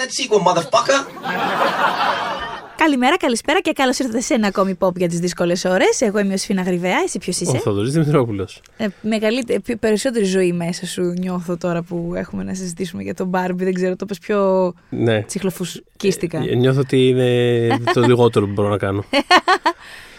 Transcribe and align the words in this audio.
that 0.00 0.10
sequel, 0.18 0.40
motherfucker. 0.48 0.98
Καλημέρα, 2.76 3.16
καλησπέρα 3.16 3.60
και 3.60 3.72
καλώς 3.72 3.98
ήρθατε 3.98 4.20
σε 4.20 4.34
ένα 4.34 4.46
ακόμη 4.46 4.76
pop 4.80 4.96
για 4.96 5.08
τις 5.08 5.18
δύσκολες 5.20 5.64
ώρες. 5.64 6.00
Εγώ 6.00 6.18
είμαι 6.18 6.34
ο 6.34 6.36
Σφίνα 6.36 6.62
Γρυβαία, 6.62 6.96
εσύ 7.04 7.18
ποιος 7.18 7.40
Ο 7.40 7.44
είσαι; 7.44 7.58
Θοδωρή 7.58 7.90
Δημητρόπουλος. 7.90 8.60
Ε, 8.76 8.86
μεγαλύτερη, 9.00 9.60
πιο- 9.60 9.76
περισσότερη 9.76 10.24
ζωή 10.24 10.52
μέσα 10.52 10.86
σου 10.86 11.02
νιώθω 11.02 11.56
τώρα 11.56 11.82
που 11.82 12.12
έχουμε 12.16 12.42
να 12.44 12.54
συζητήσουμε 12.54 13.02
για 13.02 13.14
τον 13.14 13.30
Barbie. 13.34 13.54
Δεν 13.56 13.74
ξέρω, 13.74 13.96
το 13.96 14.04
πες 14.06 14.18
πιο 14.18 14.72
Ναι. 14.88 15.22
τσιχλοφουσκίστηκα. 15.22 16.38
Ε, 16.38 16.54
Νιώθω 16.54 16.80
ότι 16.80 17.08
είναι 17.08 17.78
το 17.92 18.00
λιγότερο 18.00 18.46
που 18.46 18.52
μπορώ 18.52 18.68
να 18.68 18.78
κάνω. 18.78 19.04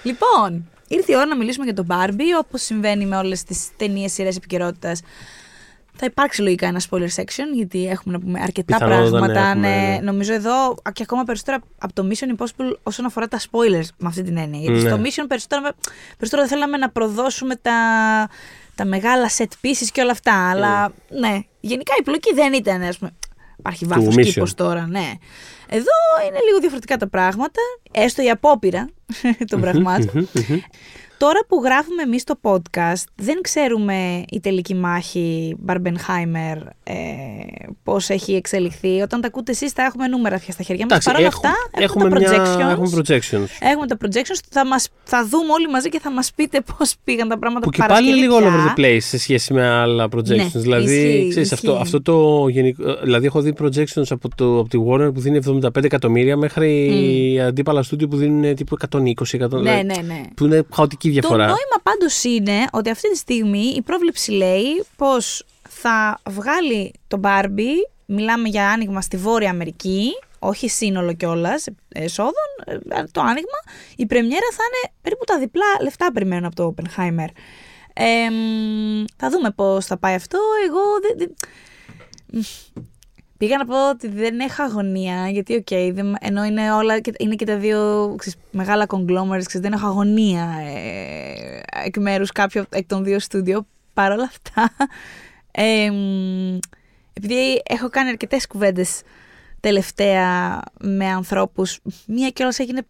Λοιπόν, 0.04 0.70
ήρθε 0.88 1.12
η 1.12 1.16
ώρα 1.16 1.26
να 1.26 1.36
μιλήσουμε 1.36 1.66
για 1.66 1.74
τον 1.74 1.88
Barbie, 1.90 2.40
όπως 2.44 2.62
συμβαίνει 2.62 3.06
με 3.06 3.18
όλες 3.18 3.44
τις 3.44 3.68
ταινίες, 3.78 4.12
σειρές 4.14 4.36
επικαιρότητας. 4.36 5.02
Θα 6.00 6.06
υπάρξει 6.06 6.42
λογικά 6.42 6.68
ένα 6.68 6.82
spoiler 6.90 7.08
section, 7.16 7.48
γιατί 7.54 7.88
έχουμε 7.88 8.14
να 8.18 8.20
πούμε 8.24 8.40
αρκετά 8.42 8.74
Πιθανότατα, 8.78 9.04
ναι, 9.04 9.10
πράγματα. 9.10 9.40
έχουμε, 9.40 9.68
ναι. 9.70 9.88
ναι. 9.96 10.00
Νομίζω 10.04 10.34
εδώ 10.34 10.76
και 10.94 11.04
ακόμα 11.04 11.24
περισσότερα 11.24 11.60
από 11.78 11.94
το 11.94 12.08
Mission 12.12 12.36
Impossible 12.38 12.74
όσον 12.84 13.06
αφορά 13.06 13.28
τα 13.28 13.40
spoilers 13.40 13.88
με 13.98 14.08
αυτή 14.08 14.24
την 14.24 14.38
έννοια. 14.38 14.60
Γιατί 14.60 14.80
Ναι. 14.82 14.90
στο 14.90 14.98
Mission 15.02 15.26
περισσότερο, 15.28 15.62
περισσότερο 16.18 16.42
δεν 16.42 16.48
θέλαμε 16.48 16.78
να 16.78 16.90
προδώσουμε 16.90 17.56
τα, 17.56 17.74
τα 18.76 18.86
μεγάλα 18.86 19.30
set 19.38 19.44
pieces 19.66 19.88
και 19.92 20.02
όλα 20.02 20.12
αυτά. 20.12 20.50
Αλλά 20.50 20.92
ναι, 21.10 21.40
γενικά 21.60 21.94
η 22.00 22.04
πλοκή 22.04 22.34
δεν 22.34 22.54
ήταν, 22.54 22.82
ας 22.82 22.98
πούμε, 22.98 23.12
Υπάρχει 23.60 23.84
Του 23.84 23.90
βάθος 23.90 24.16
Mission. 24.16 24.22
κήπος 24.24 24.54
τώρα, 24.54 24.88
ναι. 24.88 25.12
Εδώ 25.70 25.92
είναι 26.28 26.40
λίγο 26.48 26.60
διαφορετικά 26.60 26.98
τα 26.98 27.08
πράγματα, 27.08 27.60
έστω 27.92 28.22
η 28.24 28.30
απόπειρα 28.30 28.90
των 29.50 29.62
πραγμάτων. 29.62 30.28
Τώρα 31.18 31.40
που 31.48 31.62
γράφουμε 31.64 32.02
εμείς 32.02 32.24
το 32.24 32.40
podcast, 32.42 33.04
δεν 33.16 33.42
ξέρουμε 33.42 34.24
η 34.32 34.40
τελική 34.40 34.76
μάχη 34.76 35.56
Barbenheimer 35.68 36.58
ε, 36.84 36.94
πώς 37.84 38.10
έχει 38.10 38.34
εξελιχθεί. 38.34 39.02
Όταν 39.02 39.22
τα 39.22 39.28
ακούτε 39.28 39.52
εσείς 39.52 39.72
θα 39.72 39.84
έχουμε 39.84 40.08
νούμερα 40.08 40.38
πια 40.40 40.54
στα 40.54 40.64
χέρια 40.64 40.86
μας. 40.90 41.06
Εντάξει, 41.06 41.08
Παρ' 41.08 41.18
όλα 41.18 41.28
έχουμε, 41.28 41.48
αυτά 41.50 41.82
έχουμε, 41.84 42.06
έχουμε, 42.06 42.26
τα 42.26 42.30
μια, 42.32 42.68
projections. 42.68 42.72
έχουμε 42.72 42.90
projections. 42.96 43.68
Έχουμε 43.72 43.88
τα 43.88 43.98
projections, 44.02 44.40
θα, 44.50 44.66
μας, 44.68 44.90
θα 45.04 45.26
δούμε 45.28 45.52
όλοι 45.54 45.68
μαζί 45.70 45.90
και 45.90 46.00
θα 46.00 46.12
μας 46.12 46.32
πείτε 46.36 46.62
πώς 46.78 46.96
πήγαν 47.04 47.28
τα 47.28 47.38
πράγματα 47.40 47.66
Που 47.66 47.70
και 47.72 47.78
πάλι 47.78 47.92
Παρασκευή 47.92 48.20
λίγο 48.20 48.36
all 48.38 48.42
πια. 48.42 48.50
over 48.50 48.74
the 48.76 48.80
place 48.82 49.02
σε 49.02 49.18
σχέση 49.18 49.54
με 49.54 49.68
άλλα 49.68 50.08
projections. 50.16 50.26
Ναι, 50.54 50.62
δηλαδή, 50.62 50.96
ισχύει, 51.00 51.30
ξέρεις, 51.30 51.52
αυτό, 51.52 51.70
ισχύει. 51.72 51.82
αυτό 51.84 52.02
το 52.02 52.48
γενικό. 52.48 52.84
Δηλαδή, 53.04 53.26
έχω 53.26 53.42
δει 53.42 53.54
projections 53.62 54.06
από, 54.10 54.30
το, 54.36 54.60
από 54.60 54.70
τη 54.70 54.78
Warner 54.90 55.14
που 55.14 55.20
δίνει 55.20 55.40
75 55.62 55.84
εκατομμύρια 55.84 56.38
μέχρι 56.38 57.42
αντίπαλα 57.48 57.84
στούντιο 57.84 58.08
που 58.08 58.18
δίνουν 58.18 58.56
τύπου 58.56 58.78
120 58.92 59.12
εκατομμύρια. 59.32 59.74
Ναι, 59.74 59.82
ναι, 59.82 60.02
ναι. 60.02 60.22
Που 60.36 60.46
είναι 60.46 60.64
χαοτική 60.74 61.07
Το 61.08 61.12
διαφορά. 61.28 61.46
νόημα 61.46 61.78
πάντως 61.84 62.24
είναι 62.24 62.66
ότι 62.72 62.90
αυτή 62.90 63.10
τη 63.12 63.18
στιγμή 63.18 63.74
η 63.76 63.82
πρόβλεψη 63.82 64.32
λέει 64.32 64.84
πως 64.96 65.46
θα 65.70 66.20
βγάλει 66.30 66.94
το 67.08 67.20
Barbie, 67.24 67.76
μιλάμε 68.06 68.48
για 68.50 68.70
άνοιγμα 68.70 69.02
στη 69.02 69.18
Βόρεια 69.18 69.50
Αμερική, 69.50 70.10
όχι 70.40 70.68
σύνολο 70.70 71.14
κιόλας 71.14 71.66
εσόδων, 71.90 72.34
ε, 72.66 73.04
το 73.12 73.22
άνοιγμα, 73.22 73.60
η 73.96 74.06
πρεμιέρα 74.06 74.48
θα 74.52 74.64
είναι 74.64 74.94
περίπου 75.02 75.24
τα 75.24 75.40
διπλά 75.40 75.66
λεφτά 75.82 76.12
περιμένουν 76.12 76.46
από 76.46 76.56
το 76.56 76.74
Oppenheimer. 76.76 77.28
Ε, 77.94 78.30
μ, 78.30 79.04
θα 79.18 79.30
δούμε 79.30 79.52
πώς 79.52 79.86
θα 79.86 79.98
πάει 79.98 80.16
αυτό. 80.16 80.40
Εγώ 80.68 80.80
δεν... 81.02 81.18
δεν- 81.18 81.36
Πήγα 83.38 83.58
να 83.58 83.66
πω 83.66 83.90
ότι 83.90 84.08
δεν 84.08 84.40
έχω 84.40 84.64
αγωνία, 84.64 85.30
γιατί 85.30 85.56
οκ, 85.56 85.94
δεν- 85.94 86.16
ενώ 86.20 86.44
είναι 86.44 86.72
όλα, 86.72 87.00
και- 87.00 87.14
είναι 87.18 87.36
και 87.36 87.46
τα 87.46 87.58
δύο 87.58 88.14
ξέρεις, 88.18 88.40
μεγάλα 88.52 88.86
conglomerates, 88.88 89.44
ξέρεις, 89.46 89.60
δεν 89.70 89.74
έχω 89.74 89.88
αγωνία 89.88 90.50
ε, 90.68 91.62
εκ 91.86 91.98
μέρους 91.98 92.32
κάποιου 92.32 92.64
εκ 92.70 92.88
των 92.88 93.04
δύο 93.04 93.20
στούντιο. 93.20 93.68
Παρ' 93.94 94.12
όλα 94.12 94.24
αυτά, 94.24 94.70
ε, 95.52 95.90
μ, 95.92 96.58
επειδή 97.14 97.62
έχω 97.68 97.90
κάνει 97.90 98.10
αρκετές 98.10 98.48
κουβέντες 98.48 99.02
τελευταία 99.60 100.60
με 100.80 101.06
ανθρώπους, 101.08 101.80
μία 102.08 102.30
κιόλας 102.30 102.60
έγινε 102.60 102.82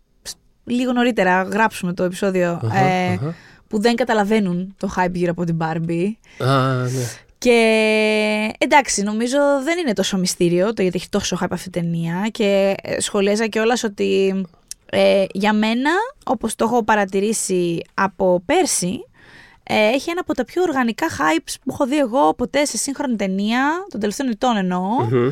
λίγο 0.64 0.92
νωρίτερα, 0.92 1.42
γράψουμε 1.42 1.94
το 1.94 2.04
επεισόδιο, 2.04 2.60
Αχα, 2.64 2.78
ε, 2.80 3.14
αχα. 3.14 3.36
που 3.68 3.82
δεν 3.82 3.96
καταλαβαίνουν 3.96 4.76
το 4.78 4.90
hype 4.98 5.12
γύρω 5.14 5.32
από 5.32 5.44
την 5.44 5.58
Barbie. 5.62 6.12
Α, 6.46 6.74
ναι. 6.84 6.90
Και 7.38 8.54
εντάξει, 8.58 9.02
νομίζω 9.02 9.38
δεν 9.64 9.78
είναι 9.78 9.94
τόσο 9.94 10.18
μυστήριο 10.18 10.74
το 10.74 10.82
γιατί 10.82 10.98
έχει 10.98 11.10
τόσο 11.10 11.38
hype 11.42 11.48
αυτή 11.52 11.68
η 11.68 11.72
ταινία 11.72 12.28
και 12.32 12.76
ε, 12.82 13.02
σχολίαζα 13.02 13.48
κιόλας 13.48 13.84
ότι 13.84 14.46
ε, 14.90 15.26
για 15.32 15.54
μένα, 15.54 15.92
όπως 16.26 16.56
το 16.56 16.66
έχω 16.66 16.84
παρατηρήσει 16.84 17.82
από 17.94 18.42
πέρσι, 18.46 19.06
ε, 19.64 19.88
έχει 19.88 20.10
ένα 20.10 20.20
από 20.20 20.34
τα 20.34 20.46
πιο 20.46 20.62
οργανικά 20.62 21.08
hypes 21.10 21.54
που 21.64 21.72
έχω 21.74 21.86
δει 21.86 21.98
εγώ 21.98 22.34
ποτέ 22.34 22.66
σε 22.66 22.78
σύγχρονη 22.78 23.16
ταινία, 23.16 23.86
των 23.90 24.00
τελευταίων 24.00 24.30
ετών 24.30 24.58
εννοώ, 24.58 24.88
Μμμ. 25.10 25.32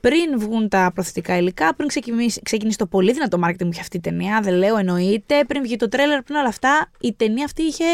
πριν 0.00 0.38
βγουν 0.38 0.68
τα 0.68 0.90
προθετικά 0.94 1.36
υλικά, 1.36 1.74
πριν 1.74 1.88
ξεκινήσει, 1.88 2.40
ξεκινήσει 2.42 2.78
το 2.78 2.86
πολύ 2.86 3.12
δυνατό 3.12 3.38
marketing 3.44 3.58
που 3.58 3.68
είχε 3.72 3.80
αυτή 3.80 3.96
η 3.96 4.00
ταινία, 4.00 4.40
δεν 4.42 4.54
λέω 4.54 4.76
εννοείται, 4.76 5.44
πριν 5.46 5.62
βγει 5.62 5.76
το 5.76 5.88
τρέλερ, 5.88 6.22
πριν 6.22 6.36
όλα 6.36 6.48
αυτά, 6.48 6.90
η 7.00 7.12
ταινία 7.12 7.44
αυτή 7.44 7.62
είχε 7.62 7.84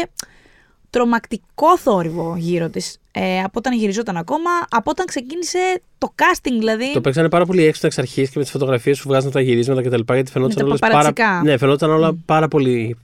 τρομακτικό 0.95 1.77
θόρυβο 1.77 2.35
γύρω 2.37 2.69
της. 2.69 2.97
Ε, 3.11 3.39
από 3.39 3.51
όταν 3.53 3.73
γυριζόταν 3.73 4.17
ακόμα, 4.17 4.49
από 4.69 4.89
όταν 4.89 5.05
ξεκίνησε 5.05 5.81
το 5.97 6.13
casting 6.15 6.55
δηλαδή. 6.59 6.93
Το 6.93 7.01
παίξανε 7.01 7.29
πάρα 7.29 7.45
πολύ 7.45 7.65
έξω 7.65 7.87
εξ 7.87 7.97
αρχής 7.97 8.27
και 8.29 8.33
με 8.35 8.43
τις 8.43 8.51
φωτογραφίες 8.51 9.01
που 9.01 9.07
βγάζαν 9.07 9.31
τα 9.31 9.41
γυρίσματα 9.41 9.81
κτλ. 9.81 10.13
Γιατί 10.13 10.31
φαινόταν, 10.31 10.57
τα 10.57 10.65
όλες 10.65 10.79
πάρα, 10.79 10.93
παπαρατσικά. 10.93 11.41
ναι, 11.43 11.57
φαινόταν 11.57 11.89
όλα 11.89 12.13
πάρα 12.25 12.47
πολύ 12.47 12.97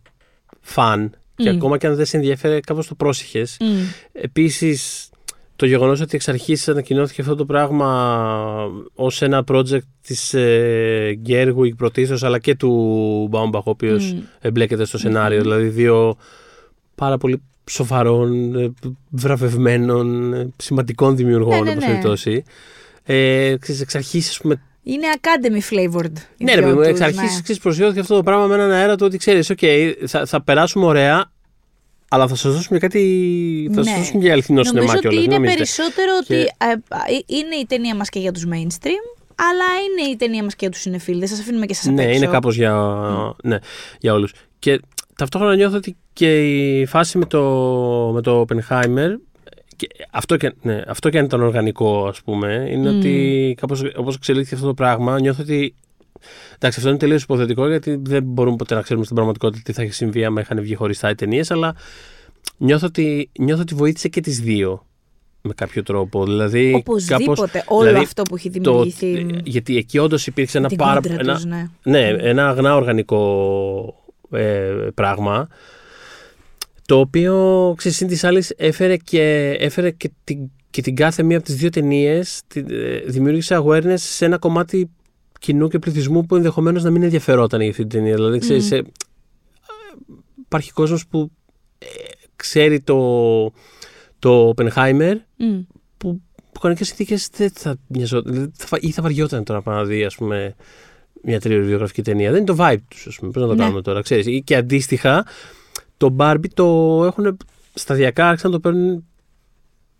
φαν. 0.62 1.12
Και 1.36 1.52
Μμ. 1.52 1.56
ακόμα 1.56 1.78
και 1.78 1.88
αν 1.88 1.96
δεν 1.96 2.06
σε 2.06 2.18
ενδιαφέρε, 2.18 2.60
κάπως 2.60 2.88
το 2.88 2.96
πρόσεχες. 2.96 3.58
Μμ. 3.60 3.66
Επίσης, 4.12 5.10
το 5.56 5.66
γεγονός 5.66 6.02
ότι 6.02 6.16
εξ 6.16 6.28
αρχής 6.28 6.68
ανακοινώθηκε 6.68 7.22
αυτό 7.22 7.36
το 7.36 7.46
πράγμα 7.46 8.28
ως 8.96 9.22
ένα 9.22 9.44
project 9.48 9.86
της 10.02 10.34
ε, 10.34 11.20
Gerwig 11.28 11.76
πρωτίστω, 11.78 12.26
αλλά 12.26 12.40
και 12.40 12.56
του 12.56 12.72
Μπάουμπαχ, 13.30 13.68
ο 13.68 13.70
οποίος 13.70 14.14
Μμ. 14.14 14.20
εμπλέκεται 14.42 14.86
στο 14.86 14.98
σενάριο. 14.98 15.42
Δηλαδή, 15.42 15.68
δύο 15.68 16.18
πάρα 16.96 17.18
πολύ 17.18 17.42
σοβαρών, 17.70 18.56
ε, 18.56 18.72
βραβευμένων, 19.10 20.34
ε, 20.34 20.50
σημαντικών 20.58 21.16
δημιουργών, 21.16 21.56
Ναι, 21.58 21.62
ναι, 21.64 21.70
όπως 21.72 21.84
ναι. 21.84 21.90
περιπτώσει. 21.90 22.44
Ε, 23.04 23.56
ξέρεις, 23.60 23.82
εξ 23.82 23.96
αρχής, 23.96 24.30
ας 24.30 24.38
πούμε, 24.38 24.62
Είναι 24.84 25.06
academy 25.22 25.74
flavored. 25.74 26.12
οι 26.38 26.44
ναι, 26.44 26.54
ρε 26.54 26.62
δυο 26.62 26.68
παιδί 26.68 26.74
μου, 26.74 26.82
εξ 26.82 26.92
τους, 26.92 27.02
αρχής 27.02 27.34
ναι. 27.36 27.42
ξέρεις, 27.42 27.62
προωθήθηκε 27.62 28.00
αυτό 28.00 28.16
το 28.16 28.24
πράγμα 28.24 28.46
με 28.46 28.54
έναν 28.54 28.72
αέρα 28.72 28.96
του 28.96 29.06
ότι 29.06 29.18
ξέρεις, 29.18 29.50
οκ, 29.50 29.60
θα, 30.06 30.26
θα 30.26 30.42
περάσουμε 30.44 30.86
ωραία, 30.86 31.32
αλλά 32.08 32.28
θα 32.28 32.36
σας 32.36 32.54
δώσουμε 32.54 32.80
κάτι, 32.80 33.70
θα 33.74 33.84
σας 33.84 33.94
Ναι. 33.94 34.00
δώσουμε 34.00 34.24
και 34.24 34.32
αληθινό 34.32 34.64
σινεμά 34.64 34.86
Νομίζω 34.86 34.98
ότι 34.98 35.08
κιόλας, 35.08 35.22
μην 35.28 35.32
είναι 35.32 35.48
νομίζετε. 35.50 35.58
περισσότερο 35.58 36.12
Και- 36.28 36.34
ότι 36.34 36.42
ε, 36.58 36.72
ε, 37.16 37.20
είναι 37.26 37.56
η 37.62 37.66
ταινία 37.68 37.96
μας 37.96 38.10
και 38.10 38.20
για 38.20 38.32
τους 38.32 38.46
mainstream, 38.46 39.04
αλλά 39.36 39.66
είναι 39.82 40.10
η 40.12 40.16
ταινία 40.16 40.44
μας 40.44 40.52
και 40.54 40.60
για 40.62 40.70
τους 40.70 40.82
σινεφίλ. 40.82 41.20
Δεν 41.20 41.28
σας 41.28 41.40
αφήνουμε 41.40 41.66
και 41.66 41.74
σας 41.74 41.88
απ' 41.88 41.94
Ναι, 41.94 42.04
έξω. 42.04 42.16
είναι 42.16 42.28
κάπως 42.28 42.56
για, 42.56 42.74
ναι, 43.44 43.58
για 44.00 44.14
όλους. 44.14 44.34
Και 44.60 44.80
ταυτόχρονα 45.22 45.56
νιώθω 45.56 45.78
ότι 45.78 45.96
και 46.14 46.60
η 46.80 46.86
φάση 46.86 47.18
με 47.18 47.26
το, 47.26 47.42
με 48.14 48.22
το 48.22 48.46
Oppenheimer 48.48 49.10
και 49.76 49.88
αυτό, 50.12 50.38
και, 50.38 50.54
ναι, 50.62 50.82
αυτό 50.88 51.10
και 51.10 51.18
αν 51.18 51.26
ήταν 51.26 51.42
οργανικό 51.42 52.06
ας 52.08 52.22
πούμε 52.22 52.68
είναι 52.72 52.92
Μμ. 52.92 52.98
ότι 52.98 53.56
κάπως 53.62 53.84
όπως 53.96 54.16
εξελίχθηκε 54.16 54.56
αυτό 54.56 54.68
το 54.68 54.74
πράγμα 54.74 55.20
νιώθω 55.20 55.42
ότι 55.42 55.76
εντάξει 56.56 56.78
αυτό 56.80 56.90
είναι 56.90 56.98
τελείως 56.98 57.24
υποθετικό 57.24 57.68
γιατί 57.68 58.00
δεν 58.02 58.24
μπορούμε 58.24 58.56
ποτέ 58.56 58.76
να 58.76 58.82
ξέρουμε 58.82 59.04
στην 59.04 59.16
πραγματικότητα 59.16 59.64
τι 59.66 59.74
θα 59.74 59.82
έχει 59.82 59.94
συμβεί 59.94 60.26
άμα 60.26 60.42
είχαν 60.42 60.62
βγει 60.62 60.76
χωριστά 60.76 61.10
οι 61.10 61.16
ταινίες 61.16 61.52
αλλά 61.52 61.76
νιώθω 62.58 62.88
ότι, 62.88 63.30
νιώθω 63.40 63.62
ότι 63.62 63.76
βοήθησε 63.76 64.08
και 64.08 64.22
τις 64.22 64.40
δύο 64.40 64.86
με 65.42 65.54
κάποιο 65.54 65.84
τρόπο 65.84 66.26
δηλαδή 66.26 66.74
Οπωσδήποτε 66.74 67.24
κάπως, 67.52 67.64
όλο 67.68 67.88
δηλαδή, 67.88 68.04
αυτό 68.06 68.24
που 68.24 68.36
έχει 68.36 68.50
το- 68.50 68.84
δημιουργηθεί. 68.84 69.40
γιατί 69.44 69.78
εκεί 69.78 69.98
όντως 69.98 70.28
υπήρξε 70.28 70.58
ένα 70.58 70.68
την 70.68 70.78
πάρα 70.78 70.94
κόντρα 70.94 71.16
ένα, 71.20 71.34
τους, 71.34 71.46
ναι. 71.46 71.70
ναι, 71.84 72.08
ένα 72.08 72.48
αγνά 72.50 72.76
οργανικό 72.76 74.01
ε, 74.32 74.88
πράγμα 74.94 75.48
το 76.86 77.00
οποίο 77.00 77.74
ξέρεις 77.78 77.98
συν 77.98 78.08
της 78.08 78.24
άλλης 78.24 78.54
έφερε 78.58 78.98
και, 78.98 79.56
έφερε 79.60 79.92
και, 79.92 80.12
την, 80.24 80.52
και 80.70 80.82
την 80.82 80.96
κάθε 80.96 81.24
μία 81.24 81.38
από 81.38 81.46
τις 81.46 81.56
δύο 81.56 81.70
ταινίες 81.70 82.42
δημιούργησε 83.06 83.62
awareness 83.64 83.94
σε 83.98 84.26
ένα 84.26 84.38
κομμάτι 84.38 84.90
κοινού 85.40 85.68
και 85.68 85.80
πληθυσμού 85.80 86.26
που 86.26 86.36
ενδεχομένως 86.36 86.84
να 86.84 86.90
μην 86.90 87.04
ενδιαφερόταν 87.04 87.62
για 87.62 87.70
αυτή 87.70 87.82
την 87.82 87.90
ταινία. 87.90 88.16
Δηλαδή, 88.16 88.40
ξέρεις, 88.40 88.72
Μμ. 88.72 88.74
ε, 88.74 88.82
υπάρχει 90.46 90.72
κόσμος 90.72 91.08
που 91.08 91.32
ε, 91.78 91.86
ξέρει 92.36 92.80
το, 92.80 93.52
το 94.20 94.54
Oppenheimer 94.56 95.16
Μμ. 95.38 95.60
που 95.98 96.22
που 96.52 96.60
κανονικές 96.60 96.88
συνθήκες 96.88 97.30
δεν 97.36 97.50
θα 97.54 97.76
μοιαζόταν. 97.88 98.34
Δηλαδή, 98.34 98.52
θα, 98.58 98.78
ή 98.82 98.92
θα 98.92 99.02
βαριόταν 99.02 99.44
τώρα 99.44 99.62
πάνω 99.62 99.78
να 99.78 99.86
δει, 99.86 100.04
ας 100.04 100.16
πούμε, 100.16 100.56
μια 101.24 101.40
τριοβιογραφική 101.40 102.02
ταινία. 102.02 102.32
Δεν 102.32 102.38
είναι 102.42 102.56
το 102.56 102.56
vibe 102.60 102.78
τους, 102.88 103.08
ας 103.08 103.16
πούμε. 103.16 103.32
Πώς 103.32 103.42
να 103.42 103.48
το 103.48 103.54
Ναι. 103.56 103.62
κάνουμε 103.64 103.82
τώρα, 103.82 104.02
ξέρεις. 104.02 104.26
Ή 104.26 104.42
Και 104.46 104.56
αντίστοιχα, 104.56 105.26
το 105.98 106.16
Barbie 106.20 106.50
το 106.54 106.66
έχουν 107.06 107.38
σταδιακά 107.74 108.28
άρχισαν 108.28 108.52
να 108.52 108.60
το 108.60 108.70
παίρνουν 108.70 109.06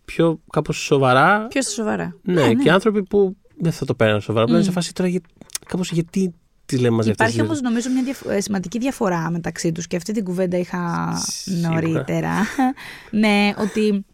πιο 0.06 0.40
κάπως 0.52 0.78
σοβαρά. 0.78 1.48
Πιο 1.48 1.62
στα 1.62 1.72
σοβαρά. 1.72 2.16
Ναι, 2.24 2.54
και 2.54 2.72
άνθρωποι 2.72 3.04
που 3.04 3.36
δεν 3.58 3.72
θα 3.72 3.86
το 3.86 3.94
παίρνουν 3.96 4.22
σοβαρά. 4.22 4.44
Απλά 4.44 4.56
είναι 4.56 4.66
σε 4.66 4.72
φάση 4.72 4.94
τώρα 4.94 5.10
για, 5.10 5.22
κάπως 5.68 5.92
γιατί 5.92 6.34
τι 6.66 6.78
λέμε 6.78 6.96
μαζί 6.96 7.10
αυτές 7.10 7.26
Υπάρχει 7.28 7.40
τις 7.42 7.50
όμως 7.50 7.62
νομίζω 7.62 7.90
μια 7.90 8.04
διαφο- 8.04 8.30
ε, 8.30 8.42
σημαντική 8.42 8.80
διαφορά 8.80 9.30
μεταξύ 9.30 9.72
τους 9.72 9.88
και 9.88 9.96
αυτή 9.96 10.14
την 10.14 10.24
κουβέντα 10.24 10.58
είχα 10.58 11.14
Σίγουρα. 11.26 11.70
νωρίτερα. 11.70 12.34
ναι, 13.12 13.54
ότι 13.58 14.06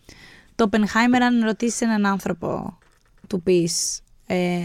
το 0.55 0.69
Oppenheimer, 0.71 1.21
αν 1.21 1.43
ρωτήσεις 1.43 1.81
έναν 1.81 2.05
άνθρωπο, 2.05 2.77
του 3.27 3.41
πεις 3.41 3.99
ε, 4.25 4.63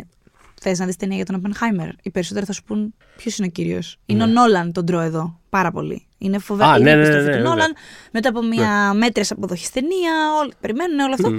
θες 0.62 0.78
να 0.78 0.86
δεις 0.86 0.96
ταινία 0.96 1.16
για 1.16 1.24
τον 1.24 1.34
Οπενχάιμερ. 1.34 1.88
Οι 2.02 2.10
περισσότεροι 2.10 2.46
θα 2.46 2.52
σου 2.52 2.62
πούν 2.62 2.94
ποιος 3.16 3.38
είναι 3.38 3.46
ο 3.46 3.50
κύριος. 3.50 3.98
Είναι 4.06 4.22
ο 4.22 4.26
Νόλαν 4.26 4.72
τον 4.72 4.86
τρώω 4.86 5.00
εδώ. 5.00 5.38
Πάρα 5.48 5.70
πολύ. 5.70 6.06
Είναι 6.18 6.38
φοβερό. 6.38 6.68
Ναι. 6.68 6.74
Α, 6.74 6.78
είναι 6.78 6.90
ναι, 6.90 6.96
ναι, 6.96 7.02
επιστροφή 7.02 7.28
ναι, 7.28 7.36
του 7.36 7.42
ναι, 7.42 7.48
Νόλαν. 7.48 7.74
Μετά 8.12 8.28
από 8.28 8.42
μια 8.42 8.92
μέτρια 8.94 9.26
αποδοχής 9.30 9.70
ταινία. 9.70 10.12
Όλοι 10.40 10.52
περιμένουν 10.60 10.98
όλο 10.98 11.12
αυτό. 11.12 11.32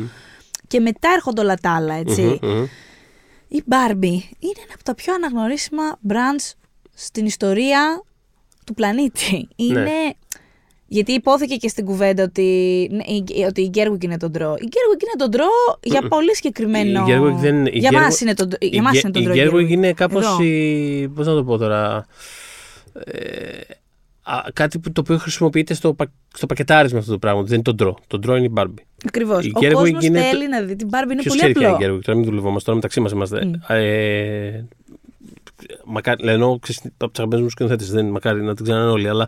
Και 0.67 0.79
μετά 0.79 1.09
έρχονται 1.15 1.41
όλα 1.41 1.55
τα 1.55 1.75
άλλα, 1.75 1.93
έτσι. 1.93 2.39
Μμμ, 2.41 2.49
μμμ. 2.51 2.65
Η 3.47 3.63
Barbie 3.69 4.21
είναι 4.39 4.61
ένα 4.63 4.73
από 4.73 4.83
τα 4.83 4.95
πιο 4.95 5.13
αναγνωρίσιμα 5.13 5.99
brands 6.07 6.51
στην 6.93 7.25
ιστορία 7.25 8.03
του 8.65 8.73
πλανήτη. 8.73 9.47
Είναι. 9.55 10.15
Γιατί 10.94 11.12
υπόθηκε 11.12 11.56
και 11.56 11.68
στην 11.68 11.86
κουβέντα 11.86 12.24
ότι, 12.24 12.42
ναι, 12.92 13.04
η- 13.13 13.44
ότι 13.48 13.62
η 13.62 13.69
Gerwig 13.74 14.04
είναι 14.04 14.18
τον 14.18 14.31
ντρό. 14.31 14.56
Η 14.60 14.63
Gerwig 14.68 15.01
είναι 15.04 15.16
τον 15.18 15.30
ντρό 15.30 15.45
για 15.84 16.01
πολύ 16.07 16.36
συγκεκριμένο. 16.36 17.06
Η 17.07 17.12
Gerwig 17.12 17.36
δεν- 17.40 17.66
η 17.66 17.69
για 17.74 17.90
Gerwig- 17.90 17.94
μας 17.94 18.22
είναι 18.22 18.34
τον, 18.34 18.48
για 18.60 18.69
Η 18.80 18.81
μας 18.81 18.92
Γκέ- 18.92 19.04
είναι 19.04 19.13
τον 19.13 19.22
Η 19.22 19.25
ντρό. 19.48 19.57
Gerwig 19.57 19.69
είναι 19.69 19.94
κάπως. 19.94 20.25
Εδώ. 20.25 21.10
Πώς 21.16 21.28
να 21.28 21.34
το 21.34 21.44
πω 21.44 21.57
τώρα. 21.57 22.06
Ε, 23.06 23.22
α, 24.24 24.42
κάτι 24.54 24.80
που, 24.80 24.92
το 24.92 25.01
οποίο 25.01 25.18
χρησιμοποιείται 25.18 25.74
στο, 25.74 25.94
πα- 25.94 26.12
στο 26.34 26.45
πακετάρισμα 26.45 27.00
αυτό 27.00 27.12
το 27.12 27.18
πράγμα. 27.19 27.42
Δεν 27.42 27.54
είναι 27.54 27.62
τον 27.63 27.75
ντρό. 27.75 27.98
Τον 28.07 28.19
ντρό 28.19 28.36
είναι 28.36 28.45
η 28.45 28.54
Barbie. 28.56 28.84
Ακριβώς. 29.07 29.45
η 29.45 29.51
Ο 29.56 29.60
Gerwig 29.60 29.72
κόσμος 29.74 30.04
είναι 30.06 30.19
το- 30.22 30.25
θέλει 30.25 30.50
να 30.50 30.62
δει 30.62 30.75
την 30.75 30.88
Barbie. 30.92 31.12
Είναι 31.12 31.22
Ποιος 31.22 31.25
πολύ 31.28 31.38
ξέρει 31.40 31.54
ποια 31.54 31.69
απλό. 31.69 31.86
είναι 31.86 31.94
η 31.94 31.98
Gerwig, 31.98 32.01
τώρα 32.06 32.18
μην 32.18 32.28
δουλευόμαστε, 32.28 32.63
τώρα 32.72 32.75
μεταξύ 32.75 33.00
μας 33.00 33.12
είμαστε. 33.12 33.50
Ε, 33.68 34.63
μακάρι, 35.86 36.24
λένε 36.24 36.57
ξέρεις, 36.62 36.81
από 36.86 36.98
του 36.98 37.12
αγαπημένου 37.16 37.44
μου 37.44 37.50
σκηνοθέτες, 37.50 37.92
δεν 37.92 38.04
είναι 38.04 38.12
μακάρι 38.12 38.42
να 38.42 38.56
την 38.56 38.63
ξέρουν 38.66 38.90
όλοι, 38.90 39.07
αλλά 39.07 39.28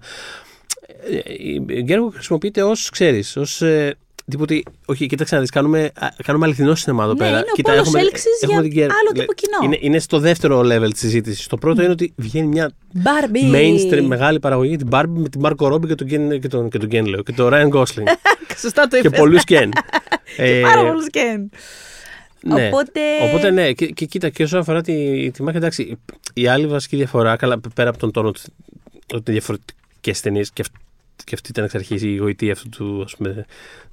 ε, 1.10 1.34
η 1.78 1.86
Gerwig 1.88 2.10
χρησιμοποιείται 2.14 2.64
ως 2.64 2.90
ξέρεις, 2.90 3.38
ως. 3.38 3.62
Ε, 3.62 3.96
τίποτε, 4.32 4.62
όχι, 4.86 5.06
κοίταξε 5.08 5.36
να 5.36 5.42
δεις, 5.42 5.50
κάνουμε, 5.50 5.92
α, 5.96 6.08
κάνουμε 6.24 6.46
αληθινό 6.46 6.76
σινεμά 6.76 7.04
εδώ 7.04 7.14
Ναι, 7.14 7.18
πέρα. 7.20 7.38
είναι 7.38 7.46
ο 7.58 7.62
πόλος 7.84 7.94
έλξης 7.94 8.26
για 8.48 8.62
την 8.62 8.72
Gerwig. 8.72 8.82
άλλο 8.82 9.12
τύπο 9.14 9.34
κοινό. 9.34 9.58
Είναι, 9.64 9.78
είναι 9.82 10.00
στο 10.00 10.20
δεύτερο 10.20 10.60
level 10.60 10.90
της 10.92 11.00
συζήτησης. 11.00 11.48
Το 11.48 11.58
πρώτο 11.58 11.82
είναι 11.82 11.92
ότι 11.92 12.14
βγαίνει 12.16 12.48
μια 12.48 12.72
Barbie. 12.96 13.56
mainstream 13.56 14.02
μεγάλη 14.06 14.40
παραγωγή, 14.40 14.76
την 14.76 14.88
Barbie 14.92 15.06
με 15.08 15.30
την 15.30 15.42
Marco 15.44 15.72
Robbie 15.74 15.88
και 15.88 15.96
τον 15.96 16.08
Ken, 16.08 16.40
και 16.40 16.48
τον, 16.48 16.70
και 16.70 16.78
τον 16.78 16.90
Ken, 16.92 17.06
λέω, 17.08 17.24
και 17.24 17.32
τον 17.32 17.50
Ryan 17.54 17.70
Gosling. 17.70 18.08
Σωστά 18.62 18.88
το 18.88 19.00
και 19.02 19.08
είπες. 19.08 19.20
πολλούς 19.20 19.42
Ken. 19.48 19.70
Ε, 20.38 20.62
Πάρα 20.62 20.86
πολλούς 20.88 21.06
Ken. 21.12 21.58
ναι. 22.42 22.68
Οπότε- 22.68 23.00
Οπότε 23.24 23.52
ναι, 23.52 23.72
και, 23.72 23.86
και 23.86 24.06
κοίτα, 24.06 24.30
και 24.30 24.44
όσον 24.44 24.60
αφορά 24.60 24.82
τη, 24.82 25.32
τη 25.32 25.44
μάχη, 25.44 25.58
εντάξει, 25.58 25.98
η 26.34 26.48
άλλη 26.48 26.68
βασική 26.68 26.96
διαφορά, 26.96 27.36
καλά, 27.36 27.60
πέρα 27.76 27.90
από 27.90 27.98
τον 27.98 28.12
τόνο 28.12 28.28
ότι 28.28 28.42
ότι 29.14 29.32
είναι 29.32 29.42
διαφορετικέ 30.12 30.20
ταινίε 30.22 30.44
και, 30.54 30.62
αυ- 30.62 31.24
και 31.24 31.36
αυτή 31.36 31.50
ήταν 31.50 31.64
εξ 31.64 31.76
αρχής 31.76 32.02
η 32.02 32.16
γοητεία 32.16 32.52
αυτού 32.52 32.70
του, 32.70 33.02
ας 33.04 33.16
πούμε, 33.16 33.46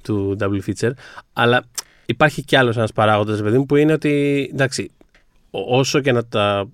του 0.02 0.36
W 0.40 0.60
Feature, 0.66 0.90
αλλά 1.32 1.64
υπάρχει 2.06 2.42
κι 2.42 2.56
άλλος 2.56 2.76
ένας 2.76 2.92
παράγοντας, 2.92 3.42
παιδί 3.42 3.58
μου, 3.58 3.66
που 3.66 3.76
είναι 3.76 3.92
ότι 3.92 4.48
εντάξει, 4.52 4.90
ό- 5.50 5.78
όσο 5.78 6.00
και 6.00 6.12
να 6.12 6.24
τα. 6.26 6.68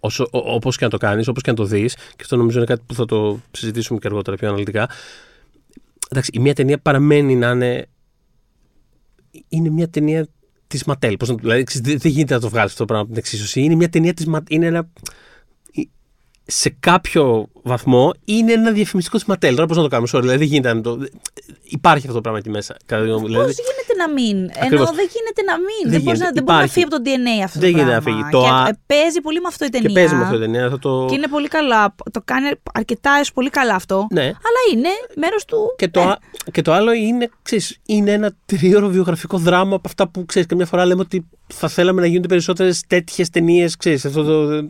Όσο, 0.00 0.24
ό- 0.30 0.52
όπως 0.54 0.76
και 0.76 0.84
να 0.84 0.90
το 0.90 0.96
κάνεις, 0.96 1.28
όπως 1.28 1.42
και 1.42 1.50
να 1.50 1.56
το 1.56 1.64
δεις 1.64 1.94
και 1.94 2.20
αυτό 2.20 2.36
νομίζω 2.36 2.56
είναι 2.56 2.66
κάτι 2.66 2.82
που 2.86 2.94
θα 2.94 3.04
το 3.04 3.40
συζητήσουμε 3.50 3.98
και 3.98 4.06
αργότερα 4.06 4.36
πιο 4.36 4.48
αναλυτικά 4.48 4.88
εντάξει, 6.10 6.30
η 6.34 6.38
μία 6.38 6.54
ταινία 6.54 6.78
παραμένει 6.78 7.34
να 7.36 7.50
είναι 7.50 7.86
είναι 9.48 9.70
μια 9.70 9.88
ταινία 9.88 10.26
της 10.66 10.84
Ματέλ. 10.84 11.16
Πώς 11.16 11.28
να, 11.28 11.34
το- 11.34 11.40
δηλαδή, 11.42 11.64
ξέρεις, 11.64 11.88
δεν, 11.88 11.98
δεν 11.98 12.10
γίνεται 12.12 12.34
να 12.34 12.40
το 12.40 12.48
βγάλεις 12.48 12.70
αυτό 12.72 12.78
το 12.78 12.84
πράγμα 12.84 13.02
από 13.04 13.12
την 13.14 13.22
εξίσωση. 13.22 13.60
Είναι 13.60 13.74
μια 13.74 13.88
ταινία 13.88 14.14
της 14.14 14.26
Ματέλ. 14.26 14.56
Είναι 14.56 14.66
ένα. 14.66 14.88
Σε 16.52 16.76
κάποιο 16.80 17.48
βαθμό 17.62 18.12
είναι 18.24 18.52
ένα 18.52 18.70
διαφημιστικό 18.72 19.18
τη 19.18 19.24
Ματέλ. 19.26 19.54
Τώρα 19.54 19.66
πώς 19.66 19.76
να 19.76 19.82
το 19.82 19.88
κάνουμε, 19.88 20.08
sorry, 20.12 20.20
δηλαδή 20.20 20.38
δεν 20.38 20.46
γίνεται 20.46 20.74
να 20.74 20.80
το. 20.80 20.98
Υπάρχει 21.62 22.02
αυτό 22.02 22.14
το 22.14 22.20
πράγμα 22.20 22.38
εκεί 22.38 22.50
μέσα. 22.50 22.76
κατά 22.86 23.02
τη 23.02 23.08
γνώμη 23.08 23.20
μου, 23.20 23.26
Πώς 23.34 23.36
Δηλαδή, 23.36 23.52
γίνεται 23.52 23.94
να 24.02 24.08
μην; 24.12 24.50
Ακριβώς. 24.62 24.86
Ενώ 24.88 24.96
δεν 24.96 25.08
γίνεται 25.14 25.42
να 25.50 25.56
μην. 25.58 25.82
Δεν 25.82 25.90
Δεν, 25.90 26.00
μπορείς 26.02 26.18
γίνεται. 26.20 26.24
να, 26.24 26.30
δεν 26.32 26.42
μπορεί 26.44 26.58
να 26.58 26.64
Υπάρχει. 26.64 26.72
φύγει 26.72 26.84
από 26.88 26.94
το 26.96 27.02
DNA 27.06 27.44
αυτό 27.44 27.58
Δεν 27.60 27.70
το 27.70 27.76
γίνεται 27.76 27.94
να 27.96 28.00
πράγμα. 28.02 28.20
φύγει. 28.20 28.30
Το 28.36 28.40
Και 28.40 28.48
α- 28.48 28.68
ε, 28.68 28.78
παίζει 28.86 29.20
πολύ 29.26 29.40
με 29.44 29.48
αυτό 29.52 29.64
η 29.64 29.68
ταινία. 29.68 29.88
και 29.88 29.94
παίζει 29.94 30.14
με 30.14 30.22
αυτό 30.26 30.36
η 30.36 30.38
ταινία. 30.44 30.68
Θα 30.74 30.78
το... 30.78 30.90
Και 31.08 31.14
είναι 31.14 31.28
πολύ 31.36 31.48
καλά. 31.48 31.94
Το 32.16 32.20
κάνει 32.30 32.46
αρκετά 32.80 33.10
έως 33.18 33.32
πολύ 33.32 33.50
καλά 33.58 33.74
αυτό. 33.74 34.06
Ναι. 34.18 34.26
Αλλά 34.48 34.60
είναι 34.72 34.88
μέρος 35.22 35.44
του. 35.44 35.58
Και 35.80 35.88
το, 35.88 36.00
ναι. 36.04 36.10
α- 36.10 36.18
και 36.52 36.62
το 36.62 36.72
άλλο 36.72 36.92
είναι, 36.92 37.30
ξέρεις, 37.42 37.78
είναι 37.86 38.10
ένα 38.12 38.28
τριώρο 38.46 38.88
βιογραφικό 38.88 39.36
δράμα 39.38 39.74
από 39.76 39.88
αυτά 39.88 40.08
που 40.08 40.24
ξέρεις. 40.26 40.48
Καμιά 40.48 40.66
φορά 40.66 40.82
λέμε 40.86 41.00
ότι 41.00 41.26
θα 41.46 41.68
θέλαμε 41.68 42.00
να 42.00 42.06
γίνονται 42.06 42.28
περισσότερες 42.28 42.84
τέτοιες 42.86 43.30
ταινίες. 43.30 43.76
Αυτό 44.06 44.22
το. 44.24 44.68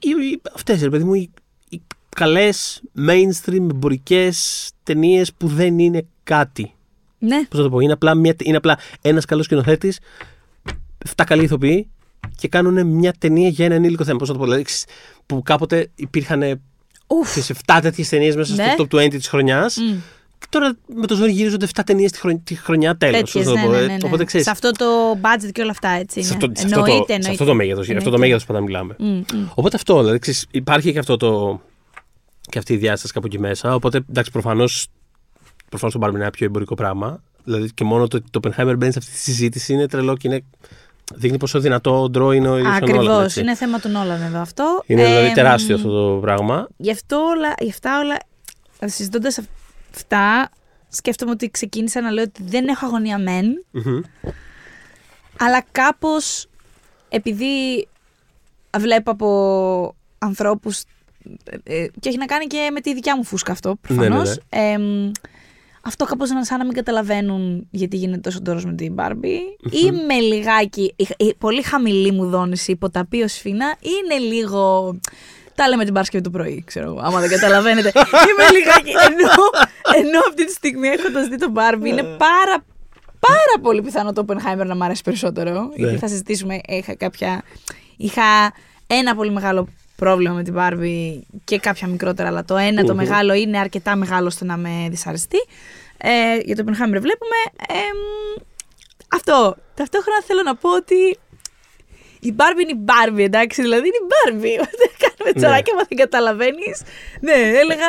Οι- 0.00 0.30
οι- 0.32 0.40
Αυτές, 0.54 0.82
ρε 0.82 0.88
παιδί 0.88 1.04
μου, 1.04 1.14
οι, 1.14 1.30
οι 1.68 1.80
καλές 2.16 2.82
mainstream 3.08 3.52
εμπορικές 3.70 4.70
ταινίες 4.82 5.32
που 5.32 5.46
δεν 5.48 5.78
είναι 5.78 6.06
κάτι. 6.24 6.72
Ναι. 7.18 7.44
Πώς 7.48 7.58
να 7.58 7.64
το 7.64 7.70
πω, 7.70 7.80
είναι 7.80 7.92
απλά, 7.92 8.14
μια, 8.14 8.34
είναι 8.42 8.56
απλά 8.56 8.78
ένας 9.02 9.24
καλός 9.24 9.44
σκηνοθέτης, 9.44 9.98
7 11.16 11.22
καλοί 11.26 11.42
ηθοποιοί 11.44 11.88
και 12.36 12.48
κάνουν 12.48 12.86
μια 12.86 13.12
ταινία 13.18 13.48
για 13.48 13.64
ένα 13.64 13.74
ενήλικο 13.74 14.04
θέμα. 14.04 14.18
Πώς 14.18 14.28
να 14.28 14.34
το 14.34 14.40
πω, 14.40 14.44
δηλαδή, 14.46 14.62
ξέρεις, 14.64 14.84
που 15.26 15.42
κάποτε 15.42 15.90
υπήρχαν 15.94 16.60
Ουφ. 17.06 17.32
σε 17.42 17.54
7 17.66 17.78
τέτοιες 17.82 18.08
ταινίες 18.08 18.36
μέσα 18.36 18.54
Ναι. 18.54 18.70
στο 18.72 18.86
top 18.90 18.94
20 19.04 19.08
της 19.10 19.28
χρονιάς. 19.28 19.76
Μμ. 19.76 19.96
Και 20.38 20.46
τώρα 20.48 20.76
με 20.94 21.06
το 21.06 21.14
ζόρι 21.14 21.30
γυρίζονται 21.32 21.66
7 21.74 21.80
ταινίες 21.86 22.10
τη, 22.12 22.18
χρονιά, 22.18 22.40
τη 22.44 22.54
χρονιά 22.54 22.96
τέλος. 22.96 23.16
Τέτοιες, 23.32 23.46
ναι, 23.46 23.52
ναι, 23.66 23.66
ναι, 23.80 23.86
ναι. 23.86 23.96
Οπότε 24.04 24.24
ξέρει. 24.24 24.42
Σε 24.44 24.50
αυτό 24.50 24.70
το 24.70 24.86
budget 25.12 25.50
και 25.52 25.60
όλα 25.62 25.70
αυτά 25.70 25.88
έτσι. 25.88 26.22
Σε 26.22 26.34
είναι. 26.34 26.44
αυτό, 26.44 26.60
σε 26.60 26.64
αυτό 26.66 26.78
εννοείται, 26.78 26.98
το, 26.98 27.04
σε 27.06 27.12
εννοείται. 27.12 27.30
αυτό 27.30 27.44
το 27.44 27.54
μέγεθος. 27.54 27.86
Για 27.86 27.96
αυτό 27.96 28.10
το 28.10 28.14
Εννοείται. 28.14 28.36
μέγεθος 28.36 28.46
πάντα 28.46 28.60
μιλάμε. 28.60 28.94
Μμ, 28.98 29.38
μμ. 29.40 29.46
Οπότε 29.54 29.76
αυτό, 29.76 30.00
δηλαδή 30.00 30.18
ξέρεις, 30.18 30.46
υπάρχει 30.50 30.92
και 30.92 30.98
αυτό 30.98 31.16
το. 31.16 31.60
και 32.40 32.58
αυτή 32.58 32.72
η 32.72 32.76
διάσταση 32.76 33.12
κάπου 33.12 33.26
εκεί 33.26 33.38
μέσα. 33.38 33.74
Οπότε 33.74 34.00
εντάξει, 34.10 34.30
προφανώ 34.30 34.64
προφανώς 35.68 35.94
το 35.94 36.00
Barbie 36.02 36.10
είναι 36.10 36.20
ένα 36.22 36.30
πιο 36.30 36.46
εμπορικό 36.46 36.74
πράγμα. 36.74 37.22
Δηλαδή 37.44 37.70
και 37.74 37.84
μόνο 37.84 38.08
το 38.08 38.16
ότι 38.16 38.26
το 38.30 38.40
Oppenheimer 38.42 38.74
μπαίνει 38.78 38.92
σε 38.92 38.98
αυτή 38.98 39.10
τη 39.12 39.18
συζήτηση 39.18 39.72
είναι 39.72 39.86
τρελό 39.88 40.16
και 40.16 40.28
είναι, 40.28 40.44
δείχνει 41.14 41.36
πόσο 41.38 41.60
δυνατό 41.60 42.08
ντρό 42.10 42.32
είναι 42.32 42.48
ο 42.48 42.56
ίδιο 42.58 42.70
ο 42.70 42.74
Ακριβώς. 42.74 43.04
Νόλαν. 43.06 43.24
έτσι. 43.24 43.40
Είναι 43.40 43.54
θέμα 43.54 43.78
του 43.80 43.88
Νόλαν 43.88 44.22
εδώ 44.22 44.38
αυτό. 44.40 44.82
Είναι 44.86 45.04
δηλαδή 45.06 45.26
Ε, 45.26 45.32
τεράστιο 45.32 45.74
μ, 45.76 45.78
αυτό 45.78 46.12
το 46.14 46.20
πράγμα. 46.20 46.68
Γι' 46.76 46.90
αυτό 46.90 47.16
όλα, 47.16 47.54
γι' 47.58 47.70
αυτά 47.70 47.98
όλα, 48.00 48.16
συζητώντας 48.90 49.38
αυτά, 49.94 50.50
σκέφτομαι 50.88 51.30
ότι 51.30 51.50
ξεκίνησα 51.50 52.00
να 52.00 52.10
λέω 52.10 52.24
ότι 52.24 52.42
δεν 52.42 52.68
έχω 52.68 52.86
αγωνία 52.86 53.18
μεν, 53.18 53.64
Μμμ. 53.70 54.00
αλλά 55.38 55.64
κάπως 55.72 56.46
επειδή 57.08 57.86
βλέπω 58.78 59.10
από 59.10 59.94
ανθρώπους 60.18 60.82
ε, 61.44 61.56
ε, 61.62 61.88
και 62.00 62.08
έχει 62.08 62.18
να 62.18 62.26
κάνει 62.26 62.46
και 62.46 62.68
με 62.72 62.80
τη 62.80 62.94
δικιά 62.94 63.16
μου 63.16 63.24
φούσκα 63.24 63.52
αυτό 63.52 63.78
Ναι, 63.88 63.96
ναι, 63.96 64.00
προφανώς 64.06 64.40
εμ, 64.48 65.10
αυτό 65.82 66.04
κάπως 66.04 66.30
να 66.30 66.44
σαν 66.44 66.58
να 66.58 66.64
μην 66.64 66.74
καταλαβαίνουν 66.74 67.66
γιατί 67.70 67.96
γίνεται 67.96 68.20
τόσο 68.20 68.42
τόρος 68.42 68.64
με 68.64 68.74
την 68.74 68.94
Barbie 68.98 69.38
είμαι 69.70 70.14
λιγάκι 70.14 70.94
η, 70.96 71.08
η 71.16 71.34
πολύ 71.34 71.62
χαμηλή 71.62 72.12
μου 72.12 72.28
δόνηση 72.28 72.70
υποταπείο 72.70 73.28
σφίνα 73.28 73.76
είναι 73.80 74.24
λίγο 74.34 74.94
τα 75.58 75.68
λέμε 75.68 75.84
την 75.84 75.92
Παρασκευή 75.92 76.24
το 76.24 76.30
πρωί, 76.30 76.62
ξέρω 76.66 76.86
εγώ, 76.86 77.00
άμα 77.02 77.20
δεν 77.20 77.28
καταλαβαίνετε. 77.30 77.92
Είμαι 78.28 78.58
λιγάκι. 78.58 78.90
Ενώ, 79.06 79.30
ενώ 80.04 80.18
αυτή 80.28 80.46
τη 80.46 80.52
στιγμή 80.52 80.88
έχοντας 80.88 81.26
δει 81.28 81.36
τον 81.36 81.52
Barbie 81.56 81.86
είναι 81.86 82.02
πάρα 82.02 82.64
πάρα 83.20 83.54
πολύ 83.62 83.82
πιθανό 83.82 84.12
το 84.12 84.24
Oppenheimer 84.26 84.66
να 84.66 84.74
μ' 84.74 84.82
αρέσει 84.82 85.02
περισσότερο. 85.02 85.70
Γιατί 85.74 85.96
θα 85.96 86.08
συζητήσουμε. 86.08 86.60
Είχα, 86.68 86.94
κάποια... 86.94 87.42
είχα 87.96 88.52
ένα 88.86 89.14
πολύ 89.14 89.30
μεγάλο 89.30 89.68
πρόβλημα 89.96 90.34
με 90.34 90.42
την 90.42 90.54
Barbie 90.58 91.20
και 91.44 91.58
κάποια 91.58 91.88
μικρότερα, 91.88 92.28
αλλά 92.28 92.44
το 92.44 92.56
ένα 92.56 92.84
το 92.84 92.92
Μμμ. 92.92 92.98
μεγάλο 92.98 93.34
είναι 93.34 93.58
αρκετά 93.58 93.96
μεγάλο 93.96 94.26
ώστε 94.26 94.44
να 94.44 94.56
με 94.56 94.86
δυσαρεστεί. 94.90 95.38
Ε, 95.98 96.36
για 96.44 96.56
το 96.56 96.62
Oppenheimer 96.66 97.00
βλέπουμε. 97.00 97.38
εμ, 97.68 97.98
αυτό. 99.08 99.56
Ταυτόχρονα 99.74 100.22
θέλω 100.26 100.42
να 100.42 100.54
πω 100.56 100.74
ότι 100.74 101.18
η 102.20 102.34
Barbie 102.36 102.60
είναι 102.68 102.80
η 102.80 102.84
Barbie, 102.86 103.24
εντάξει, 103.24 103.62
δηλαδή 103.62 103.86
είναι 103.86 103.96
η 103.96 104.08
Barbie. 104.14 104.64
Δεν 104.82 104.90
κάνουμε 104.98 105.30
Ναι. 105.34 105.40
τσαράκια, 105.40 105.74
μα 105.74 105.82
δεν 105.88 105.98
καταλαβαίνεις. 105.98 106.82
Ναι, 107.20 107.32
έλεγα. 107.32 107.86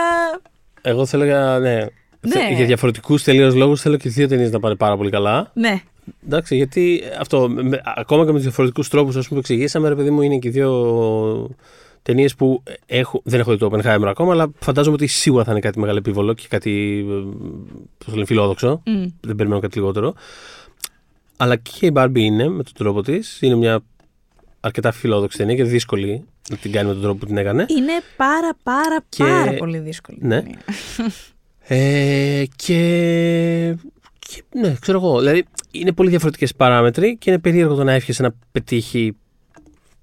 Εγώ 0.81 1.05
θέλω 1.05 1.23
για, 1.23 1.57
ναι, 1.61 1.75
Ναι. 1.75 2.31
θε- 2.31 2.55
για 2.55 2.65
διαφορετικούς 2.65 3.23
τελείως 3.23 3.55
λόγους 3.55 3.81
θέλω 3.81 3.97
και 3.97 4.07
οι 4.07 4.11
δύο 4.11 4.27
ταινίες 4.27 4.51
να 4.51 4.59
πάνε 4.59 4.75
πάρα 4.75 4.97
πολύ 4.97 5.09
καλά. 5.09 5.51
Ναι, 5.53 5.81
Εντάξει, 6.25 6.55
γιατί 6.55 7.01
αυτό, 7.19 7.49
με- 7.49 7.81
ακόμα 7.95 8.21
και 8.21 8.27
με 8.29 8.33
τους 8.33 8.43
διαφορετικούς 8.43 8.87
τρόπους 8.87 9.27
που 9.27 9.37
εξηγήσαμε, 9.37 9.89
ρε 9.89 9.95
παιδί 9.95 10.09
μου, 10.09 10.21
είναι 10.21 10.37
και 10.37 10.47
οι 10.47 10.51
δύο 10.51 11.49
ταινίες 12.03 12.35
που 12.35 12.63
έχω, 12.85 13.21
δεν 13.23 13.39
έχω 13.39 13.51
δει 13.51 13.57
το 13.57 13.69
Oppenheimer 13.73 14.05
ακόμα, 14.07 14.31
αλλά 14.31 14.51
φαντάζομαι 14.59 14.95
ότι 14.95 15.07
σίγουρα 15.07 15.43
θα 15.43 15.51
είναι 15.51 15.59
κάτι 15.59 15.79
μεγάλο 15.79 15.97
επίβολο 15.97 16.33
και 16.33 16.45
κάτι 16.49 17.05
ε, 17.09 17.13
πώς 17.97 18.05
το 18.05 18.11
λένε, 18.11 18.25
φιλόδοξο. 18.25 18.81
Μμ. 18.85 19.05
Δεν 19.21 19.35
περιμένω 19.35 19.61
κάτι 19.61 19.77
λιγότερο. 19.77 20.13
Αλλά 21.37 21.55
και 21.55 21.85
η 21.85 21.91
Barbie 21.95 22.11
είναι 22.17 22.47
με 22.49 22.63
τον 22.63 22.73
τρόπο 22.77 23.01
της. 23.01 23.37
Είναι 23.41 23.55
μια 23.55 23.79
αρκετά 24.59 24.91
φιλόδοξη 24.91 25.37
ταινία 25.37 25.55
και 25.55 25.63
δύσκολη 25.63 26.23
να 26.49 26.57
την 26.57 26.71
κάνει 26.71 26.87
με 26.87 26.93
τον 26.93 27.01
τρόπο 27.01 27.17
που 27.19 27.25
την 27.25 27.37
έκανε. 27.37 27.65
είναι 27.69 27.91
πάρα 28.17 28.49
πάρα 28.63 29.03
Και- 29.09 29.23
πάρα 29.23 29.53
πολύ 29.53 29.77
δύσκολη. 29.79 30.17
Ναι. 30.21 30.43
Ε, 31.71 32.43
και, 32.55 33.75
και. 34.19 34.43
Ναι, 34.59 34.75
ξέρω 34.81 34.97
εγώ. 34.97 35.19
Δηλαδή 35.19 35.45
είναι 35.71 35.91
πολύ 35.91 36.09
διαφορετικές 36.09 36.55
παράμετροι 36.55 37.17
και 37.17 37.29
είναι 37.29 37.39
περίεργο 37.39 37.75
το 37.75 37.83
να 37.83 37.91
εύχεσαι 37.91 38.21
να 38.21 38.31
πετύχει 38.51 39.15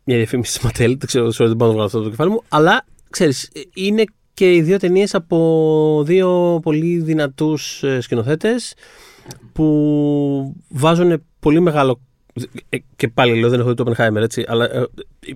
μια 0.04 0.16
διαφήμιση 0.16 0.58
τη 0.58 0.64
Ματέλ. 0.64 0.96
Δεν 0.98 1.06
ξέρω, 1.06 1.26
sorry, 1.26 1.46
δεν 1.46 1.56
πάω 1.56 1.68
να 1.68 1.72
βγάλω 1.74 1.84
αυτό 1.86 1.96
από 1.96 2.04
το 2.06 2.10
κεφάλι 2.10 2.30
μου. 2.30 2.42
Αλλά 2.48 2.84
ξέρεις, 3.10 3.50
είναι 3.74 4.04
και 4.34 4.54
οι 4.54 4.62
δύο 4.62 4.76
ταινίες 4.78 5.14
από 5.14 6.02
δύο 6.06 6.60
πολύ 6.62 6.98
δυνατούς 6.98 7.84
σκηνοθέτες 7.98 8.74
που 9.52 10.56
βάζουν 10.68 11.22
πολύ 11.40 11.60
μεγάλο 11.60 11.90
ε, 11.92 12.00
και 12.96 13.08
πάλι 13.08 13.40
λέω 13.40 13.50
δεν 13.50 13.60
έχω 13.60 13.68
δει 13.68 13.74
το 13.74 13.84
Oppenheimer 13.90 14.16
έτσι, 14.16 14.44
αλλά 14.48 14.64
ε, 14.64 14.86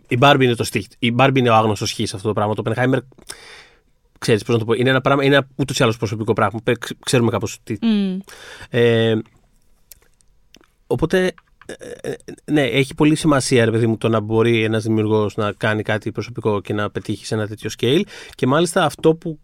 η 0.09 0.19
Barbie 0.21 0.41
είναι 0.43 0.55
το 0.55 0.65
στίχ. 0.65 0.87
Η 0.99 1.15
Barbie 1.19 1.37
είναι 1.39 1.51
ο 1.51 1.55
άγνωστος 1.55 1.93
χ 1.93 1.95
σε 1.95 2.17
αυτό 2.17 2.29
το 2.29 2.33
πράγμα. 2.33 2.55
Το 2.55 2.63
Oppenheimer, 2.67 2.99
ξέρεις 4.19 4.43
πώς 4.43 4.55
να 4.55 4.61
το 4.61 4.65
πω, 4.67 4.73
είναι 4.73 4.91
ένα 4.91 5.01
πράγμα, 5.01 5.25
είναι 5.25 5.47
ούτως 5.57 5.79
ή 5.79 5.83
άλλως 5.83 5.97
προσωπικό 5.97 6.33
πράγμα. 6.33 6.61
Πε- 6.65 6.77
Ξέρουμε 7.05 7.31
κάπως 7.31 7.59
τι. 7.63 7.77
Μμ. 7.87 8.19
Ε, 8.71 9.17
οπότε, 10.87 11.33
ε, 11.67 12.11
ε, 12.11 12.15
ναι, 12.45 12.63
έχει 12.63 12.95
πολύ 12.95 13.15
σημασία, 13.15 13.65
ρε 13.65 13.71
παιδί 13.71 13.87
μου, 13.87 13.97
το 13.97 14.09
να 14.09 14.21
μπορεί 14.21 14.65
ένας 14.65 14.83
δημιουργός 14.83 15.37
να 15.37 15.53
κάνει 15.53 15.83
κάτι 15.83 16.13
προσωπικό 16.13 16.61
και 16.61 16.73
να 16.73 16.91
πετύχει 16.91 17.27
σε 17.27 17.35
ένα 17.35 17.47
τέτοιο 17.47 17.71
scale. 17.79 18.03
Και 18.35 18.47
μάλιστα 18.47 18.85
αυτό 18.85 19.15
που, 19.15 19.39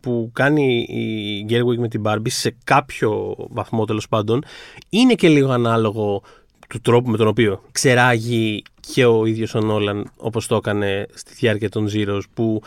που 0.00 0.30
κάνει 0.32 0.82
η 0.82 1.46
Gerwig 1.48 1.78
με 1.78 1.88
την 1.88 2.02
Barbie 2.04 2.30
σε 2.30 2.56
κάποιο 2.64 3.34
βαθμό 3.50 3.84
τέλος 3.84 4.08
πάντων 4.08 4.44
είναι 4.88 5.14
και 5.14 5.28
λίγο 5.28 5.50
ανάλογο 5.50 6.22
του 6.68 6.80
τρόπου 6.80 7.10
με 7.10 7.16
τον 7.16 7.26
οποίο 7.26 7.62
ξεράγει 7.72 8.62
και 8.92 9.04
ο 9.04 9.26
ίδιος 9.26 9.54
ο 9.54 9.60
Νόλαν 9.60 10.10
όπως 10.16 10.46
το 10.46 10.56
έκανε 10.56 11.06
στη 11.14 11.34
διάρκεια 11.34 11.68
των 11.68 11.88
Zeros 11.94 12.20
που 12.34 12.62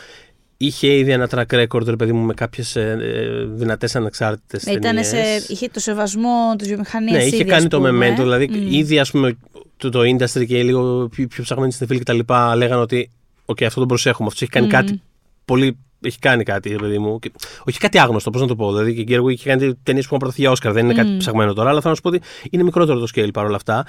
είχε 0.58 0.98
ήδη 0.98 1.12
ένα 1.12 1.30
track 1.32 1.66
record 1.68 1.86
ρε 1.86 1.96
παιδί 1.96 2.12
μου 2.12 2.26
με 2.26 2.34
κάποιες 2.34 2.76
ε, 2.76 2.98
ε, 3.02 3.46
δυνατές 3.46 3.96
ανεξάρτητες 3.96 4.64
Ήταν 4.64 4.80
ταινίες. 4.82 5.08
σε, 5.08 5.18
είχε 5.48 5.68
το 5.70 5.80
σεβασμό 5.80 6.56
της 6.58 6.68
βιομηχανίας. 6.68 7.18
Ναι, 7.18 7.24
είχε 7.24 7.44
κάνει 7.44 7.68
το 7.68 7.84
Memento. 7.86 8.18
Δηλαδή, 8.18 8.48
Μμ. 8.48 8.72
ήδη 8.74 9.00
ας 9.00 9.12
πούμε 9.12 9.38
το, 9.78 9.90
το 9.90 10.00
industry 10.00 10.46
και 10.48 10.64
λίγο 10.64 11.08
πιο, 11.12 11.28
πιο 11.28 11.44
ψαγμένοι 11.44 11.72
σινεφίλ 11.72 12.00
και 12.00 12.06
τα 12.06 12.14
λοιπά 12.14 12.56
λέγανε 12.56 12.82
ότι 12.82 13.12
Οκ, 13.46 13.64
αυτό 13.64 13.80
τον 13.80 13.88
προσέχουμε. 13.88 14.28
Αυτό 14.28 14.40
έχει 14.44 14.52
κάνει 14.52 14.66
Μμμ. 14.66 14.72
κάτι 14.74 15.02
πολύ. 15.46 15.78
Έχει 16.02 16.20
κάνει 16.20 16.44
κάτι, 16.44 16.70
ρε 16.70 16.76
παιδί 16.76 16.98
μου. 16.98 17.20
Και, 17.20 17.32
όχι 17.64 17.80
κάτι 17.80 18.00
άγνωστο, 18.00 18.30
πώς 18.30 18.42
να 18.42 18.48
το 18.48 18.56
πω. 18.56 18.72
Δηλαδή, 18.72 18.94
και 18.94 19.14
η 19.14 19.20
Gerwig 19.20 19.32
είχε 19.32 19.50
κάνει 19.50 19.76
ταινίες 19.84 20.02
που 20.02 20.08
έχουν 20.08 20.18
προταθεί 20.18 20.42
για 20.42 20.52
Όσκαρ. 20.52 20.72
Δεν 20.74 20.84
είναι 20.86 20.94
κάτι 20.94 21.10
Μμ. 21.10 21.18
ψαγμένο 21.18 21.54
τώρα, 21.54 21.70
αλλά 21.70 21.80
θέλω 21.82 21.90
να 21.90 21.96
σου 21.96 22.02
πω 22.02 22.10
ότι 22.10 22.22
είναι 22.50 22.64
μικρότερο 22.64 23.00
το 23.00 23.08
scale 23.16 23.30
παρόλα 23.34 23.56
αυτά. 23.56 23.86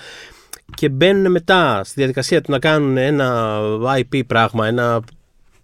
Και 0.75 0.89
μπαίνουν 0.89 1.31
μετά 1.31 1.85
στη 1.85 1.95
διαδικασία 1.97 2.41
του 2.41 2.51
να 2.51 2.59
κάνουν 2.59 2.97
ένα 2.97 3.59
IP 4.01 4.21
πράγμα, 4.27 4.67
ένα. 4.67 5.01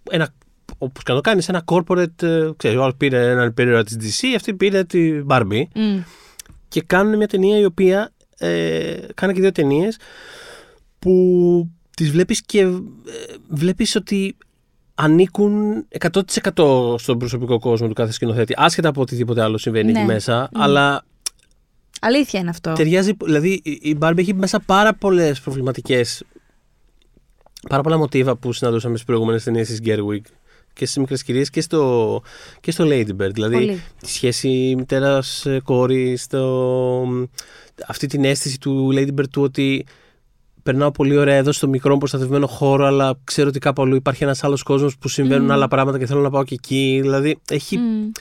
ένα 0.09 0.33
όπως 0.77 1.03
και 1.03 1.11
να 1.11 1.15
το 1.17 1.21
κάνεις, 1.29 1.49
ένα 1.49 1.63
corporate. 1.65 2.23
ε, 2.23 2.49
Ξέρεις, 2.57 2.77
ο 2.77 2.81
άλλος 2.81 2.95
πήρε 2.97 3.29
έναν 3.29 3.53
περίοδο 3.53 3.83
της 3.83 3.97
DC, 4.21 4.27
αυτή 4.35 4.53
πήρε 4.53 4.83
τη 4.83 5.21
Barbie 5.27 5.63
Μμ. 5.75 5.99
και 6.67 6.81
κάνουν 6.81 7.17
μια 7.17 7.27
ταινία 7.27 7.57
η 7.59 7.65
οποία 7.65 8.11
ε, 8.37 8.95
κάνει 9.13 9.33
και 9.33 9.39
δύο 9.41 9.51
ταινίες 9.51 9.97
που 10.99 11.69
τις 11.95 12.11
βλέπεις 12.11 12.41
και 12.45 12.59
ε, 12.59 12.75
βλέπεις 13.49 13.95
ότι 13.95 14.37
ανήκουν 14.99 15.85
100% 15.99 16.95
στον 16.99 17.17
προσωπικό 17.17 17.59
κόσμο 17.59 17.87
του 17.87 17.93
κάθε 17.93 18.11
σκηνοθέτη 18.11 18.53
άσχετα 18.57 18.89
από 18.89 19.01
οτιδήποτε 19.01 19.41
άλλο 19.41 19.57
συμβαίνει 19.57 19.91
Ναι. 19.91 19.97
εκεί 19.99 20.07
μέσα 20.07 20.49
Μμ. 20.55 20.61
αλλά 20.61 21.05
Αλήθεια 22.01 22.39
είναι 22.39 22.49
αυτό. 22.49 22.73
ταιριάζει 22.73 23.11
δηλαδή 23.25 23.61
η- 23.63 23.79
η 23.81 23.97
Barbie 24.01 24.17
έχει 24.17 24.33
μέσα 24.33 24.59
πάρα 24.59 24.93
πολλές 24.93 25.39
προβληματικές 25.41 26.23
πάρα 27.69 27.81
πολλά 27.81 27.97
μοτίβα 27.97 28.35
που 28.35 28.53
συναντούσαμε 28.53 28.93
στις 28.93 29.05
προηγούμενες 29.05 29.43
ταινίες 29.43 29.67
της 29.67 29.79
Gerwig 29.85 30.21
και 30.73 30.85
στις 30.85 30.97
μικρές 30.97 31.23
κυρίες 31.23 31.49
και 31.49 31.61
στο, 31.61 32.21
και 32.59 32.71
στο 32.71 32.85
Lady 32.87 33.09
Bird 33.21 33.33
δηλαδή 33.33 33.53
Πολύ. 33.55 33.81
τη 33.99 34.09
σχέση 34.09 34.73
μητέρας 34.77 35.45
ε, 35.45 35.59
κόρης, 35.63 36.27
το, 36.27 37.03
αυτή 37.87 38.07
την 38.07 38.23
αίσθηση 38.25 38.59
του 38.59 38.89
Lady 38.93 39.19
Bird 39.19 39.29
του 39.31 39.41
ότι 39.41 39.85
περνάω 40.67 40.91
πολύ 40.91 41.17
ωραία 41.17 41.35
εδώ 41.35 41.51
στο 41.51 41.67
μικρό 41.67 41.97
προστατευμένο 41.97 42.47
χώρο, 42.47 42.85
αλλά 42.85 43.19
ξέρω 43.23 43.47
ότι 43.47 43.59
κάπου 43.59 43.81
αλλού 43.81 43.95
υπάρχει 43.95 44.23
ένας 44.23 44.43
άλλος 44.43 44.63
κόσμος 44.63 44.97
που 44.97 45.07
συμβαίνουν 45.07 45.43
Μμμ. 45.45 45.51
άλλα 45.51 45.67
πράγματα 45.67 45.97
και 45.97 46.05
θέλω 46.05 46.21
να 46.21 46.29
πάω 46.29 46.43
και 46.43 46.53
εκεί. 46.53 46.99
Δηλαδή 47.01 47.37
έχει 47.49 47.77
Μμ. 47.77 48.11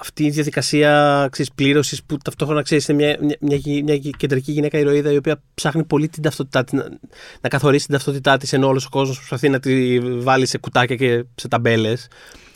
αυτή 0.00 0.24
η 0.24 0.30
διαδικασία 0.30 1.28
ξέρεις, 1.30 1.52
πλήρωσης 1.54 2.02
που 2.02 2.16
ταυτόχρονα 2.24 2.62
ξέρεις 2.62 2.88
είναι 2.88 3.04
μια, 3.04 3.16
μια, 3.20 3.36
μια, 3.40 3.56
γυ- 3.56 3.82
μια 3.84 3.94
γυ- 3.94 4.16
κεντρική 4.16 4.52
γυναίκα 4.52 4.78
ηρωίδα 4.78 5.12
η 5.12 5.16
οποία 5.16 5.42
ψάχνει 5.54 5.84
πολύ 5.84 6.08
την 6.08 6.22
ταυτότητά 6.22 6.64
της, 6.64 6.72
να, 6.72 6.88
να 7.40 7.48
καθορίσει 7.48 7.86
την 7.86 7.94
ταυτότητά 7.94 8.36
της 8.36 8.52
ενώ 8.52 8.66
όλος 8.68 8.84
ο 8.86 8.88
κόσμος 8.88 9.16
προσπαθεί 9.16 9.48
να 9.48 9.60
τη 9.60 9.98
βάλει 10.00 10.46
σε 10.46 10.58
κουτάκια 10.58 10.96
και 10.96 11.24
σε 11.34 11.48
ταμπέλες. 11.48 12.08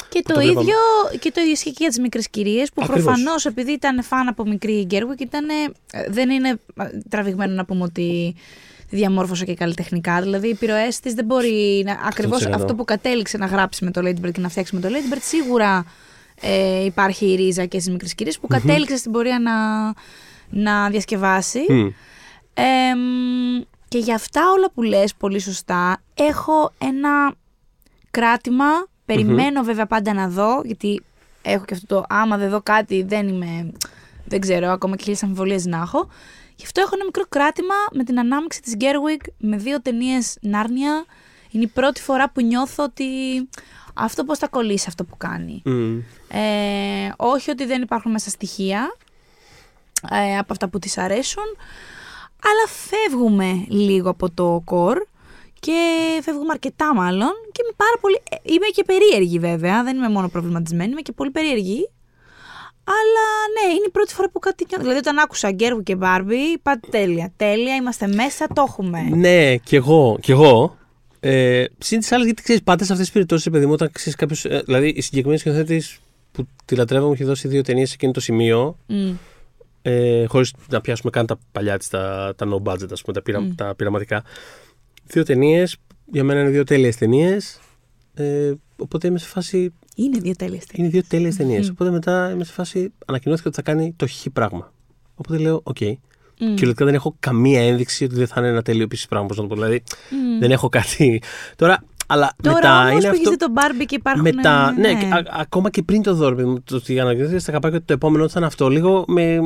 Και 0.09 0.21
που 0.25 0.33
το, 0.33 0.35
το 0.35 0.41
βλέπαμε. 0.41 0.61
ίδιο, 0.61 0.77
και 1.21 1.31
το 1.35 1.41
ίδιο 1.41 1.53
ισχύει 1.53 1.71
και 1.71 1.77
για 1.79 1.89
τις 1.89 1.99
μικρές 1.99 2.29
κυρίες 2.29 2.69
που 2.75 2.83
Ακριβώς. 2.85 3.05
προφανώς 3.05 3.45
επειδή 3.47 3.73
ήταν 3.73 4.03
φαν 4.03 4.29
από 4.29 4.47
μικρή 4.47 4.73
η 4.73 4.85
Γκέρουικ, 4.85 5.21
ήταν, 5.21 5.49
ε, 5.49 6.11
δεν 6.11 6.31
είναι 6.31 6.49
ε, 6.49 6.85
τραβηγμένο 7.09 7.55
να 7.55 7.65
πούμε 7.65 7.83
ότι 7.83 8.35
τη 8.35 8.74
διαμόρφωσε 8.95 9.45
και 9.45 9.55
καλλιτεχνικά. 9.55 10.21
Δηλαδή 10.21 10.47
οι 10.47 10.51
επιρροέ 10.51 10.89
της 11.03 11.15
δεν 11.15 11.25
μπορεί 11.25 11.83
να. 11.87 11.93
Ακριβώς 12.07 12.47
100%. 12.47 12.51
αυτό 12.53 12.75
που 12.75 12.85
κατέληξε 12.85 13.37
να 13.37 13.47
γράψει 13.47 13.85
με 13.85 13.91
το 13.91 14.01
Lady 14.05 14.27
Bird 14.27 14.33
και 14.33 14.41
να 14.41 14.49
φτιάξει 14.49 14.75
με 14.75 14.81
το 14.81 14.89
Lady 14.91 15.15
Bird, 15.15 15.21
σίγουρα 15.21 15.85
ε, 16.41 16.85
υπάρχει 16.85 17.27
η 17.33 17.35
ρίζα 17.35 17.65
και 17.65 17.81
στις 17.81 17.93
μικρές 17.93 18.15
κυρίες 18.15 18.39
που 18.39 18.47
κατέληξε 18.47 18.97
στην 18.97 19.13
πορεία 19.13 19.39
να, 19.39 19.55
να 20.51 20.91
διασκευάσει. 20.91 21.65
Μμ. 21.69 21.89
Εμ, 22.55 23.63
και 23.89 23.99
για 23.99 24.15
αυτά 24.15 24.41
όλα 24.57 24.71
που 24.75 24.83
λες 24.83 25.15
πολύ 25.15 25.39
σωστά 25.39 26.03
έχω 26.15 26.73
ένα 26.79 27.35
κράτημα, 28.11 28.65
περιμένω 29.05 29.63
βέβαια 29.63 29.87
πάντα 29.87 30.15
να 30.15 30.29
δω 30.29 30.61
γιατί 30.65 31.03
έχω 31.43 31.65
και 31.65 31.75
αυτό 31.75 31.87
το 31.87 32.05
άμα 32.09 32.37
δεν 32.37 32.51
δω 32.51 32.61
κάτι 32.63 33.03
δεν 33.03 33.29
είμαι, 33.29 33.73
δεν 34.25 34.41
ξέρω 34.41 34.71
ακόμα 34.71 34.97
και 34.97 35.03
χίλιες 35.03 35.23
αμφιβολίες 35.23 35.67
να 35.67 35.77
έχω. 35.77 36.09
Γι' 36.57 36.65
αυτό 36.65 36.81
έχω 36.81 36.91
ένα 36.95 37.05
μικρό 37.05 37.25
κράτημα 37.29 37.75
με 37.93 38.05
την 38.05 38.19
ανάμειξη 38.19 38.63
της 38.63 38.77
Gerwig 38.81 39.27
με 39.39 39.57
δύο 39.57 39.83
ταινίες 39.83 40.37
Νάρνια. 40.41 41.05
Είναι 41.51 41.65
η 41.65 41.67
πρώτη 41.67 42.01
φορά 42.01 42.31
που 42.31 42.43
νιώθω 42.43 42.85
ότι 42.85 43.05
αυτό 43.95 44.25
πώς 44.25 44.39
θα 44.39 44.49
κολλήσει 44.49 44.85
αυτό 44.89 45.05
που 45.05 45.17
κάνει. 45.17 45.63
Μμ. 45.65 45.99
Ε, 46.29 47.13
όχι 47.17 47.51
ότι 47.51 47.65
δεν 47.65 47.83
υπάρχουν 47.83 48.13
μέσα 48.13 48.31
στοιχεία 48.31 48.97
ε, 50.11 50.39
από 50.39 50.53
αυτά 50.53 50.69
που 50.69 50.79
της 50.79 50.99
αρέσουν, 50.99 51.45
αλλά 52.43 52.67
φεύγουμε 52.69 53.65
λίγο 53.69 54.11
από 54.11 54.31
το 54.31 54.63
κορ 54.65 54.99
και 55.61 55.79
φεύγουμε 56.23 56.53
αρκετά 56.53 56.95
μάλλον 56.95 57.33
και 57.53 57.61
είμαι 57.65 57.75
πάρα 57.77 57.97
πολύ... 58.01 58.23
ε, 58.31 58.37
Είμαι 58.43 58.67
και 58.67 58.85
περίεργη 58.85 59.39
βέβαια, 59.39 59.83
δεν 59.83 59.97
είμαι 59.97 60.09
μόνο 60.09 60.29
προβληματισμένη, 60.29 60.91
είμαι 60.91 61.01
και 61.01 61.13
πολύ 61.13 61.31
περίεργη. 61.31 61.91
Αλλά 62.85 63.27
ναι, 63.55 63.75
είναι 63.75 63.85
η 63.87 63.91
πρώτη 63.91 64.15
φορά 64.15 64.31
που 64.31 64.39
κάτι 64.39 64.65
νιώθω. 64.69 64.83
Δηλαδή 64.83 64.99
όταν 64.99 65.19
άκουσα 65.19 65.51
Γκέργου 65.51 65.83
και 65.83 65.97
Μπάρμπι, 65.97 66.37
είπα 66.37 66.81
τέλεια, 66.91 67.33
τέλεια, 67.37 67.75
είμαστε 67.75 68.07
μέσα, 68.07 68.47
το 68.55 68.65
έχουμε. 68.69 69.01
Ναι, 69.03 69.57
κι 69.57 69.77
εγώ. 69.77 70.19
Κι 70.21 70.31
εγώ. 70.31 70.77
Ε, 71.21 71.65
Συν 71.79 71.99
τις 71.99 72.13
άλλες, 72.13 72.25
γιατί 72.25 72.43
ξέρεις, 72.43 72.63
πάντα 72.63 72.85
σε 72.85 72.93
αυτές 72.93 73.05
τις 73.07 73.15
περιπτώσεις, 73.15 73.51
παιδί 73.51 73.67
μου, 73.67 73.73
όταν 73.73 73.91
ξέρεις 73.93 74.15
κάποιος. 74.15 74.45
Ε, 74.45 74.63
δηλαδή, 74.65 74.89
η 74.89 75.01
συγκεκριμένη 75.01 75.39
σκηνοθέτη 75.41 75.83
που 76.33 76.47
τη 76.65 76.75
λατρεύω 76.77 77.07
μου 77.07 77.13
έχει 77.13 77.25
δώσει 77.25 77.49
δύο 77.49 77.63
ταινίες 77.63 77.89
σε 77.89 77.95
εκείνο 77.95 78.13
το 78.13 78.21
σημείο. 78.21 78.79
Μμ. 78.87 79.13
Ε, 79.83 80.25
Χωρίς 80.27 80.53
να 80.71 80.81
πιάσουμε 80.81 81.11
καν 81.11 81.27
τα 81.27 81.39
παλιά 81.53 81.79
της, 81.79 81.89
τα, 81.89 82.35
τα 82.37 82.47
no 82.51 82.71
budget, 82.71 82.89
ας 82.93 83.01
πούμε, 83.01 83.13
τα, 83.15 83.23
πειρα, 83.23 83.41
Μμ. 83.41 83.55
τα 83.55 83.75
πειραματικά. 83.75 84.25
Δύο 85.05 85.23
ταινίες. 85.23 85.77
Για 86.05 86.25
μένα 86.25 86.41
είναι 86.41 86.49
δύο 86.51 86.65
τέλειες 86.65 86.97
ταινίες. 86.97 87.61
Ε, 88.15 88.53
οπότε 88.77 89.07
είμαι 89.09 89.19
σε 89.19 89.27
φάση. 89.27 89.73
Είναι 89.95 90.19
δύο 90.19 90.33
τέλειες 90.37 90.63
Είναι 90.73 90.89
δύο 90.89 91.03
τέλειες 91.09 91.37
ταινίες. 91.37 91.69
Μμ. 91.69 91.73
Οπότε 91.73 91.91
μετά 91.91 92.31
είμαι 92.31 92.45
σε 92.45 92.53
φάση. 92.53 92.93
Ανακοινώθηκε 93.07 93.49
ότι 93.49 93.57
θα 93.57 93.63
κάνει 93.63 93.93
το 93.97 94.07
χ 94.07 94.27
πράγμα. 94.33 94.73
Οπότε 95.15 95.39
λέω, 95.39 95.61
οκ. 95.65 95.81
Μμ. 95.81 95.95
Κυριολεκτικά 96.37 96.85
δεν 96.85 96.95
έχω 96.95 97.17
καμία 97.21 97.67
ένδειξη 97.67 98.05
ότι 98.05 98.15
δεν 98.15 98.27
θα 98.27 98.41
είναι 98.41 98.49
ένα 98.49 98.63
τέλειο 98.63 98.83
επίσης 98.83 99.07
πράγμα. 99.07 99.27
Πώς 99.27 99.37
να 99.37 99.43
το 99.43 99.49
πω. 99.49 99.55
Δηλαδή, 99.55 99.83
Μμ. 100.11 100.39
δεν 100.39 100.51
έχω 100.51 100.69
κάτι. 100.69 101.23
Τώρα, 101.57 101.85
αλλά 102.07 102.35
Τώρα 102.43 102.55
μετά 102.55 102.79
όμως 102.81 102.91
είναι 102.91 103.01
που 103.01 103.07
αυτό. 103.07 103.17
έχεις 103.17 103.29
δει 103.29 103.37
τον 103.37 103.51
Barbie 103.51 103.85
και 103.85 103.95
υπάρχουν... 103.95 104.23
Μετά, 104.23 104.73
ναι, 104.73 104.95
και 104.95 105.05
α- 105.05 105.27
ακόμα 105.41 105.71
και 105.71 105.83
πριν 105.83 106.03
το 106.03 106.15
δω, 106.15 106.27
ρε 106.27 106.35
παιδί 106.37 106.49
μου, 106.49 106.63
το 106.63 106.77
ότι 106.77 107.01
ανακοινώθηκε 107.01 107.43
στα 107.43 107.53
καπάκια 107.53 107.77
ότι 107.77 107.87
το 107.87 107.93
επόμενο 107.93 108.29
θα 108.29 108.35
είναι 108.37 108.47
αυτό. 108.47 108.69
Λίγο 108.69 109.05
με. 109.07 109.39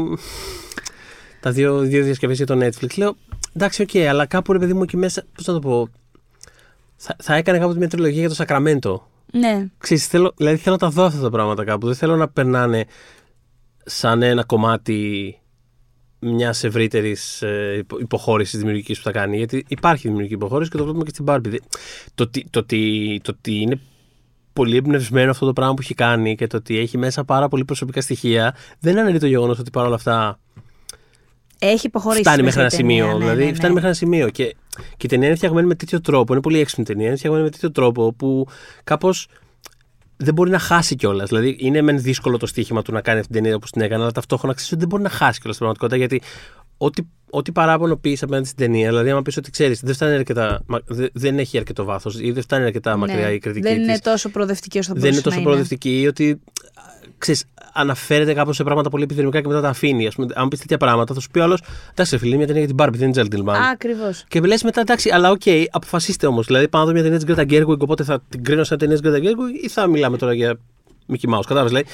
Τα 1.41 1.51
δύο, 1.51 1.79
δύο 1.79 2.05
διασκευές 2.05 2.37
για 2.37 2.47
το 2.47 2.59
Netflix. 2.63 2.97
Λέω, 2.97 3.17
εντάξει, 3.57 3.83
οκ, 3.83 3.97
αλλά 4.09 4.27
κάπου 4.27 4.53
ρε 4.53 4.59
παιδί 4.59 4.75
μου 4.75 4.83
εκεί 4.83 4.97
μέσα. 4.97 5.25
Πώς 5.35 5.47
να 5.47 5.53
το 5.53 5.59
πω. 5.59 5.89
Θα, 6.97 7.17
θα 7.23 7.35
έκανε 7.35 7.59
κάποτε 7.59 7.79
μια 7.79 7.89
τριλογία 7.89 8.21
για 8.21 8.29
το 8.29 8.35
Sacramento. 8.35 9.09
Ναι. 9.33 9.67
Ξέρεις, 9.79 10.07
θέλω, 10.07 10.33
δηλαδή 10.37 10.57
θέλω 10.57 10.75
να 10.81 10.81
τα 10.81 10.89
δω 10.89 11.05
αυτά 11.05 11.21
τα 11.21 11.31
πράγματα 11.31 11.65
κάπου. 11.65 11.87
Δεν 11.87 11.95
θέλω 11.95 12.17
να 12.17 12.29
περνάνε 12.29 12.85
σαν 13.85 14.23
ένα 14.23 14.45
κομμάτι 14.45 15.39
μιας 16.21 16.65
ευρύτερης 16.65 17.43
υποχώρησης 18.01 18.59
δημιουργικής 18.59 18.99
που 18.99 19.05
θα 19.05 19.11
κάνει. 19.11 19.37
Γιατί 19.37 19.65
υπάρχει 19.69 20.03
δημιουργική 20.07 20.35
υποχώρηση 20.35 20.71
και 20.71 20.77
το 20.77 20.83
βλέπουμε 20.83 21.05
και 21.05 21.11
στην 21.11 21.25
Barbie. 21.29 21.49
Δε- 21.49 21.59
Το 22.15 22.23
ότι, 22.23 22.47
το, 22.51 22.59
ότι, 22.59 23.21
το 23.25 23.35
ότι 23.39 23.55
είναι 23.61 23.81
πολύ 24.53 24.77
εμπνευσμένο 24.77 25.31
αυτό 25.31 25.47
το 25.47 25.53
πράγμα 25.53 25.75
που 25.75 25.81
έχει 25.83 25.95
κάνει 25.95 26.35
και 26.35 26.47
το 26.47 26.57
ότι 26.57 26.79
έχει 26.79 26.99
μέσα 26.99 27.25
πάρα 27.25 27.49
πολύ 27.49 27.65
προσωπικά 27.65 28.01
στοιχεία 28.01 28.55
δεν 28.81 28.99
αναιρεί 28.99 29.19
το 29.19 29.27
γεγονός 29.27 29.59
ότι 29.59 29.71
παρόλα 29.71 29.95
αυτά 29.95 30.41
Έχει 31.59 31.87
υποχωρήσει. 31.87 32.23
φτάνει 32.23 32.43
μέσα 32.43 32.63
μέχρι 32.63 32.77
ένα 32.77 32.85
η 32.85 32.87
ταινία, 32.87 33.05
σημείο. 33.05 33.19
ναι, 33.19 33.25
δηλαδή, 33.25 33.45
ναι, 33.45 33.51
ναι. 33.51 33.57
φτάνει 33.57 33.73
μέχρι 33.73 33.89
ένα 33.89 33.97
σημείο. 33.97 34.29
Και, 34.31 34.57
και 34.97 35.07
η 35.07 35.09
ταινία 35.09 35.27
είναι 35.27 35.37
φτιαγμένη 35.37 35.67
με 35.67 35.75
τέτοιο 35.75 36.01
τρόπο. 36.01 36.33
Είναι 36.33 36.43
πολύ 36.43 36.59
έξυπνη 36.59 36.85
ταινία. 36.85 37.07
Είναι 37.07 37.17
φτιαγμένη 37.17 37.45
με 37.45 37.51
τέτοιο 37.51 37.71
τρόπο 37.71 38.13
που 38.13 38.47
κάπως 38.85 39.29
δεν 40.17 40.35
μπορεί 40.35 40.51
να 40.51 40.59
χάσει 40.59 40.95
κιόλας. 40.95 41.29
Δηλαδή, 41.29 41.57
είναι 41.61 41.83
μεν 41.83 42.01
δύσκολο 42.03 42.37
το 42.37 42.47
στοίχημα 42.47 42.83
του 42.83 42.93
να 42.93 43.01
κάνει 43.01 43.19
αυτή 43.21 43.33
την 43.33 43.43
ταινία 43.43 43.57
όπως 43.57 43.71
την 43.71 43.81
έκανε, 43.83 44.03
αλλά 44.03 44.13
ταυτόχρονα 44.13 44.55
ξέρεις 44.55 44.73
ότι 44.73 44.81
δεν 44.81 44.89
μπορεί 44.89 45.03
να 45.03 45.09
χάσει 45.09 45.41
κιόλας 45.41 45.57
στην 45.57 45.67
πραγματικότητα. 45.69 45.97
Γιατί 45.97 46.23
ό,τι, 46.77 47.03
ό,τι 47.31 47.53
παράπονο 47.53 47.97
πεις 47.97 48.23
απέναντι 48.23 48.47
στην 48.47 48.59
ταινία, 48.59 48.89
δηλαδή, 48.89 49.11
άμα 49.11 49.23
πεις 49.23 49.37
ότι 49.37 49.51
ξέρεις, 49.51 49.81
δεν, 49.81 49.95
φτάνει 49.95 50.15
αρκετά, 50.15 50.63
μα- 50.67 50.81
δε- 50.87 51.09
δεν 51.13 51.39
έχει 51.39 51.59
αρκετό 51.59 51.85
βάθος 51.85 52.21
ή 52.21 52.31
δεν 52.31 52.43
φτάνει 52.43 52.65
αρκετά 52.65 52.91
Ναι. 52.91 52.97
μακριά 52.97 53.31
η 53.33 53.39
κριτική 53.39 53.69
Δεν 53.69 53.79
είναι 53.83 53.93
της, 53.93 54.01
τόσο 54.01 54.29
προοδευτική 54.29 54.79
όσο 54.79 54.89
θα 54.89 55.01
δεν 55.01 55.03
είναι 55.03 55.11
μπορούσε 55.11 55.29
τόσο 55.29 55.37
να 55.37 55.43
προοδευτική 55.43 56.01
ή 56.01 56.07
ότι 56.07 56.41
ξέρεις, 57.19 57.45
αναφέρεται 57.79 58.35
κάπως 58.35 58.57
σε 58.57 58.65
πράγματα 58.65 58.91
πολύ 58.91 59.03
επιδερμικά 59.03 59.41
και 59.41 59.49
μετά 59.49 59.61
τα 59.61 59.69
αφήνει. 59.69 60.07
Ας 60.07 60.15
πούμε, 60.15 60.27
αν 60.35 60.49
πεις 60.49 60.59
τέτοια 60.59 60.77
πράγματα, 60.77 61.15
θα 61.15 61.21
σου 61.21 61.31
πει 61.31 61.41
άλλος. 61.41 61.63
Εντάξει, 61.91 62.13
ρε 62.15 62.19
φίλε, 62.19 62.29
είναι 62.29 62.37
μια 62.37 62.47
ταινία 62.47 62.65
για 62.65 62.75
την 62.75 62.85
Barbie, 62.85 62.99
δεν 62.99 63.09
είναι 63.09 63.23
Gentleman. 63.23 63.57
Ακριβώς. 63.73 64.25
Και 64.29 64.41
λες 64.41 64.63
μετά, 64.63 64.81
εντάξει, 64.81 65.11
αλλά 65.11 65.31
οκ, 65.31 65.43
αποφασίστε 65.71 66.27
όμως. 66.27 66.47
Δηλαδή, 66.47 66.69
πάω 66.69 66.81
να 66.81 66.87
δω 66.87 66.93
μια 66.93 67.03
ταινία 67.03 67.19
της 67.19 67.35
Greta 67.35 67.53
Gerwig, 67.53 67.79
οπότε 67.79 68.05
θα 68.05 68.23
την 68.29 68.45
κρίνω 68.45 68.65
σαν 68.65 68.79
ταινία 68.79 69.01
της 69.01 69.11
Greta 69.11 69.19
Gerwig 69.19 69.63
ή 69.63 69.69
θα 69.69 69.87
μιλάμε 69.87 70.17
τώρα 70.17 70.35
για 70.35 70.59
Mickey 71.09 71.35
Mouse. 71.35 71.43
Κατάλαβες, 71.47 71.71
δηλαδή. 71.71 71.87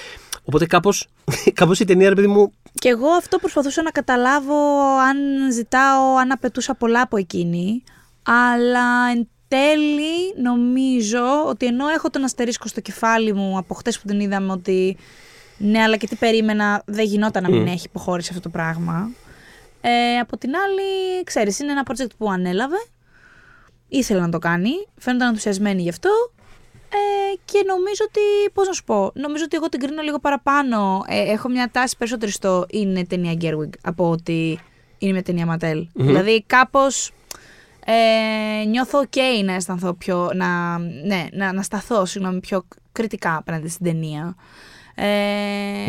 Οπότε 0.44 0.66
κάπως 0.66 1.08
κάπως 1.60 1.80
η 1.80 1.84
ταινία, 1.84 2.08
ρε 2.08 2.14
παιδί 2.14 2.26
μου. 2.26 2.52
Και 2.74 2.88
εγώ 2.88 3.08
αυτό 3.08 3.38
προσπαθούσα 3.38 3.82
να 3.82 3.90
καταλάβω 3.90 4.54
αν 5.08 5.16
ζητάω, 5.52 6.16
αν 6.16 6.32
απαιτούσα 6.32 6.74
πολλά 6.74 7.00
από 7.00 7.16
εκείνη. 7.16 7.82
Αλλά 8.22 9.10
εν 9.14 9.28
τέλει 9.48 10.42
νομίζω 10.42 11.44
ότι 11.46 11.66
ενώ 11.66 11.88
έχω 11.88 12.10
τον 12.10 12.24
αστερίσκο 12.24 12.68
στο 12.68 12.80
κεφάλι 12.80 13.32
μου 13.32 13.58
από 13.58 13.74
χτες 13.74 14.00
που 14.00 14.06
την 14.06 14.20
είδαμε 14.20 14.52
ότι 14.52 14.96
ναι, 15.64 15.82
αλλά 15.82 15.96
και 15.96 16.06
τι 16.06 16.16
περίμενα, 16.16 16.82
δεν 16.86 17.04
γινόταν 17.04 17.42
να 17.42 17.48
μην 17.48 17.60
Μμ. 17.60 17.66
έχει 17.66 17.86
υποχώρηση 17.86 18.28
αυτό 18.30 18.42
το 18.42 18.48
πράγμα. 18.48 19.10
Ε, 19.80 20.18
από 20.18 20.36
την 20.36 20.50
άλλη, 20.56 21.24
ξέρεις, 21.24 21.58
είναι 21.58 21.72
ένα 21.72 21.82
project 21.88 22.10
που 22.18 22.30
ανέλαβε, 22.30 22.86
ήθελε 23.88 24.20
να 24.20 24.28
το 24.28 24.38
κάνει, 24.38 24.70
φαίνονταν 24.98 25.28
ενθουσιασμένη 25.28 25.82
γι' 25.82 25.88
αυτό 25.88 26.10
ε, 26.88 27.36
και 27.44 27.62
νομίζω 27.66 28.04
ότι, 28.08 28.52
πώς 28.52 28.66
να 28.66 28.72
σου 28.72 28.84
πω, 28.84 29.10
νομίζω 29.14 29.44
ότι 29.44 29.56
εγώ 29.56 29.68
την 29.68 29.80
κρίνω 29.80 30.02
λίγο 30.02 30.18
παραπάνω. 30.18 31.04
Ε, 31.06 31.32
έχω 31.32 31.48
μια 31.48 31.68
τάση 31.72 31.96
περισσότερη 31.96 32.32
στο 32.32 32.66
είναι 32.70 33.04
ταινία 33.04 33.36
Gerwig 33.40 33.70
από 33.82 34.10
ότι 34.10 34.60
είναι 34.98 35.12
μια 35.12 35.22
ταινία 35.22 35.46
Mattel. 35.54 35.86
Μμμ. 35.94 36.06
Δηλαδή 36.06 36.42
κάπως 36.46 37.12
ε, 37.84 38.64
νιώθω 38.64 39.00
ok 39.00 39.18
να 39.44 39.54
αισθανθώ 39.54 39.94
πιο, 39.94 40.30
να, 40.34 40.78
ναι, 40.78 41.26
να, 41.32 41.52
να 41.52 41.62
σταθώ, 41.62 42.04
συγγνώμη, 42.04 42.40
πιο 42.40 42.66
κριτικά 42.92 43.36
απέναντι 43.36 43.68
στην 43.68 43.84
ταινία. 43.84 44.36
Ε, 44.96 45.04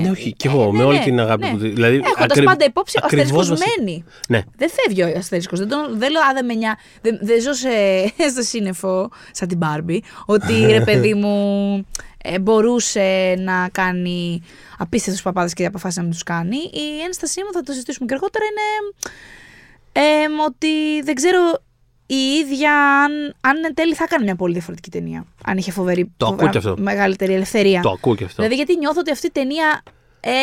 Ναι, 0.02 0.10
όχι, 0.10 0.34
κι 0.34 0.48
εγώ, 0.48 0.72
με 0.72 0.84
όλη 0.84 1.00
την 1.00 1.20
αγάπη 1.20 1.48
που- 1.50 1.58
δηλαδή, 1.58 1.96
Έχοντας 1.96 2.16
ακρι- 2.20 2.46
πάντα 2.46 2.66
υπόψη, 2.66 2.98
ο 2.98 3.02
ακριβώς 3.06 3.26
αστερίσκος 3.26 3.50
βασι- 3.60 3.78
μένει. 3.80 4.04
Ναι. 4.30 4.42
Δεν 4.58 4.70
φεύγει 4.70 5.02
ο 5.04 5.14
αστερίσκος. 5.18 5.60
Δεν, 5.60 5.68
τον, 5.68 5.98
δεν 6.00 6.12
λέω, 6.12 6.22
α, 6.22 6.34
δεν 6.34 6.46
με 6.46 6.54
νιά... 6.54 6.78
Δεν, 7.02 7.20
δεν 7.22 7.42
ζω 7.42 7.54
σε, 7.54 7.70
στο 8.34 8.42
σύννεφο, 8.42 9.10
σαν 9.32 9.48
την 9.48 9.58
Μπάρμπι, 9.58 10.04
ότι 10.26 10.54
ρε 10.66 10.82
παιδί 10.88 11.14
μου 11.14 11.36
ε, 12.24 12.40
μπορούσε 12.40 13.36
να 13.40 13.70
κάνει 13.72 14.42
απίστευτους 14.78 15.22
παπάδες 15.24 15.54
και 15.54 15.66
αποφάσισε 15.66 16.00
να 16.00 16.06
μην 16.06 16.14
τους 16.16 16.24
κάνει. 16.24 16.58
Η 16.58 17.02
ένστασή 17.06 17.44
μου, 17.44 17.52
θα 17.54 17.62
το 17.62 17.72
συζητήσουμε 17.72 18.06
και 18.08 18.14
αργότερα, 18.14 18.46
είναι 18.46 18.94
ε, 19.92 20.44
ότι 20.46 21.02
δεν 21.04 21.16
ξέρω 21.16 21.40
η 22.06 22.16
ίδια 22.16 22.72
αν, 23.04 23.12
αν 23.42 23.64
εν 23.66 23.74
τέλει 23.74 23.94
θα 23.94 24.04
έκανε 24.04 24.24
μια 24.24 24.36
πολύ 24.36 24.54
διαφορετική 24.54 24.90
ταινία. 24.90 25.26
Αν 25.46 25.58
είχε 25.58 25.72
φοβερή, 25.72 26.12
Το 26.18 26.26
ακούω 26.26 26.38
φοβερά- 26.38 26.52
κι 26.52 26.58
αυτό. 26.68 26.82
μεγαλύτερη 26.82 27.34
ελευθερία. 27.34 27.82
Το 27.82 27.90
ακούω 27.90 28.16
και 28.16 28.24
αυτό. 28.24 28.36
Δηλαδή, 28.36 28.56
γιατί 28.56 28.78
νιώθω 28.78 29.00
ότι 29.00 29.12
αυτή 29.12 29.28
η 29.28 29.32
ταινία 29.32 29.84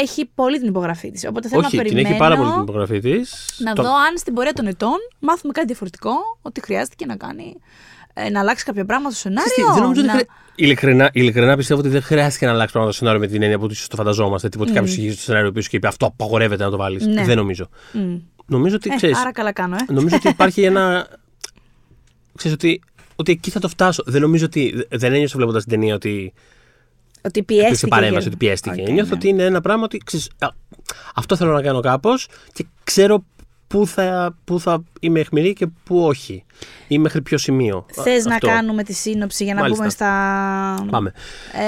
έχει 0.03 0.31
πολύ 0.35 0.59
την 0.59 0.69
υπογραφή 0.69 1.11
της. 1.11 1.27
Οπότε 1.29 1.49
θέλω 1.49 1.61
όχι, 1.67 1.77
να 1.77 1.83
την 1.83 1.93
περιμένω 1.93 2.09
έχει 2.15 2.25
πάρα 2.25 2.37
πολύ 2.37 2.51
την 2.53 2.61
υπογραφή 2.63 2.99
της. 2.99 3.55
να 3.59 3.73
δω 3.73 3.83
αν 3.95 4.19
στην 4.19 4.35
πορεία 4.35 4.53
των 4.53 4.67
ετών 4.67 4.97
μάθουμε 5.19 5.53
κάτι 5.53 5.67
διαφορετικό, 5.67 6.13
ότι 6.43 6.61
χρειάστηκε 6.61 7.07
να 7.07 7.17
κάνει. 7.17 7.57
ε, 8.15 8.31
να 8.31 8.41
αλλάξει 8.41 8.65
κάποια 8.65 8.85
πράγματα 8.85 9.15
στο 9.15 9.21
σενάριο. 9.29 9.73
Δεν 9.75 9.83
νομίζω 9.83 10.01
ότι 10.01 10.11
να... 10.11 10.15
χρει... 10.17 10.27
ειλικρινά, 10.55 11.11
ειλικρινά 11.13 11.57
πιστεύω 11.57 11.81
ότι 11.81 11.89
δεν 11.89 12.03
χρειάστηκε 12.03 12.47
να 12.47 12.53
αλλάξει 12.53 12.73
πράγματα 12.73 12.97
στο 12.97 13.05
σενάριο 13.05 13.27
με 13.27 13.33
την 13.33 13.43
έννοια 13.43 13.59
που 13.59 13.67
ίσω 13.71 13.87
το 13.89 13.97
φανταζόμαστε. 13.97 14.49
Τίποτα 14.49 14.71
ότι 14.71 14.79
κάποιος 14.79 14.97
είχε 14.97 15.13
στο 15.13 15.21
σενάριο 15.23 15.53
πίσω 15.53 15.69
και 15.71 15.77
είπε 15.77 15.87
Αυτό 15.87 16.07
απαγορεύεται 16.07 16.65
να 16.65 16.71
το 16.71 16.77
βάλεις. 16.77 17.07
Ναι. 17.07 17.25
Δεν 17.25 17.37
νομίζω. 17.37 17.69
Μμ. 17.93 18.17
Νομίζω 18.47 18.75
ότι 18.77 18.91
Ε, 18.93 18.97
ξέρεις. 18.97 19.19
άρα 19.19 19.33
καλά 19.33 19.53
κάνω, 19.53 19.77
ε. 19.77 19.93
Νομίζω 19.93 20.17
ότι 20.17 20.29
υπάρχει 20.29 20.63
ένα. 20.63 21.07
Ξέρεις 22.43 22.57
ότι, 22.57 22.83
ότι 23.17 23.33
εκεί 23.33 23.51
θα 23.51 23.61
το 23.61 23.69
φτάσω. 23.69 24.03
Δεν 24.07 24.21
νομίζω 24.21 24.45
ότι. 24.45 24.87
Δεν 24.91 25.13
ένιωσα 25.13 25.37
βλέποντας 25.37 25.63
την 25.63 25.73
ταινία 25.73 25.95
ότι. 25.95 26.33
Ότι 27.25 27.39
Υπήρξε 27.39 27.65
πιέστηκε. 27.67 27.91
παρέμβαση, 27.91 28.21
για- 28.21 28.29
ότι 28.29 28.37
πιέστηκε. 28.37 28.81
Οκ, 28.83 28.89
Νιώθω 28.89 29.09
ναι. 29.11 29.15
ότι 29.17 29.29
είναι 29.29 29.45
ένα 29.45 29.61
πράγμα 29.61 29.85
ότι. 29.85 29.99
Ξέρεις, 30.05 30.31
α, 30.39 30.49
αυτό 31.15 31.37
θέλω 31.37 31.53
να 31.53 31.63
κάνω 31.63 31.81
κάπως 31.81 32.29
και 32.53 32.67
ξέρω 32.85 33.25
πού 33.67 33.87
θα, 33.87 34.37
πού 34.45 34.61
θα 34.61 34.83
είμαι 35.03 35.21
αιχμηρή 35.21 35.53
και 35.53 35.67
πού 35.85 36.05
όχι. 36.05 36.45
Ή 36.89 36.99
μέχρι 36.99 37.23
ποιο 37.23 37.39
σημείο. 37.39 37.87
Θες 37.93 38.25
να 38.25 38.35
Αυτό. 38.35 38.47
κάνουμε 38.47 38.83
τη 38.83 38.93
σύνοψη 38.93 39.45
για 39.45 39.55
να 39.55 39.61
Μάλιστα. 39.61 39.83
μπούμε 39.83 39.91
στα. 39.93 40.87
Πάμε. 40.91 41.13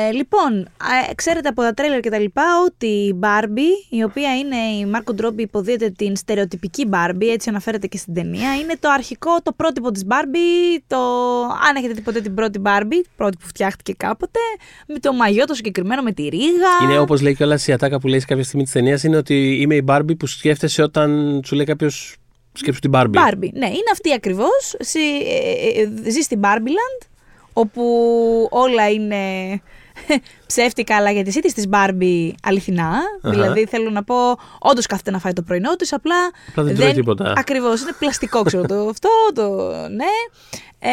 Ε, 0.08 0.10
λοιπόν, 0.10 0.60
ε, 1.08 1.14
ξέρετε 1.14 1.48
από 1.48 1.62
τα 1.62 1.74
τρέιλερ 1.74 2.00
και 2.00 2.10
τα 2.10 2.18
λοιπά 2.18 2.42
ότι 2.66 2.86
η 2.86 3.18
Barbie, 3.22 3.94
η 3.96 4.02
οποία 4.02 4.36
είναι 4.36 4.56
η 4.56 4.86
Margot 4.86 5.12
Robbie 5.14 5.42
υποδύεται 5.42 5.90
την 5.90 6.16
στερεοτυπική 6.16 6.88
Barbie, 6.92 7.28
έτσι 7.32 7.48
αναφέρεται 7.48 7.86
και 7.86 7.96
στην 7.96 8.14
ταινία, 8.14 8.54
είναι 8.54 8.76
το 8.80 8.88
αρχικό, 8.90 9.30
το 9.42 9.52
πρότυπο 9.52 9.90
της 9.90 10.04
Barbie, 10.08 10.80
το... 10.86 10.96
αν 11.68 11.76
έχετε 11.76 11.92
δει 11.92 12.00
ποτέ 12.00 12.20
την 12.20 12.34
πρώτη 12.34 12.60
Barbie, 12.64 13.04
πρώτη 13.16 13.36
που 13.40 13.46
φτιάχτηκε 13.46 13.94
κάποτε, 13.96 14.38
με 14.86 14.98
το 14.98 15.12
μαγιό 15.12 15.44
το 15.44 15.54
συγκεκριμένο, 15.54 16.02
με 16.02 16.12
τη 16.12 16.22
ρίγα. 16.22 16.82
Είναι 16.82 16.98
όπως 16.98 17.20
λέει 17.20 17.34
κιόλας 17.34 17.66
η 17.66 17.72
ατάκα 17.72 17.98
που 17.98 18.08
λέει 18.08 18.20
σε 18.20 18.26
κάποια 18.26 18.44
στιγμή 18.44 18.64
της 18.64 18.72
ταινίας, 18.72 19.02
είναι 19.02 19.16
ότι 19.16 19.58
είμαι 19.60 19.74
η 19.74 19.84
Barbie 19.86 20.16
που 20.18 20.26
σκέφτεσαι 20.26 20.82
όταν 20.82 21.40
σου 21.44 21.54
λέει 21.54 21.64
κάποιος 21.64 22.16
σκέψου 22.54 22.80
την 22.80 22.90
Barbie. 22.94 23.14
Barbie. 23.14 23.52
Ναι, 23.52 23.66
είναι 23.66 23.90
αυτή 23.92 24.12
ακριβώς. 24.12 24.76
Ζει 26.08 26.20
στην 26.20 26.40
Barbieland, 26.42 27.06
όπου 27.52 27.82
όλα 28.50 28.90
είναι 28.90 29.16
ψεύτικα, 30.46 30.96
αλλά 30.96 31.10
για 31.10 31.24
τι 31.24 31.38
ίδιε 31.38 31.50
τη 31.54 31.62
Barbie 31.70 32.30
αληθινά. 32.42 32.92
Δηλαδή, 33.22 33.66
θέλω 33.66 33.90
να 33.90 34.04
πω, 34.04 34.14
όντως 34.58 34.86
κάθεται 34.86 35.10
να 35.10 35.18
φάει 35.18 35.32
το 35.32 35.42
πρωινό 35.42 35.76
της, 35.76 35.92
απλά. 35.92 36.16
Απλά 36.48 36.62
δεν 36.64 36.76
τρώει 36.76 36.92
τίποτα. 36.92 37.32
Ακριβώς. 37.36 37.80
Είναι 37.80 37.92
πλαστικό, 37.98 38.42
ξέρω 38.42 38.66
το 38.66 38.88
αυτό, 38.88 39.08
το 39.34 39.72
ναι. 39.88 40.12
Ε, 40.78 40.90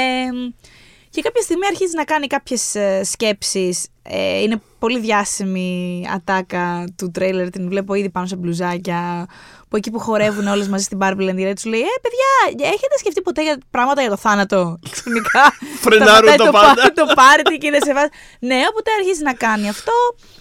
και 1.11 1.21
κάποια 1.21 1.41
στιγμή 1.41 1.65
αρχίζει 1.65 1.95
να 1.95 2.03
κάνει 2.03 2.27
κάποιες 2.27 2.75
ε, 2.75 3.03
σκέψεις. 3.03 3.87
Ε, 4.03 4.41
είναι 4.41 4.61
πολύ 4.79 4.99
διάσημη 4.99 6.03
ατάκα 6.13 6.85
του 6.97 7.11
τρέιλερ, 7.11 7.49
την 7.49 7.67
βλέπω 7.69 7.93
ήδη 7.93 8.09
πάνω 8.09 8.25
σε 8.25 8.35
μπλουζάκια, 8.35 9.27
που 9.69 9.75
εκεί 9.75 9.91
που 9.91 9.99
χορεύουν 9.99 10.47
όλες 10.47 10.67
μαζί 10.67 10.83
στην 10.83 10.97
Barbie 11.01 11.29
Land, 11.29 11.53
του 11.61 11.69
λέει 11.69 11.79
«Ε, 11.79 11.95
παιδιά, 12.01 12.67
έχετε 12.67 12.97
σκεφτεί 12.97 13.21
ποτέ 13.21 13.43
για 13.43 13.57
πράγματα 13.71 14.01
για 14.01 14.09
το 14.09 14.17
θάνατο» 14.17 14.79
ξαφνικά. 14.91 15.53
Φρενάρουν 15.79 16.13
σταματάει 16.13 16.37
το 16.37 16.45
το, 16.45 16.51
πάντα. 16.51 16.73
πα- 16.81 16.93
το 16.93 17.13
πάρτι 17.15 17.57
και 17.57 17.67
είναι 17.67 17.79
σε 17.85 17.93
βάση. 17.93 18.09
Ναι, 18.39 18.55
οπότε 18.69 18.91
αρχίζει 18.99 19.23
να 19.23 19.33
κάνει 19.33 19.69
αυτό, 19.69 19.91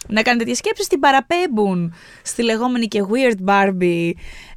να 0.09 0.23
κάνει 0.23 0.39
τέτοιες 0.39 0.57
σκέψεις, 0.57 0.87
την 0.87 1.01
παραπέμπουν 1.01 1.95
στη 2.23 2.43
λεγόμενη 2.43 2.87
και 2.87 3.03
weird 3.11 3.51
Barbie, 3.51 4.11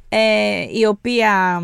ε, 0.08 0.66
η 0.78 0.84
οποία 0.86 1.60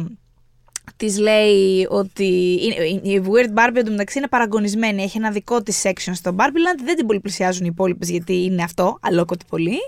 της 1.00 1.18
λέει 1.18 1.86
ότι. 1.90 2.58
είναι- 2.62 3.10
Η 3.14 3.22
Weird 3.26 3.58
Barbie 3.58 3.76
εντωμεταξύ 3.76 4.18
είναι 4.18 4.28
παραγωνισμένη. 4.28 5.02
Έχει 5.02 5.16
ένα 5.18 5.30
δικό 5.30 5.62
της 5.62 5.82
section 5.86 6.10
στο 6.14 6.34
Barbieland. 6.38 6.80
Δεν 6.84 6.96
την 6.96 7.06
πολυπλησιάζουν 7.06 7.64
οι 7.64 7.68
υπόλοιπες 7.72 8.10
γιατί 8.10 8.44
είναι 8.44 8.62
αυτό, 8.62 8.98
αλόκοτη 9.02 9.44
πολύ. 9.48 9.78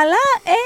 Αλλά 0.00 0.20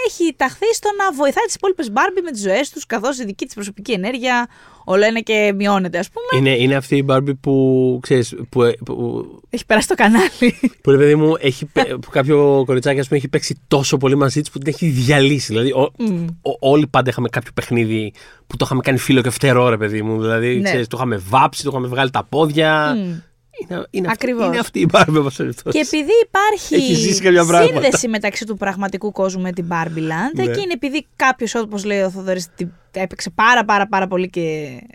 έχει 0.07 0.35
ταχθεί 0.37 0.75
στο 0.75 0.88
να 0.99 1.12
βοηθάει 1.12 1.45
τις 1.45 1.55
υπόλοιπες 1.55 1.91
Barbie 1.95 2.21
με 2.25 2.31
τις 2.31 2.41
ζωές 2.41 2.71
τους, 2.71 2.87
καθώς 2.87 3.19
η 3.19 3.25
δική 3.25 3.45
της 3.45 3.55
προσωπική 3.55 3.93
ενέργεια 3.93 4.49
όλο 4.85 5.05
ένα 5.05 5.21
και 5.21 5.53
μειώνεται, 5.57 5.99
ας 5.99 6.09
πούμε. 6.11 6.41
Είναι, 6.51 6.62
είναι 6.62 6.75
αυτή 6.75 6.97
η 6.97 7.05
Barbie 7.09 7.37
που 7.41 7.99
ξέρεις, 8.03 8.35
που, 8.49 8.62
ε, 8.62 8.73
που, 8.85 9.25
Έχει 9.51 9.67
περάσει 9.67 9.88
το 9.88 9.95
κανάλι. 9.95 10.31
που 10.83 10.91
ρε 10.91 10.97
παιδί 10.97 11.14
μου, 11.14 11.35
έχει, 11.41 11.64
πε- 11.67 11.95
που 11.95 12.11
κάποιο 12.11 12.62
κοριτσάκι 12.67 12.99
ας 13.01 13.07
πούμε, 13.07 13.19
έχει 13.19 13.29
παίξει 13.29 13.61
τόσο 13.69 13.97
πολύ 13.97 14.14
μαζί 14.17 14.41
της 14.41 14.51
που 14.51 14.59
την 14.59 14.69
έχει 14.69 14.87
διαλύσει. 14.87 15.47
Δηλαδή, 15.47 15.71
ο, 15.73 15.93
Μμ. 15.99 16.27
ο- 16.43 16.69
όλοι 16.71 16.87
πάντα 16.87 17.11
είχαμε 17.11 17.29
κάποιο 17.29 17.51
παιχνίδι 17.55 18.12
που 18.47 18.57
το 18.57 18.64
είχαμε 18.64 18.81
κάνει 18.81 18.99
φίλο 18.99 19.21
και 19.23 19.31
φτερό, 19.31 19.69
ρε 19.69 19.77
παιδί 19.77 20.03
μου. 20.03 20.21
Δηλαδή, 20.21 20.57
Ναι. 20.57 20.62
ξέρεις, 20.62 20.87
το 20.87 20.97
είχαμε 20.97 21.23
βάψει, 21.29 21.62
το 21.62 21.69
είχαμε 21.73 21.87
βγάλει 21.87 22.11
τα 22.11 22.25
πόδια. 22.29 22.95
Μμ. 22.97 23.14
Είναι, 23.61 23.87
είναι, 23.90 24.09
αυτή, 24.09 24.25
Ακριβώς. 24.25 24.47
είναι 24.47 24.59
αυτή 24.59 24.81
η 24.81 24.88
Barbie, 24.92 25.16
όπως 25.18 25.37
περιπτώσει. 25.37 25.79
Και 25.79 25.85
επειδή 25.87 26.12
υπάρχει 26.27 26.75
Έχει 26.75 26.94
ζήσει 26.94 27.23
κάποια 27.23 27.44
πράγματα. 27.44 27.81
σύνδεση 27.81 28.09
μεταξύ 28.09 28.44
του 28.47 28.57
πραγματικού 28.57 29.12
κόσμου 29.12 29.42
με 29.42 29.53
την 29.53 29.66
Barbie 29.71 29.99
Land, 29.99 30.33
Ναι. 30.35 30.42
εκεί 30.42 30.61
είναι 30.61 30.73
επειδή 30.73 31.07
κάποιος, 31.16 31.55
όπως 31.55 31.85
λέει 31.85 32.01
ο 32.01 32.11
Θοδωρής, 32.11 32.49
έπαιξε 32.92 33.31
πάρα 33.31 33.64
πάρα 33.64 33.87
πάρα 33.88 34.07
πολύ 34.07 34.31
και 34.31 34.40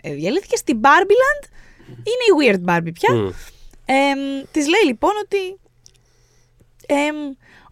ε, 0.02 0.12
διαλύθηκε, 0.14 0.56
στην 0.56 0.80
Barbie 0.82 1.10
Land 1.22 1.48
είναι 1.88 2.50
η 2.50 2.58
Weird 2.66 2.70
Barbie 2.70 2.92
πια. 2.94 3.14
Μμ. 3.14 3.26
Ε, 3.84 3.94
Της 4.50 4.68
λέει 4.68 4.84
λοιπόν 4.86 5.10
ότι. 5.22 5.58
εμ, 6.86 7.16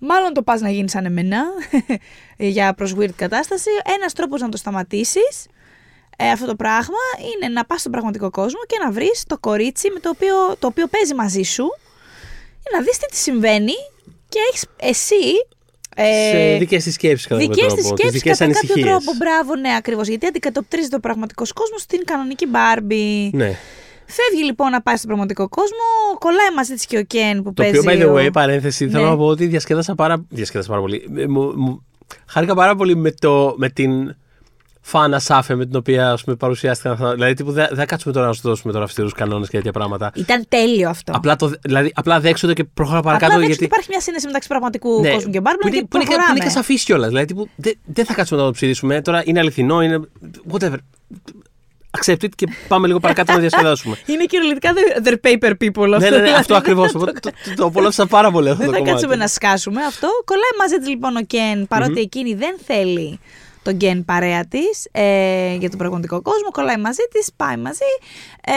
μάλλον 0.00 0.32
το 0.32 0.42
πας 0.42 0.60
να 0.60 0.70
γίνεις 0.70 0.90
σαν 0.90 1.04
εμένα 1.04 1.42
για 2.36 2.74
προς 2.74 2.94
weird 2.98 3.10
κατάσταση. 3.16 3.70
Ένας 3.98 4.12
τρόπος 4.12 4.40
να 4.40 4.48
το 4.48 4.56
σταματήσεις 4.56 5.46
ε, 6.26 6.30
αυτό 6.30 6.46
το 6.46 6.54
πράγμα 6.56 7.02
είναι 7.34 7.52
να 7.52 7.64
πας 7.64 7.80
στον 7.80 7.92
πραγματικό 7.92 8.30
κόσμο 8.30 8.58
και 8.66 8.76
να 8.84 8.90
βρεις 8.90 9.24
το 9.26 9.38
κορίτσι 9.38 9.90
με 9.90 9.98
το 10.00 10.08
οποίο, 10.08 10.34
το 10.58 10.66
οποίο 10.66 10.86
παίζει 10.86 11.14
μαζί 11.14 11.42
σου 11.42 11.64
για 12.62 12.78
να 12.78 12.84
δεις 12.84 12.98
τι 12.98 13.06
της 13.06 13.20
συμβαίνει 13.20 13.72
και 14.28 14.38
έχεις 14.48 14.64
εσύ 14.76 15.24
ε, 15.96 16.30
σε 16.30 16.56
δικές 16.58 16.84
της 16.84 16.94
σκέψεις 16.94 17.26
κατά 17.26 17.40
κάποιο 17.40 17.54
Δικές 17.54 17.74
τρόπο. 17.74 17.82
της 17.82 17.90
τις 17.90 17.98
σκέψεις 17.98 18.20
δικές 18.22 18.38
κατά 18.38 18.52
κάποιο 18.52 18.58
ανησυχίες. 18.68 18.86
τρόπο. 19.04 19.16
Μπράβο, 19.18 19.56
ναι, 19.56 19.74
ακριβώς. 19.76 20.08
Γιατί 20.08 20.26
αντικατοπτρίζει 20.26 20.88
το 20.88 21.00
πραγματικό 21.00 21.44
κόσμο 21.54 21.78
στην 21.78 22.00
κανονική 22.04 22.46
Barbie. 22.52 23.30
Ναι. 23.32 23.56
Φεύγει 24.06 24.44
λοιπόν 24.44 24.70
να 24.70 24.82
πάει 24.82 24.96
στον 24.96 25.06
πραγματικό 25.08 25.48
κόσμο, 25.48 25.78
κολλάει 26.18 26.50
μαζί 26.56 26.74
της 26.74 26.86
και 26.86 26.98
ο 26.98 27.02
Κέν 27.02 27.36
που 27.42 27.52
Το 27.52 27.62
παίζει. 27.62 27.78
οποίο, 27.78 27.90
by 27.92 28.02
the 28.02 28.08
ο- 28.08 28.26
way, 28.26 28.32
παρένθεση, 28.32 28.88
θέλω 28.88 29.04
Ναι. 29.04 29.10
να 29.10 29.16
πω 29.16 29.24
ότι 29.26 29.46
διασκέδασα 29.46 29.94
πάρα, 29.94 30.24
διασκέδασα 30.28 30.68
πάρα 30.68 30.80
πολύ. 30.80 31.08
Ε, 31.16 31.26
Μου, 31.26 31.52
μου- 31.56 31.86
χάρηκα 32.26 32.54
πάρα 32.54 32.74
πολύ 32.76 32.96
με, 32.96 33.10
το, 33.12 33.54
με 33.56 33.68
την 33.68 34.16
φάνα 34.84 35.18
σάφε 35.18 35.54
με 35.54 35.66
την 35.66 35.76
οποία 35.76 36.10
ας 36.10 36.24
πούμε, 36.24 36.36
παρουσιάστηκαν 36.36 36.92
αυτά. 36.92 37.12
Δηλαδή, 37.12 37.34
τύπου, 37.34 37.52
δεν 37.52 37.68
θα 37.74 37.84
κάτσουμε 37.86 38.12
τώρα 38.14 38.26
να 38.26 38.32
σου 38.32 38.40
δώσουμε 38.44 38.72
τώρα 38.72 38.84
αυστηρούς 38.84 39.12
κανόνες 39.12 39.48
και 39.48 39.56
τέτοια 39.56 39.72
πράγματα. 39.72 40.10
Ήταν 40.14 40.44
τέλειο 40.48 40.88
αυτό. 40.88 41.12
Απλά, 41.16 41.36
το, 41.36 41.52
δηλαδή, 41.62 41.92
απλά 41.94 42.20
δέξονται 42.20 42.52
και 42.52 42.64
προχώρα 42.64 42.98
Απλά 42.98 43.10
παρακάτω. 43.10 43.32
δέξτε 43.40 43.46
γιατί... 43.48 43.64
ότι 43.64 43.72
υπάρχει 43.74 43.88
μια 43.90 44.00
σύνδεση 44.00 44.26
μεταξύ 44.26 44.48
πραγματικού 44.48 45.00
Ναι, 45.00 45.12
κόσμου 45.12 45.32
και 45.32 45.40
Barbie 45.42 45.56
που 45.60 45.66
είναι, 45.68 45.76
και 45.78 45.84
που 45.86 45.96
είναι, 45.96 46.04
και- 46.04 46.10
που 46.10 46.14
προχωράμε. 46.14 46.30
είναι 46.36 46.44
και 46.44 46.50
σαφής 46.50 46.84
κιόλας. 46.84 47.08
Δηλαδή, 47.08 47.26
τύπου, 47.26 47.48
δεν, 47.56 47.74
δεν 47.84 48.04
θα 48.04 48.14
κάτσουμε 48.14 48.40
να 48.40 48.46
το 48.46 48.52
ψηρίσουμε. 48.52 49.00
Τώρα 49.02 49.22
είναι 49.24 49.38
αληθινό, 49.38 49.82
είναι. 49.82 50.00
Whatever. 50.52 50.76
Accept 51.98 52.22
it 52.24 52.28
και 52.36 52.46
πάμε 52.68 52.86
λίγο 52.86 52.98
παρακάτω 53.00 53.32
να 53.32 53.38
διασκεδάσουμε. 53.38 53.96
Είναι 54.12 54.24
κυριολεκτικά 54.24 54.72
the- 54.74 55.06
their 55.08 55.16
paper 55.26 55.50
people 55.50 55.92
αυτό. 55.92 55.98
ναι, 55.98 55.98
ναι, 55.98 56.16
ναι, 56.16 56.22
δηλαδή. 56.22 56.30
αυτό 56.30 56.54
ακριβώς. 56.54 56.92
το, 56.92 56.98
το, 56.98 57.30
το 57.56 57.64
απολαύσα 57.64 58.06
πάρα 58.06 58.30
πολύ 58.30 58.48
αυτό 58.48 58.58
Δεν 58.58 58.66
το 58.66 58.72
θα 58.72 58.78
κομμάτι. 58.78 58.92
κάτσουμε 58.94 59.16
να 59.24 59.28
σκάσουμε 59.28 59.82
αυτό. 59.84 60.08
Κολλάει 60.24 60.50
μαζί 60.58 60.76
της 60.76 60.88
λοιπόν 60.88 61.16
ο 61.16 61.22
Κεν, 61.22 61.66
παρότι 61.68 62.00
εκείνη 62.00 62.34
δεν 62.34 62.54
θέλει 62.66 63.20
τον 63.62 63.74
Γκέν 63.74 64.04
παρέα 64.04 64.46
της 64.46 64.88
ε, 64.92 65.54
για 65.54 65.68
τον 65.68 65.78
πραγματικό 65.78 66.22
κόσμο. 66.22 66.50
Κολλάει 66.50 66.76
μαζί 66.76 67.02
της, 67.12 67.28
πάει 67.36 67.56
μαζί. 67.56 67.90
Ε, 68.46 68.52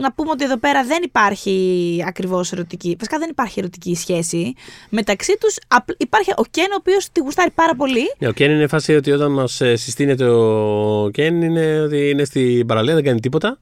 να 0.00 0.12
πούμε 0.12 0.30
ότι 0.30 0.44
εδώ 0.44 0.56
πέρα 0.58 0.84
δεν 0.84 0.98
υπάρχει 1.04 2.04
ακριβώς 2.06 2.52
ερωτική. 2.52 2.96
Βασικά 2.98 3.18
δεν 3.18 3.28
υπάρχει 3.30 3.58
ερωτική 3.58 3.94
σχέση 3.94 4.54
μεταξύ 4.88 5.36
τους. 5.40 5.56
Υπάρχει 5.96 6.30
ο 6.36 6.42
Κεν, 6.50 6.70
ο 6.70 6.76
οποίος 6.78 7.08
τη 7.12 7.20
γουστάρει 7.20 7.50
πάρα 7.50 7.74
πολύ. 7.74 8.14
Ναι, 8.18 8.28
ο 8.28 8.32
Κέν 8.32 8.50
είναι 8.50 8.66
φάση 8.66 8.94
ότι 8.94 9.10
όταν 9.12 9.32
μας 9.32 9.52
συστήνεται 9.54 10.24
ο 10.28 11.10
Κέν 11.12 11.42
είναι 11.42 11.80
ότι 11.80 12.08
είναι 12.10 12.24
στην 12.24 12.66
παραλία, 12.66 12.94
δεν 12.94 13.04
κάνει 13.04 13.20
τίποτα 13.20 13.58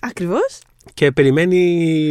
Ακριβώς. 0.00 0.58
και 0.94 1.12
περιμένει 1.12 1.58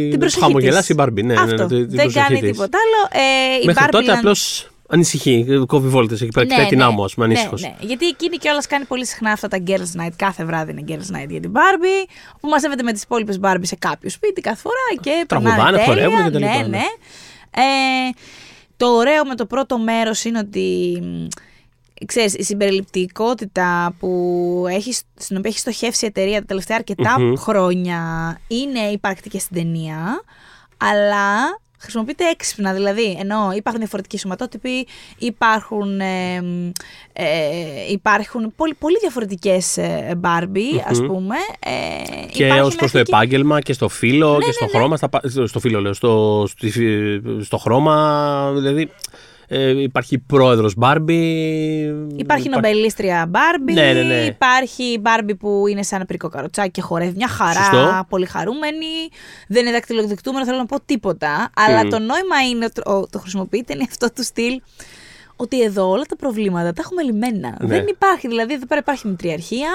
Την 0.00 0.10
να 0.10 0.18
προσοχή 0.18 0.42
χαμογελάσει 0.44 0.80
της. 0.80 0.88
η 0.88 0.94
Μπάρμπι. 0.94 1.22
Ναι, 1.22 1.34
ναι, 1.34 1.40
Αυτό. 1.40 1.62
ναι, 1.62 1.66
την 1.68 1.88
δεν 1.88 1.96
προσοχή 1.96 2.18
κάνει 2.26 2.40
της. 2.40 2.50
τίποτα 2.50 2.78
άλλο. 2.78 3.24
Ε, 3.24 3.62
η 3.62 3.66
Μέχρι 3.66 3.84
Barbie 3.86 3.90
τότε 3.90 4.12
Land- 4.12 4.16
απλώς 4.16 4.70
ανησυχεί, 4.92 5.46
κόβει 5.66 5.88
βόλτες 5.88 6.20
εκεί 6.20 6.30
πέρα, 6.30 6.46
κοιτάει 6.46 6.66
την 6.66 6.82
άμμο, 6.82 7.04
ας 7.04 7.14
πούμε, 7.14 7.26
ανήσυχος. 7.26 7.62
Ναι, 7.62 7.68
ναι. 7.68 7.86
Γιατί 7.86 8.06
εκείνη 8.06 8.36
κιόλας 8.36 8.66
κάνει 8.66 8.84
πολύ 8.84 9.06
συχνά 9.06 9.30
αυτά 9.32 9.48
τα 9.48 9.58
girls 9.66 10.00
night. 10.00 10.12
Κάθε 10.16 10.44
βράδυ 10.44 10.70
είναι 10.70 10.84
girls 10.86 11.16
night 11.16 11.28
για 11.28 11.40
την 11.40 11.52
Barbie. 11.54 12.08
Που 12.40 12.48
μαζεύεται 12.48 12.82
με 12.82 12.92
τις 12.92 13.02
υπόλοιπες 13.02 13.38
Barbie 13.42 13.60
σε 13.60 13.76
κάποιο 13.76 14.10
σπίτι 14.10 14.40
κάθε 14.40 14.60
φορά 14.60 15.02
και 15.02 15.24
Τραγουδάνε, 15.28 15.56
περνάνε 15.56 15.76
τέλεια. 15.76 15.92
χορεύουν 16.08 16.24
και 16.24 16.30
τα 16.30 16.38
λοιπά, 16.38 16.52
Ναι, 16.56 16.62
ναι. 16.62 16.68
ναι. 16.68 16.84
Ε, 17.56 17.62
το 18.76 18.86
ωραίο 18.86 19.24
με 19.24 19.34
το 19.34 19.46
πρώτο 19.46 19.78
μέρος 19.78 20.24
είναι 20.24 20.38
ότι 20.38 20.98
μ, 21.02 21.26
ξέρεις, 22.06 22.34
η 22.34 22.42
συμπεριληπτικότητα 22.42 23.94
που 23.98 24.64
έχει, 24.68 24.92
στην 25.16 25.36
οποία 25.36 25.50
έχει 25.50 25.58
στοχεύσει 25.58 26.04
η 26.04 26.08
εταιρεία 26.08 26.38
τα 26.38 26.44
τελευταία 26.46 26.76
αρκετά 26.76 27.20
Μμμ. 27.20 27.34
χρόνια 27.36 28.00
είναι 28.46 28.78
υπαρκτή 28.80 29.28
και 29.28 29.38
στην 29.38 29.56
ταινία, 29.56 30.22
αλλά 30.76 31.60
χρησιμοποιείται 31.82 32.24
έξυπνα. 32.28 32.72
Δηλαδή, 32.72 33.16
ενώ 33.20 33.52
υπάρχουν 33.54 33.80
διαφορετικοί 33.80 34.18
σωματότυποι, 34.18 34.86
υπάρχουν, 35.18 36.00
ε, 36.00 36.34
ε, 37.12 37.24
υπάρχουν 37.90 38.52
πολύ, 38.56 38.74
πολύ 38.74 38.96
διαφορετικές 39.00 39.76
ε, 39.76 40.18
Barbie, 40.22 40.80
ας 40.88 41.00
Μμμ. 41.00 41.06
πούμε. 41.06 41.36
Ε, 41.60 42.26
Και 42.32 42.44
υπάρχει 42.44 42.60
ως 42.62 42.74
προς 42.76 42.90
το 42.90 42.98
μέχρι 42.98 43.02
και- 43.02 43.16
επάγγελμα 43.16 43.60
και 43.60 43.72
στο 43.72 43.88
φύλλο 43.88 44.36
Ναι, 44.38 44.44
και 44.44 44.52
στο 44.52 44.64
ναι, 44.64 44.70
ναι. 44.72 44.78
χρώμα. 44.78 44.96
Στα, 44.96 45.08
πα- 45.08 45.22
στο 45.46 45.60
φύλλο, 45.60 45.80
λέω. 45.80 45.92
Στο, 45.92 46.44
στη- 46.48 47.22
στο 47.44 47.56
χρώμα. 47.56 48.52
Δηλαδή. 48.54 48.90
Ε, 49.54 49.82
υπάρχει 49.82 50.18
πρόεδρος 50.18 50.74
Μπάρμπι. 50.76 51.14
Υπάρχει 52.16 52.48
νομπελίστρια 52.48 53.26
Μπάρμπι, 53.28 53.72
Ναι, 53.72 53.92
ναι, 53.92 54.02
ναι. 54.02 54.14
υπάρχει 54.14 54.98
Μπάρμπι 55.00 55.34
που 55.34 55.66
είναι 55.66 55.82
σαν 55.82 56.04
πρικό 56.06 56.28
καροτσάκι 56.28 56.70
και 56.70 56.80
χορεύει 56.80 57.12
μια 57.16 57.28
χαρά, 57.28 57.52
Σωστό. 57.62 58.06
πολύ 58.08 58.26
χαρούμενη. 58.26 58.86
Δεν 59.48 59.62
είναι 59.62 59.72
δακτυλοδεικτούμενο, 59.72 60.44
θέλω 60.44 60.56
να 60.56 60.66
πω 60.66 60.80
τίποτα. 60.84 61.50
Αλλά 61.56 61.84
Μμ. 61.84 61.88
το 61.88 61.98
νόημα 61.98 62.48
είναι, 62.50 62.68
το, 62.68 63.06
το 63.10 63.18
χρησιμοποιείται, 63.18 63.72
είναι 63.72 63.84
αυτό 63.88 64.12
του 64.12 64.24
στυλ. 64.24 64.60
Ότι 65.36 65.62
εδώ 65.62 65.88
όλα 65.88 66.04
τα 66.04 66.16
προβλήματα 66.16 66.72
τα 66.72 66.82
έχουμε 66.84 67.02
λυμμένα. 67.02 67.56
Ναι. 67.60 67.66
Δεν 67.66 67.86
υπάρχει, 67.86 68.28
δηλαδή 68.28 68.54
εδώ 68.54 68.66
πέρα 68.66 68.80
υπάρχει 68.80 69.08
μητριαρχία, 69.08 69.70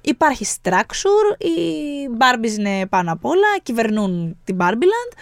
υπάρχει 0.00 0.46
structure, 0.62 1.36
οι 1.38 1.56
Barbies 2.18 2.58
είναι 2.58 2.86
πάνω 2.86 3.12
απ' 3.12 3.24
όλα, 3.24 3.46
κυβερνούν 3.62 4.36
την 4.44 4.56
Barbieland. 4.60 5.16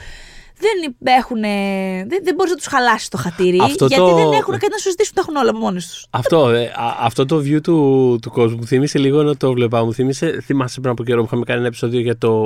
Δεν 0.61 0.95
έχουν. 1.17 1.41
Δεν, 2.09 2.21
δεν 2.23 2.35
μπορείς 2.35 2.51
να 2.53 2.57
τους 2.57 2.67
χαλάσεις 2.67 3.09
το 3.09 3.17
χατήρι. 3.17 3.59
Αυτό 3.63 3.87
γιατί 3.87 4.03
το- 4.03 4.15
δεν 4.15 4.33
έχουν 4.33 4.53
κάτι 4.59 4.69
να 4.71 4.77
σου 4.79 4.91
ζητήσουν, 4.91 5.15
τα 5.15 5.21
έχουν 5.21 5.37
όλα 5.37 5.51
από 5.51 5.59
μόνοι 5.59 5.77
τους. 5.79 6.07
Αυτό, 6.11 6.49
ε, 6.49 6.65
α- 6.65 6.97
αυτό 7.01 7.27
το 7.27 7.37
view 7.37 7.61
του, 7.63 8.19
του 8.23 8.31
κόσμου 8.31 8.57
μου 8.57 8.67
θύμισε 8.67 8.99
λίγο 8.99 9.23
να 9.23 9.37
το 9.37 9.53
βλέπα. 9.53 9.85
Μου 9.85 9.95
θύμισε, 9.95 10.41
θυμάσαι 10.45 10.81
πριν 10.81 10.93
από 10.93 11.05
καιρό 11.05 11.21
που 11.21 11.27
είχαμε 11.27 11.45
κάνει 11.45 11.59
ένα 11.59 11.69
επεισόδιο 11.69 12.01
για 12.01 12.19
το. 12.19 12.43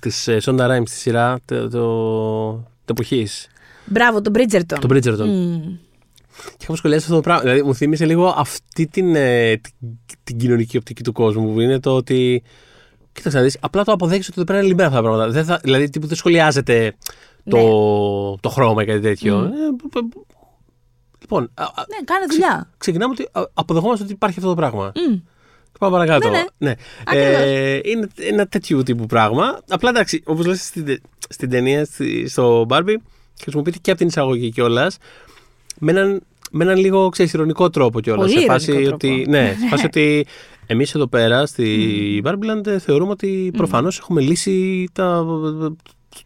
της 0.00 0.28
Sonda 0.44 0.60
Rhimes 0.70 0.82
στη 0.86 0.96
σειρά 0.98 1.38
το, 1.44 1.68
το, 1.68 1.86
το 2.84 2.90
εποχή. 2.90 3.26
Μπράβο, 3.84 4.20
τον 4.20 4.32
Bridgerton. 4.36 4.78
Τον 4.80 4.90
Bridgerton. 4.92 5.26
Μμ. 5.26 5.60
Και 6.46 6.56
είχαμε 6.62 6.76
σχολιάσει 6.78 7.02
αυτό 7.04 7.14
το 7.14 7.20
πράγμα. 7.20 7.42
Δηλαδή, 7.42 7.62
μου 7.62 7.74
θύμισε 7.74 8.04
λίγο 8.06 8.34
αυτή 8.36 8.86
την, 8.86 9.14
ε, 9.16 9.56
την, 9.56 9.72
την 10.24 10.38
κοινωνική 10.38 10.76
οπτική 10.76 11.02
του 11.02 11.12
κόσμου 11.12 11.52
που 11.52 11.60
είναι 11.60 11.80
το 11.80 11.94
ότι. 11.96 12.42
Κοίταξε 13.16 13.36
να 13.38 13.42
δεις, 13.44 13.56
απλά 13.60 13.84
το 13.84 13.92
αποδέχεσαι 13.92 14.28
ότι 14.30 14.40
εδώ 14.40 14.44
πέρα 14.44 14.58
είναι 14.58 14.68
λιμπέρα 14.68 14.88
αυτά 14.88 15.00
τα 15.00 15.06
πράγματα. 15.08 15.30
Δεν 15.32 15.44
θα, 15.44 15.60
δηλαδή, 15.62 15.90
τύπου, 15.90 16.06
δεν 16.06 16.16
σχολιάζεται 16.16 16.94
το, 17.50 17.56
Ναι. 17.56 17.62
το 18.40 18.48
χρώμα 18.48 18.82
ή 18.82 18.86
κάτι 18.86 19.00
τέτοιο. 19.00 19.36
Μμ. 19.36 19.44
Ε, 19.44 19.48
π- 19.76 19.98
π- 19.98 20.14
λοιπόν, 21.20 21.50
α, 21.54 21.62
α, 21.64 21.68
Ναι, 21.76 22.04
κάνε 22.04 22.24
δουλειά. 22.30 22.70
ξεκινάμε 22.78 23.14
ότι 23.18 23.28
α, 23.32 23.42
αποδεχόμαστε 23.54 24.04
ότι 24.04 24.12
υπάρχει 24.12 24.38
αυτό 24.38 24.50
το 24.50 24.56
πράγμα. 24.56 24.92
Μμ. 25.10 25.14
Και 25.72 25.78
πάμε 25.78 25.92
παρακάτω. 25.96 26.28
Ναι, 26.30 26.44
ναι. 26.58 26.70
Ε, 26.70 26.74
Ακριβώς. 27.04 27.92
είναι 27.92 28.08
ένα 28.16 28.46
τέτοιου 28.46 28.82
τύπου 28.82 29.06
πράγμα. 29.06 29.58
Απλά 29.68 29.88
εντάξει, 29.90 30.22
όπως 30.26 30.46
λες 30.46 30.64
στην, 30.64 30.84
τε- 30.84 31.02
στην 31.28 31.50
ταινία, 31.50 31.84
στη- 31.84 32.28
στο 32.28 32.66
Barbie, 32.68 32.96
χρησιμοποιείται 33.42 33.78
και 33.80 33.90
από 33.90 33.98
την 33.98 34.08
εισαγωγή 34.08 34.50
κιόλας. 34.50 34.96
Με 35.78 35.90
έναν, 35.90 36.22
με 36.50 36.64
έναν 36.64 36.76
λίγο 36.78 37.08
ξέρεις, 37.08 37.32
ηρωνικό 37.32 37.70
τρόπο 37.70 38.00
κιόλας. 38.00 38.20
Πολύ 38.32 38.38
Σε 38.38 38.44
ηρωνικό 38.44 38.52
φάση 38.64 38.72
τρόπο. 38.72 38.94
ότι. 38.94 39.26
Ναι, 39.28 39.56
σε 39.60 39.68
φάση 39.68 39.84
ότι 39.90 40.26
εμείς 40.66 40.94
εδώ 40.94 41.06
πέρα 41.06 41.46
στη 41.46 42.22
Barbieland 42.24 42.66
ε, 42.66 42.78
θεωρούμε 42.78 43.10
ότι 43.10 43.50
προφανώς 43.56 43.98
έχουμε 43.98 44.20
λύσει 44.20 44.88
τα, 44.92 45.24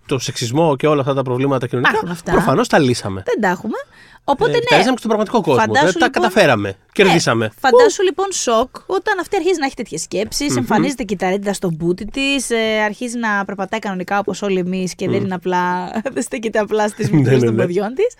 το 0.06 0.18
σεξισμό 0.18 0.76
και 0.76 0.86
όλα 0.86 1.00
αυτά 1.00 1.14
τα 1.14 1.22
προβλήματα 1.22 1.66
κοινωνικά. 1.66 1.90
Υπάρχουν 1.92 2.10
αυτά. 2.10 2.32
Προφανώς 2.32 2.68
τα 2.68 2.78
λύσαμε. 2.78 3.22
Δεν 3.26 3.40
τα 3.40 3.48
έχουμε. 3.48 3.76
Οπότε 4.24 4.50
Ε, 4.50 4.54
Τα 4.54 4.58
ναι. 4.70 4.76
λύσαμε 4.76 4.90
και 4.96 5.02
στον 5.04 5.10
πραγματικό 5.10 5.40
κόσμο. 5.40 5.60
Φαντάσου, 5.60 5.78
Δηλαδή, 5.80 5.98
τα 5.98 6.04
λοιπόν- 6.04 6.22
καταφέραμε. 6.22 6.76
Κερδίσαμε. 6.92 7.44
Ναι. 7.44 7.50
Φαντάσου 7.60 8.02
λοιπόν 8.02 8.26
σοκ 8.32 8.76
όταν 8.86 9.18
αυτή 9.18 9.36
αρχίζει 9.36 9.58
να 9.58 9.66
έχει 9.66 9.74
τέτοιες 9.74 10.00
σκέψεις, 10.00 10.56
εμφανίζεται 10.56 11.02
κυταρίτιδα 11.02 11.52
στο 11.52 11.70
μπούτι 11.72 12.04
της, 12.04 12.46
αρχίζει 12.84 13.18
να 13.18 13.44
περπατάει 13.44 13.80
κανονικά 13.80 14.18
όπως 14.18 14.42
όλοι 14.42 14.58
εμείς 14.58 14.94
και 14.94 15.08
δεν 15.08 15.20
είναι 15.24 15.34
απλά. 15.34 15.90
δεν 16.14 16.22
στέκεται 16.22 16.58
απλά 16.58 16.88
στις 16.88 17.08
Ναι, 17.10 17.16
μύτρε 17.16 17.36
ναι, 17.36 17.44
των 17.44 17.54
ναι. 17.54 17.60
παιδιών 17.64 17.94
της. 17.94 18.14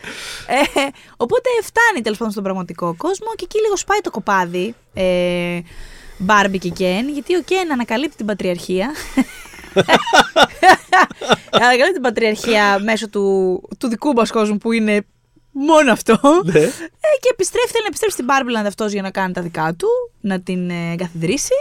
Ε, 0.47 0.81
οπότε 1.17 1.49
φτάνει 1.63 2.03
τέλος 2.03 2.19
πάντων 2.19 2.33
στον 2.33 2.45
πραγματικό 2.45 2.95
κόσμο 2.97 3.27
και 3.37 3.45
εκεί 3.45 3.59
λίγο 3.61 3.77
σπάει 3.77 3.99
το 4.01 4.11
κοπάδι. 4.11 4.75
Ε, 4.95 5.61
Μπάρμπι 6.23 6.59
και 6.59 6.69
Κεν, 6.69 7.09
γιατί 7.09 7.37
ο 7.37 7.43
Κεν 7.43 7.73
ανακαλύπτει 7.73 8.17
την 8.17 8.27
πατριαρχία. 8.27 8.91
ανακαλύπτει 11.51 11.93
την 11.93 12.03
πατριαρχία 12.03 12.79
μέσω 12.83 13.09
του, 13.09 13.61
του 13.79 13.89
δικού 13.89 14.13
μας 14.13 14.31
κόσμου 14.31 14.59
που 14.59 14.73
είναι 14.73 15.05
μόνο 15.53 15.93
αυτό. 15.93 16.19
Ναι. 16.45 16.59
Ε, 16.61 16.69
και 17.21 17.29
επιστρέφει, 17.33 17.67
θέλει 17.69 17.83
να 17.83 17.87
επιστρέψει 17.89 18.17
στην 18.17 18.27
Barbieland 18.31 18.67
αυτός 18.67 18.93
για 18.93 19.03
να 19.03 19.11
κάνει 19.11 19.33
τα 19.33 19.43
δικά 19.43 19.75
του, 19.79 19.89
να 20.21 20.41
την 20.41 20.71
ε, 20.71 20.95
καθιδρύσει. 20.97 21.55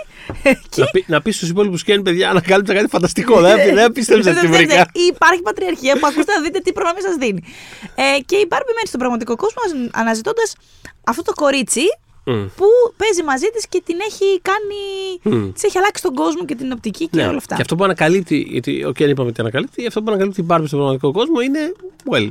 και... 0.69 0.81
Να, 0.81 0.85
πει, 0.87 1.05
να 1.07 1.21
πει 1.21 1.31
στους 1.31 1.49
υπόλοιπους 1.49 1.83
Κέν, 1.83 2.01
παιδιά, 2.01 2.29
ανακάλυψα 2.29 2.73
κάτι 2.73 2.87
φανταστικό. 2.87 3.39
δεν 3.41 3.73
δεν 3.75 3.91
πίστεψα 3.91 4.29
ότι 4.29 4.39
Δεν- 4.39 4.39
την 4.39 4.49
δεν- 4.51 4.59
βρήκα. 4.59 4.75
δεν- 4.75 5.03
Υπάρχει 5.09 5.41
πατριαρχία 5.41 5.99
που 5.99 6.07
ακούστε 6.07 6.33
να 6.33 6.41
δείτε 6.41 6.59
τι 6.59 6.73
προνόμια 6.73 7.01
σας 7.01 7.15
δίνει. 7.15 7.43
Ε, 7.95 8.19
και 8.25 8.35
η 8.35 8.45
Barbie 8.49 8.71
μένει 8.75 8.87
στον 8.87 8.99
πραγματικό 8.99 9.35
κόσμο 9.35 9.89
αναζητώντας 9.91 10.55
αυτό 11.03 11.21
το 11.21 11.33
κορίτσι 11.33 11.81
Μμ. 12.31 12.45
που 12.55 12.65
παίζει 12.97 13.23
μαζί 13.23 13.45
της 13.53 13.67
και 13.67 13.81
την 13.85 13.95
έχει 14.09 14.41
κάνει. 14.41 15.37
Μμ. 15.37 15.51
Της 15.53 15.63
έχει 15.63 15.77
αλλάξει 15.77 16.03
τον 16.03 16.13
κόσμο 16.13 16.45
και 16.45 16.55
την 16.55 16.71
οπτική 16.71 17.07
και 17.07 17.21
Ναι, 17.21 17.27
όλα 17.27 17.37
αυτά. 17.37 17.55
Και 17.55 17.61
αυτό 17.61 17.75
που 17.75 17.83
ανακαλύπτει, 17.83 18.47
γιατί 18.49 18.83
ο 18.83 18.91
Κέν 18.91 19.09
είπαμε 19.09 19.29
ότι 19.29 19.41
ανακαλύπτει, 19.41 19.85
αυτό 19.87 20.01
που 20.01 20.09
ανακαλύπτει 20.11 20.41
η 20.41 20.45
Barbie 20.49 20.63
στον 20.65 20.79
πραγματικό 20.79 21.11
κόσμο 21.11 21.39
είναι, 21.39 21.71
well, 22.11 22.29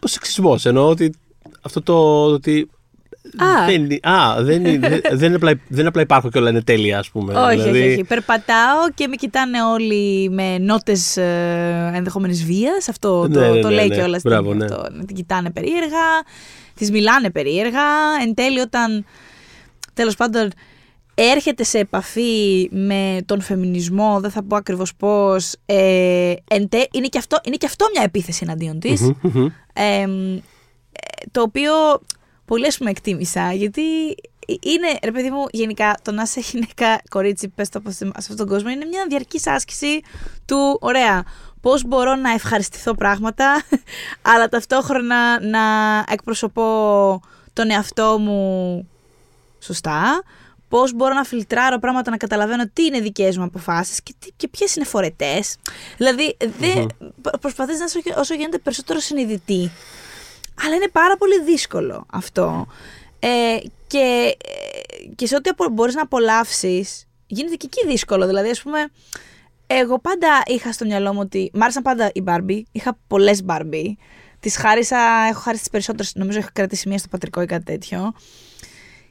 ο 0.00 0.06
σεξισμός. 0.06 0.64
Εννοώ 0.66 0.88
ότι 0.88 1.14
αυτό 1.62 1.82
το 1.82 2.24
ότι. 2.24 2.70
Α. 3.36 3.66
δεν, 3.66 3.84
είναι- 3.84 3.98
α, 4.02 4.42
δεν, 4.42 4.64
είναι- 4.66 4.88
δεν, 4.88 5.00
δεν, 5.18 5.26
είναι 5.26 5.34
απλά, 5.36 5.50
δεν 5.68 5.78
είναι 5.78 5.88
απλά 5.88 6.02
υπάρχω 6.02 6.28
και 6.30 6.38
όλα 6.38 6.50
είναι 6.50 6.62
τέλεια, 6.62 6.98
ας 6.98 7.10
πούμε. 7.10 7.34
Όχι, 7.34 7.56
Δηλαδή, 7.56 7.80
όχι, 7.82 7.92
όχι. 7.92 8.04
Περπατάω 8.04 8.90
και 8.94 9.06
με 9.08 9.16
κοιτάνε 9.16 9.62
όλοι 9.62 10.30
με 10.30 10.58
νότες 10.58 11.16
ε, 11.16 11.90
ενδεχομένη 11.94 12.34
βίας. 12.34 12.88
Αυτό 12.88 13.20
το, 13.32 13.40
Ναι, 13.40 13.48
ναι, 13.48 13.60
το 13.60 13.68
ναι, 13.68 13.74
λέει 13.74 13.88
ναι. 13.88 13.94
κιόλας. 13.94 14.22
Μπράβο, 14.22 14.54
ναι. 14.54 14.66
Να 14.66 15.04
την 15.06 15.16
κοιτάνε 15.16 15.50
περίεργα, 15.50 16.04
της 16.74 16.90
μιλάνε 16.90 17.30
περίεργα. 17.30 17.80
Εν 18.22 18.34
τέλει, 18.34 18.60
όταν 18.60 19.04
τέλος 19.94 20.16
πάντων 20.16 20.50
έρχεται 21.14 21.64
σε 21.64 21.78
επαφή 21.78 22.68
με 22.72 23.18
τον 23.26 23.40
φεμινισμό, 23.40 24.20
δεν 24.20 24.30
θα 24.30 24.42
πω 24.42 24.56
ακριβώς 24.56 24.94
πώς. 24.94 25.54
Ε, 25.66 26.34
εν 26.48 26.68
τε- 26.68 26.94
είναι, 26.94 27.06
και 27.06 27.18
αυτό, 27.18 27.38
είναι 27.44 27.56
και 27.56 27.66
αυτό 27.66 27.86
μια 27.92 28.02
επίθεση 28.02 28.40
εναντίον 28.42 28.78
της. 28.80 29.00
μμμ, 29.00 29.14
μμμ. 29.22 29.46
Ε, 29.74 30.06
το 31.30 31.40
οποίο 31.42 31.72
πολύ 32.44 32.66
ας 32.66 32.78
πούμε 32.78 32.90
εκτίμησα, 32.90 33.52
γιατί 33.52 33.82
είναι, 34.46 34.98
ρε 35.02 35.10
παιδί 35.12 35.30
μου, 35.30 35.44
γενικά 35.50 35.94
το 36.02 36.12
να 36.12 36.22
είσαι 36.22 36.40
γυναίκα 36.40 37.00
κορίτσι, 37.10 37.48
πες 37.48 37.68
το 37.68 37.80
πως, 37.80 37.94
σε 37.94 38.10
αυτόν 38.16 38.36
τον 38.36 38.46
κόσμο, 38.46 38.70
είναι 38.70 38.84
μια 38.84 39.06
διαρκής 39.08 39.46
άσκηση 39.46 40.00
του, 40.46 40.78
ωραία, 40.80 41.24
πώς 41.62 41.84
μπορώ 41.86 42.14
να 42.14 42.30
ευχαριστηθώ 42.30 42.94
πράγματα, 42.94 43.62
αλλά 44.32 44.48
ταυτόχρονα 44.48 45.40
να 45.46 45.60
εκπροσωπώ 46.08 47.20
τον 47.52 47.70
εαυτό 47.70 48.18
μου 48.18 48.88
σωστά, 49.58 50.22
πώς 50.68 50.92
μπορώ 50.94 51.14
να 51.14 51.24
φιλτράρω 51.24 51.78
πράγματα, 51.78 52.10
να 52.10 52.16
καταλαβαίνω 52.16 52.64
τι 52.72 52.84
είναι 52.84 53.00
δικές 53.00 53.36
μου 53.38 53.44
αποφάσεις 53.44 54.02
και, 54.02 54.14
τι- 54.18 54.30
και 54.36 54.48
ποιες 54.48 54.76
είναι 54.76 54.84
φορετές. 54.84 55.56
Δηλαδή, 55.96 56.36
δε, 56.58 56.86
προσπαθείς 57.40 57.78
να 57.78 57.84
είσαι 57.84 58.00
όσο 58.16 58.34
γίνεται 58.34 58.58
περισσότερο 58.58 58.98
συνειδητή. 58.98 59.70
Αλλά 60.64 60.74
είναι 60.74 60.88
πάρα 60.92 61.16
πολύ 61.16 61.42
δύσκολο 61.42 62.06
αυτό. 62.12 62.66
Ε, 63.18 63.56
και, 63.86 64.36
ε, 64.44 65.06
και 65.16 65.26
σε 65.26 65.34
ό,τι 65.36 65.50
μπορείς 65.72 65.94
να 65.94 66.02
απολαύσεις, 66.02 67.04
γίνεται 67.26 67.54
και 67.54 67.66
εκεί 67.72 67.86
δύσκολο. 67.86 68.26
Δηλαδή, 68.26 68.50
ας 68.50 68.62
πούμε, 68.62 68.88
εγώ 69.78 69.98
πάντα 70.00 70.42
είχα 70.46 70.72
στο 70.72 70.84
μυαλό 70.84 71.12
μου 71.12 71.20
ότι. 71.22 71.50
Μ' 71.54 71.62
άρεσαν 71.62 71.82
πάντα 71.82 72.10
οι 72.14 72.22
Barbie. 72.26 72.62
Είχα 72.72 72.98
πολλές 73.06 73.42
Barbie. 73.46 73.92
Τις 74.40 74.56
χάρισα, 74.56 74.98
έχω 75.30 75.40
χάρίσει 75.40 75.62
τις 75.62 75.70
περισσότερες. 75.70 76.14
Νομίζω 76.14 76.38
έχω 76.38 76.48
κρατήσει 76.52 76.88
μία 76.88 76.98
στο 76.98 77.08
πατρικό 77.08 77.42
ή 77.42 77.46
κάτι 77.46 77.64
τέτοιο. 77.64 78.12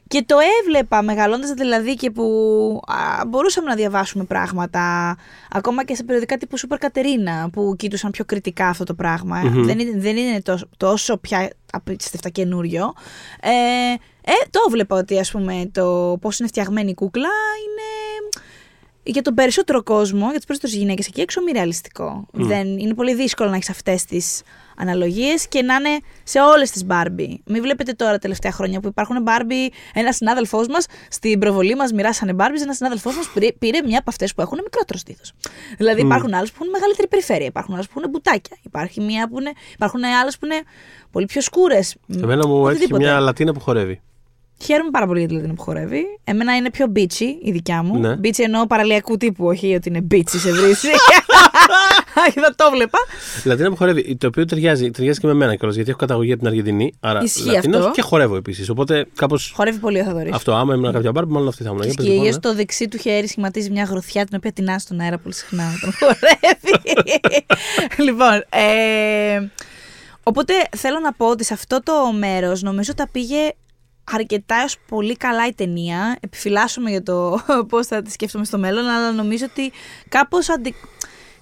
Και 0.08 0.24
το 0.26 0.36
έβλεπα 0.60 1.02
μεγαλώντας 1.02 1.50
δηλαδή 1.50 1.94
και 1.94 2.10
που 2.10 2.24
α, 2.86 3.26
μπορούσαμε 3.26 3.68
να 3.68 3.74
διαβάσουμε 3.74 4.24
πράγματα. 4.24 5.16
Ακόμα 5.50 5.84
και 5.84 5.94
σε 5.94 6.04
περιοδικά 6.04 6.36
τύπου 6.36 6.56
Σούπερ 6.56 6.78
Κατερίνα 6.78 7.50
που 7.52 7.74
κοίτουσαν 7.78 8.10
πιο 8.10 8.24
κριτικά 8.24 8.68
αυτό 8.68 8.84
το 8.84 8.94
πραγμα 8.94 9.42
Δεν 9.54 9.78
είναι, 9.78 10.00
δεν 10.00 10.16
είναι 10.16 10.42
τόσο, 10.42 10.68
τόσο 10.76 11.16
πια 11.16 11.50
απίστευτα 11.72 12.28
καινούριο. 12.28 12.92
Ε, 13.40 13.50
ε, 14.24 14.32
το 14.50 14.60
έβλεπα 14.66 14.96
ότι 14.96 15.18
ας 15.18 15.30
πούμε 15.30 15.70
το 15.72 16.16
πώς 16.20 16.38
είναι 16.38 16.48
φτιαγμένη 16.48 16.90
η 16.90 16.94
κούκλα 16.94 17.28
είναι 17.64 18.42
για 19.02 19.22
τον 19.22 19.34
περισσότερο 19.34 19.82
κόσμο, 19.82 20.24
για 20.24 20.36
τις 20.36 20.44
περισσότερες 20.46 20.76
γυναίκες 20.76 21.06
εκεί 21.06 21.20
έξω, 21.20 21.42
μη 21.42 21.52
ρεαλιστικό. 21.52 22.26
Δεν, 22.32 22.78
είναι 22.78 22.94
πολύ 22.94 23.14
δύσκολο 23.14 23.50
να 23.50 23.56
έχεις 23.56 23.70
αυτές 23.70 24.04
τις 24.04 24.42
αναλογίες 24.76 25.48
και 25.48 25.62
να 25.62 25.74
είναι 25.74 25.98
σε 26.22 26.40
όλες 26.40 26.70
τις 26.70 26.86
Barbie. 26.88 27.34
Μην 27.44 27.62
βλέπετε 27.62 27.92
τώρα 27.92 28.18
τελευταία 28.18 28.52
χρόνια 28.52 28.80
που 28.80 28.88
υπάρχουν 28.88 29.16
Barbie. 29.26 29.72
Ένας 29.94 30.16
συνάδελφός 30.16 30.66
μας 30.66 30.86
στην 31.10 31.38
προβολή 31.38 31.74
μας 31.74 31.92
μοιράσανε 31.92 32.34
Barbie. 32.38 32.60
Ένας 32.62 32.76
συνάδελφός 32.76 33.16
μας 33.16 33.30
πήρε, 33.34 33.52
πήρε 33.52 33.78
μια 33.84 33.98
από 33.98 34.10
αυτές 34.10 34.34
που 34.34 34.40
έχουν 34.40 34.58
μικρότερο 34.62 34.98
στήθος. 34.98 35.32
Δηλαδή 35.76 36.00
υπάρχουν 36.00 36.34
άλλες 36.34 36.50
που 36.50 36.56
έχουν 36.60 36.70
μεγαλύτερη 36.70 37.08
περιφέρεια. 37.08 37.46
Υπάρχουν 37.46 37.74
άλλες 37.74 37.86
που 37.86 37.98
είναι 37.98 38.08
μπουτάκια. 38.08 38.56
Υπάρχει 38.62 39.00
μια 39.00 39.28
που 39.28 39.40
είναι, 39.40 39.52
υπάρχουν 39.74 40.04
άλλες 40.04 40.38
που 40.38 40.46
είναι 40.46 40.60
πολύ 41.10 41.26
πιο 41.26 41.40
σκούρες. 41.40 41.96
Εμένα 42.22 42.46
μου 42.46 42.68
έρχεται 42.68 42.96
μια 42.96 43.20
Λατίνα 43.20 43.52
που 43.52 43.60
χορεύει. 43.60 44.00
Χαίρομαι 44.62 44.90
πάρα 44.90 45.06
πολύ 45.06 45.18
για 45.18 45.28
τη 45.28 45.34
Λατίνα 45.34 45.54
που 45.54 45.62
χορεύει. 45.62 46.04
Εμένα 46.24 46.56
είναι 46.56 46.70
πιο 46.70 46.86
beachy 46.96 47.26
η 47.42 47.50
δικιά 47.52 47.82
μου. 47.82 47.98
Ναι. 47.98 48.14
Beachy 48.22 48.38
εννοώ 48.38 48.66
παραλιακού 48.66 49.16
τύπου, 49.16 49.46
όχι 49.46 49.74
ότι 49.74 49.88
είναι 49.88 50.06
beachy 50.10 50.36
σε 50.36 50.52
βρύση. 50.52 50.88
Θα 52.34 52.54
το 52.56 52.70
βλέπα. 52.74 52.98
Η 53.44 53.48
Λατίνα 53.48 53.68
που 53.68 53.76
χορεύει, 53.76 54.16
το 54.16 54.26
οποίο 54.26 54.44
ταιριάζει, 54.44 54.90
ταιριάζει 54.90 55.20
και 55.20 55.26
με 55.26 55.34
μένα 55.34 55.54
κιόλας, 55.54 55.74
γιατί 55.74 55.90
έχω 55.90 55.98
καταγωγή 55.98 56.30
από 56.32 56.40
την 56.40 56.48
Αργεντινή. 56.48 56.92
Άρα 57.00 57.22
Ισχύει 57.22 57.44
Λατίνος 57.44 57.78
αυτό. 57.78 57.90
και 57.90 58.02
χορεύω 58.02 58.36
επίσης. 58.36 58.68
Οπότε 58.68 59.06
κάπως. 59.14 59.52
Χορεύει 59.54 59.78
πολύ 59.78 60.00
ο 60.00 60.04
Θαδωρής. 60.04 60.32
Αυτό, 60.32 60.52
άμα 60.52 60.74
ήμουν 60.74 60.92
κάποια 60.92 61.12
μπάρμπι, 61.12 61.32
μάλλον 61.32 61.48
αυτή 61.48 61.62
θα 61.62 61.70
ήμουν. 61.70 61.82
Για 61.82 61.94
πες, 61.94 62.04
Και 62.04 62.10
λοιπόν, 62.10 62.26
ναι. 62.26 62.32
στο 62.32 62.54
δεξί 62.54 62.88
του 62.88 62.98
χέρι 62.98 63.28
σχηματίζει 63.28 63.70
μια 63.70 63.84
γροθιά 63.84 64.24
την 64.24 64.36
οποία 64.36 64.52
τεινά 64.52 64.78
στον 64.78 65.00
αέρα 65.00 65.18
πολύ 65.18 65.34
συχνά 65.34 65.64
όταν 65.76 65.92
χορεύει. 65.98 67.00
λοιπόν, 68.06 68.44
ε, 68.48 69.48
οπότε 70.22 70.52
θέλω 70.76 70.98
να 70.98 71.12
πω 71.12 71.26
ότι 71.26 71.44
σε 71.44 71.54
αυτό 71.54 71.82
το 71.82 71.92
μέρος 72.18 72.62
νομίζω 72.62 72.94
τα 72.94 73.08
πήγε 73.12 73.50
αρκετάς 74.04 74.60
έως 74.60 74.78
πολύ 74.88 75.16
καλά 75.16 75.46
η 75.46 75.54
ταινία. 75.54 76.16
Επιφυλάσσομαι 76.20 76.90
για 76.90 77.02
το 77.02 77.38
πώς 77.70 77.86
θα 77.86 78.02
τη 78.02 78.10
σκέφτομαι 78.10 78.44
στο 78.44 78.58
μέλλον, 78.58 78.84
αλλά 78.84 79.12
νομίζω 79.12 79.46
ότι 79.50 79.72
κάπως, 80.08 80.48
αντι... 80.48 80.74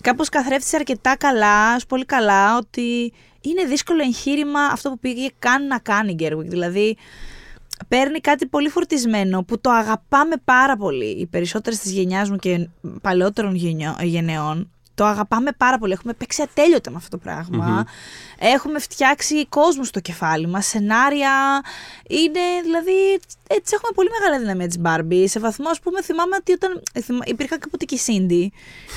κάπως 0.01 0.29
καθρέφτησε 0.29 0.77
αρκετά 0.77 1.17
καλά, 1.17 1.75
ως 1.75 1.87
πολύ 1.87 2.05
καλά, 2.05 2.57
ότι 2.57 3.13
είναι 3.41 3.65
δύσκολο 3.65 4.03
εγχείρημα 4.03 4.61
αυτό 4.61 4.91
που 4.91 4.99
πήγε 4.99 5.29
καν 5.39 5.67
να 5.67 5.79
κάνει 5.79 6.11
η 6.11 6.15
Γκέρουικ. 6.15 6.49
Δηλαδή, 6.49 6.97
παίρνει 7.89 8.21
κάτι 8.21 8.47
πολύ 8.47 8.69
φορτισμένο 8.69 9.43
που 9.45 9.61
το 9.61 9.71
αγαπάμε 9.71 10.35
πάρα 10.45 10.77
πολύ. 10.77 11.11
Οι 11.11 11.27
περισσότερες 11.27 11.79
της 11.79 11.93
γενιάς 11.93 12.31
μου 12.31 12.37
και 12.37 12.69
παλαιότερων 13.03 13.55
γενιό- 13.55 14.03
γενεών 14.03 14.71
το 15.01 15.07
αγαπάμε 15.07 15.51
πάρα 15.65 15.79
πολύ. 15.79 15.93
Έχουμε 15.93 16.13
παίξει 16.21 16.43
ατέλειωτα 16.43 16.91
με 16.91 16.97
αυτό 17.03 17.11
το 17.17 17.19
πραγμα 17.25 17.87
Έχουμε 18.57 18.79
φτιάξει 18.79 19.47
κόσμο 19.59 19.85
στο 19.85 20.01
κεφάλι 20.09 20.47
μας, 20.47 20.67
σενάρια. 20.67 21.35
Είναι 22.19 22.45
δηλαδή. 22.67 22.99
Έτσι 23.59 23.71
έχουμε 23.77 23.93
πολύ 23.99 24.11
μεγάλη 24.17 24.37
δύναμη 24.43 24.67
της 24.71 24.79
Barbie. 24.87 25.25
Σε 25.35 25.39
βαθμό, 25.47 25.69
ας 25.75 25.81
πούμε, 25.85 25.99
θυμάμαι 26.09 26.35
ότι 26.41 26.51
όταν. 26.59 26.71
ε, 26.93 27.01
θυμα- 27.07 27.27
Υπήρχε 27.35 27.57
κάποτε 27.59 27.85
και 27.91 27.95
η 28.01 28.01
Sindy. 28.07 28.43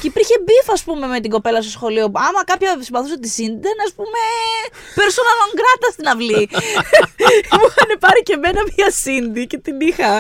Και 0.02 0.08
υπήρχε 0.12 0.36
beef, 0.46 0.66
ας 0.78 0.84
πούμε, 0.84 1.06
με 1.08 1.20
την 1.24 1.32
κοπέλα 1.36 1.60
στο 1.62 1.72
σχολείο. 1.78 2.06
Άμα 2.28 2.42
κάποια 2.52 2.70
συμπαθούσε 2.88 3.18
τη 3.24 3.30
Sindy, 3.38 3.60
ήταν, 3.64 3.78
ας 3.88 3.94
πούμε, 3.98 4.20
persona 5.00 5.34
non 5.42 5.52
grata 5.60 5.88
στην 5.96 6.08
αυλή. 6.14 6.44
μου 7.58 7.66
είχαν 7.70 7.90
πάρει 8.06 8.22
και 8.28 8.34
εμένα 8.40 8.62
μια 8.76 8.88
Cindy 9.04 9.44
και 9.48 9.58
την 9.58 9.76
είχα. 9.90 10.12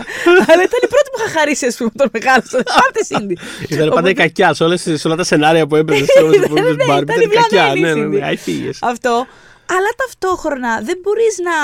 Αλλά 0.50 0.62
ήταν 0.67 0.80
η 0.88 0.89
πρώτη 0.93 1.08
που 1.12 1.17
είχα 1.19 1.30
χαρίσει, 1.39 1.65
ας 1.65 1.76
πούμε, 1.78 1.89
τον 1.96 2.10
μεγάλο. 2.13 2.43
Πάρτε 2.80 3.00
τη 3.00 3.08
Cindy. 3.12 3.36
Ήταν 3.74 3.78
πάντα 3.78 3.84
η 3.86 3.88
Οπότε- 3.89 4.13
κακιά 4.13 4.54
σε, 4.54 4.63
όλες, 4.63 4.82
σε 4.82 5.08
όλα 5.08 5.15
τα 5.15 5.24
σενάρια 5.24 5.62
που 5.74 5.80
έπαιζε 5.80 6.06
σε 6.06 6.20
όλες 6.24 6.40
τις 6.40 6.50
Ναι, 6.54 6.62
ναι, 6.62 6.68
υπόλοιπες 6.70 6.86
ναι, 6.88 6.94
Barbie. 6.94 7.02
ήταν 7.04 7.22
Ήταν 7.22 7.32
η 7.32 7.36
κακιά. 7.36 7.64
βλαμμένη 7.72 8.00
Ναι, 8.00 8.06
ναι, 8.06 8.16
Cindy. 8.16 8.20
ναι. 8.20 8.26
Άι, 8.26 8.36
φύγες. 8.38 8.78
Αυτό. 8.82 9.26
Αλλά 9.70 9.90
ταυτόχρονα 9.98 10.82
δεν 10.82 10.98
μπορείς 11.02 11.38
να, 11.38 11.56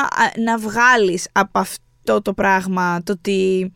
να 0.43 0.57
βγάλεις 0.57 1.27
από 1.31 1.59
αυτό 1.59 2.21
το 2.21 2.33
πράγμα 2.33 3.01
το 3.03 3.11
ότι 3.11 3.73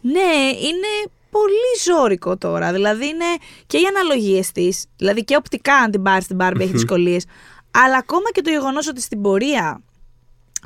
ναι, 0.00 0.32
είναι 0.60 1.10
πολύ 1.30 1.72
ζώρικο 1.84 2.36
τώρα. 2.36 2.72
Δηλαδή 2.72 3.06
είναι 3.06 3.24
και 3.66 3.76
οι 3.76 3.82
αναλογίες 3.88 4.52
της, 4.52 4.84
δηλαδή 4.96 5.24
και 5.24 5.36
οπτικά 5.36 5.74
αν 5.74 5.90
την 5.90 6.02
πάρεις 6.02 6.26
την 6.26 6.36
Barbie 6.40 6.58
έχεις 6.60 6.70
δυσκολίες, 6.70 7.24
αλλά 7.70 7.96
ακόμα 7.96 8.30
και 8.32 8.40
το 8.40 8.50
γεγονός 8.50 8.88
ότι 8.88 9.00
στην 9.00 9.22
πορεία 9.22 9.80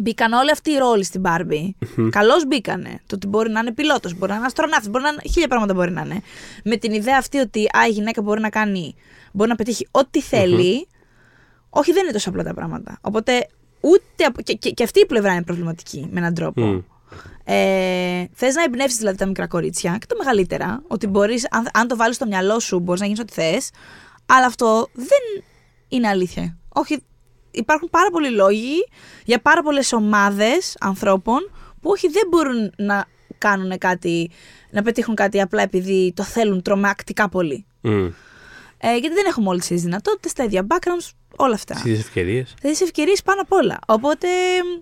Μπήκαν 0.02 0.32
όλοι 0.32 0.50
αυτοί 0.50 0.70
οι 0.70 0.76
ρόλοι 0.78 1.04
στην 1.04 1.22
Barbie. 1.24 1.70
Καλώς 2.10 2.46
μπήκανε. 2.46 3.00
Το 3.06 3.14
ότι 3.14 3.26
μπορεί 3.26 3.50
να 3.50 3.60
είναι 3.60 3.72
πιλότος, 3.72 4.14
μπορεί 4.18 4.30
να 4.30 4.36
είναι 4.36 4.46
αστροναύτης, 4.46 4.88
μπορεί 4.90 5.02
να 5.04 5.08
είναι. 5.10 5.22
χίλια 5.30 5.48
πράγματα 5.48 5.74
μπορεί 5.74 5.90
να 5.90 6.02
είναι. 6.02 6.22
Με 6.64 6.76
την 6.76 6.92
ιδέα 6.92 7.16
αυτή 7.18 7.38
ότι 7.38 7.60
α, 7.78 7.86
η 7.86 7.90
γυναίκα 7.90 8.22
μπορεί 8.22 8.40
να 8.40 8.48
κάνει. 8.50 8.94
μπορεί 9.32 9.48
να 9.50 9.56
πετύχει 9.56 9.88
ό,τι 9.90 10.20
θέλει. 10.20 10.88
Όχι, 11.70 11.92
δεν 11.92 12.02
είναι 12.02 12.12
τόσο 12.12 12.28
απλά 12.30 12.42
τα 12.42 12.54
πράγματα. 12.54 12.98
Οπότε 13.00 13.46
ούτε. 13.80 14.24
από- 14.24 14.42
Και, 14.42 14.52
και, 14.54 14.70
και 14.70 14.82
αυτή 14.82 15.00
η 15.00 15.06
πλευρά 15.06 15.32
είναι 15.32 15.42
προβληματική 15.42 16.08
με 16.10 16.18
έναν 16.20 16.34
τρόπο. 16.34 16.60
Μμ. 16.66 16.80
Ε, 17.44 18.28
Θες 18.32 18.54
να 18.54 18.62
εμπνεύσεις 18.62 18.98
δηλαδή 18.98 19.16
τα 19.16 19.26
μικρά 19.26 19.46
κορίτσια 19.46 19.96
και 20.00 20.06
τα 20.06 20.14
μεγαλύτερα. 20.18 20.82
Ότι 20.86 21.06
μπορείς, 21.06 21.46
αν, 21.50 21.68
αν 21.72 21.88
το 21.88 21.96
βάλεις 21.96 22.16
στο 22.16 22.26
μυαλό 22.26 22.58
σου, 22.60 22.78
μπορείς 22.80 23.00
να 23.00 23.06
γίνεις 23.06 23.20
ό,τι 23.20 23.32
θες. 23.32 23.70
Αλλά 24.26 24.46
αυτό 24.46 24.88
δεν 24.92 25.44
είναι 25.88 26.08
αλήθεια. 26.08 26.56
Όχι. 26.68 27.02
Υπάρχουν 27.58 27.88
πάρα 27.90 28.10
πολλοί 28.10 28.30
λόγοι 28.30 28.88
για 29.24 29.40
πάρα 29.40 29.62
πολλές 29.62 29.92
ομάδες 29.92 30.76
ανθρώπων 30.80 31.50
που 31.80 31.90
όχι 31.90 32.08
δεν 32.08 32.22
μπορούν 32.30 32.72
να 32.76 33.06
κάνουν 33.38 33.78
κάτι, 33.78 34.30
να 34.70 34.82
πετύχουν 34.82 35.14
κάτι 35.14 35.40
απλά 35.40 35.62
επειδή 35.62 36.12
το 36.16 36.22
θέλουν 36.22 36.62
τρομακτικά 36.62 37.28
πολύ. 37.28 37.64
Μμ. 37.80 38.06
Ε, 38.80 38.96
γιατί 38.96 39.14
δεν 39.14 39.24
έχουμε 39.28 39.48
όλες 39.48 39.66
τις 39.66 39.82
δυνατότητες, 39.82 40.32
τα 40.32 40.44
ίδια 40.44 40.66
backgrounds, 40.68 41.10
όλα 41.36 41.54
αυτά. 41.54 41.74
Στις 41.74 41.84
ίδιες 41.90 42.04
ευκαιρίες. 42.04 42.54
Θα 42.62 42.68
δεις 42.68 42.80
ευκαιρίες 42.80 43.22
πάνω 43.22 43.40
απ' 43.40 43.52
όλα. 43.52 43.78
Οπότε, 43.86 44.28
μ, 44.64 44.80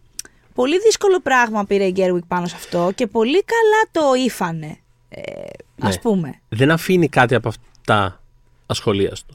πολύ 0.54 0.78
δύσκολο 0.80 1.20
πράγμα 1.20 1.64
πήρε 1.64 1.84
η 1.84 1.90
Γκέρουικ 1.90 2.24
πάνω 2.24 2.46
σε 2.46 2.54
αυτό 2.56 2.92
και 2.94 3.06
πολύ 3.06 3.44
καλά 3.44 4.06
το 4.06 4.14
ήφανε, 4.24 4.78
ε, 5.08 5.20
ας 5.80 5.94
Ναι. 5.94 6.00
πούμε. 6.00 6.40
Δεν 6.48 6.70
αφήνει 6.70 7.08
κάτι 7.08 7.34
από 7.34 7.48
αυτά 7.48 8.22
ασχολίαστο. 8.66 9.34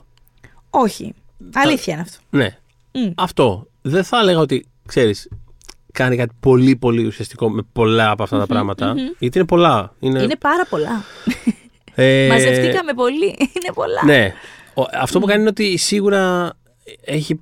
Όχι. 0.69 1.13
Αλήθεια 1.53 1.93
είναι 1.93 2.01
αυτό. 2.01 2.17
Ναι. 2.29 2.57
Μμ. 2.93 3.11
Αυτό. 3.15 3.67
Δεν 3.81 4.03
θα 4.03 4.19
έλεγα 4.19 4.39
ότι, 4.39 4.65
ξέρεις, 4.87 5.29
κάνει 5.91 6.15
κάτι 6.15 6.35
πολύ 6.39 6.75
πολύ 6.75 7.05
ουσιαστικό 7.05 7.49
με 7.49 7.61
πολλά 7.73 8.09
από 8.11 8.23
αυτά 8.23 8.37
τα 8.39 8.47
πράγματα. 8.47 8.93
Γιατί 9.19 9.37
είναι 9.37 9.47
πολλά. 9.47 9.95
Είναι, 9.99 10.21
Είναι 10.21 10.35
πάρα 10.35 10.65
πολλά. 10.69 11.03
ε, 11.95 12.27
Μαζευτήκαμε 12.27 12.93
πολύ. 12.93 13.25
Είναι 13.55 13.73
πολλά. 13.73 14.05
Ναι. 14.05 14.33
Ο- 14.73 14.85
αυτό 14.99 15.19
που 15.19 15.25
κάνει 15.25 15.39
είναι 15.39 15.49
ότι 15.49 15.77
σίγουρα 15.77 16.53
έχει, 17.01 17.41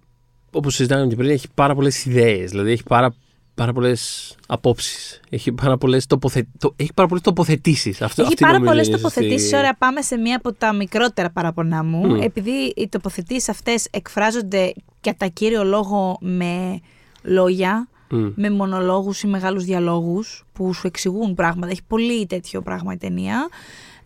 όπως 0.52 0.76
συζητάγαμε 0.76 1.08
και 1.08 1.16
πριν, 1.16 1.30
έχει 1.30 1.48
πάρα 1.54 1.76
πολλές 1.76 2.06
ιδέες. 2.06 2.50
Δηλαδή 2.52 2.72
έχει 2.72 2.84
πάρα, 2.84 3.14
πάρα 3.60 3.74
πολλές 3.74 4.36
απόψεις. 4.48 5.20
Έχει 5.30 5.52
πάρα 5.52 5.78
πολλές, 5.78 6.06
τοποθε, 6.06 6.48
το, 6.58 6.74
έχει 6.76 6.94
πάρα 6.94 7.08
πολλές 7.08 7.24
τοποθετήσεις. 7.24 8.02
Αυτό, 8.02 8.22
Έχει 8.22 8.32
αυτή 8.32 8.44
πάρα 8.44 8.54
νομίζω 8.60 8.72
πολλές 8.72 8.88
είναι 8.88 8.96
η 8.96 9.00
σωστή- 9.00 9.20
τοποθετήσεις. 9.20 9.54
Ωραία, 9.58 9.76
πάμε 9.78 10.02
σε 10.02 10.18
μία 10.18 10.36
από 10.36 10.54
τα 10.54 10.74
μικρότερα 10.74 11.30
παραπονά 11.30 11.84
μου. 11.84 12.08
Μμ. 12.08 12.22
Επειδή 12.22 12.74
οι 12.76 12.88
τοποθετήσεις 12.90 13.50
αυτές 13.50 13.88
εκφράζονται 13.92 14.74
κατά 15.02 15.28
κύριο 15.28 15.64
λόγο 15.64 16.18
με 16.22 16.80
λόγια, 17.22 17.88
Μμ. 18.10 18.28
με 18.36 18.50
μονολόγους 18.50 19.22
ή 19.22 19.28
μεγάλους 19.28 19.64
διαλόγους 19.64 20.46
που 20.54 20.74
σου 20.74 20.88
εξηγούν 20.88 21.34
πράγματα. 21.34 21.72
Έχει 21.72 21.84
πολύ 21.88 22.26
τέτοιο 22.26 22.62
πράγμα 22.62 22.94
η 22.94 22.98
ταινία. 22.98 23.48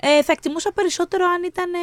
Ε, 0.05 0.23
θα 0.23 0.31
εκτιμούσα 0.31 0.71
περισσότερο 0.71 1.25
αν, 1.25 1.43
ήταν, 1.43 1.73
ε, 1.73 1.77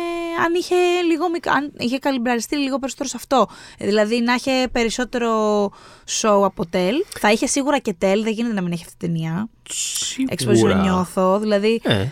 αν, 0.44 0.54
είχε 0.54 0.74
λίγο, 1.06 1.28
μικ- 1.30 1.48
αν 1.48 1.72
είχε 1.78 1.98
καλυμπραριστεί 1.98 2.56
λίγο 2.56 2.78
περισσότερο 2.78 3.08
σε 3.08 3.16
αυτό. 3.16 3.46
Ε, 3.78 3.86
δηλαδή 3.86 4.20
να 4.20 4.34
είχε 4.34 4.68
περισσότερο 4.72 5.64
show 6.20 6.42
από 6.44 6.66
τέλ. 6.66 6.94
Θα 7.18 7.30
είχε 7.32 7.46
σίγουρα 7.46 7.78
και 7.78 7.92
τέλ, 7.98 8.22
δεν 8.22 8.32
γίνεται 8.32 8.54
να 8.54 8.60
μην 8.62 8.72
έχει 8.72 8.82
αυτή 8.86 8.96
την 8.96 9.08
ταινία. 9.12 9.48
Έτσι 10.28 10.46
πως 10.46 10.56
Σίγουρα. 10.56 10.74
νιώθω. 10.80 11.38
Δηλαδή 11.38 11.80
Ε, 11.84 12.06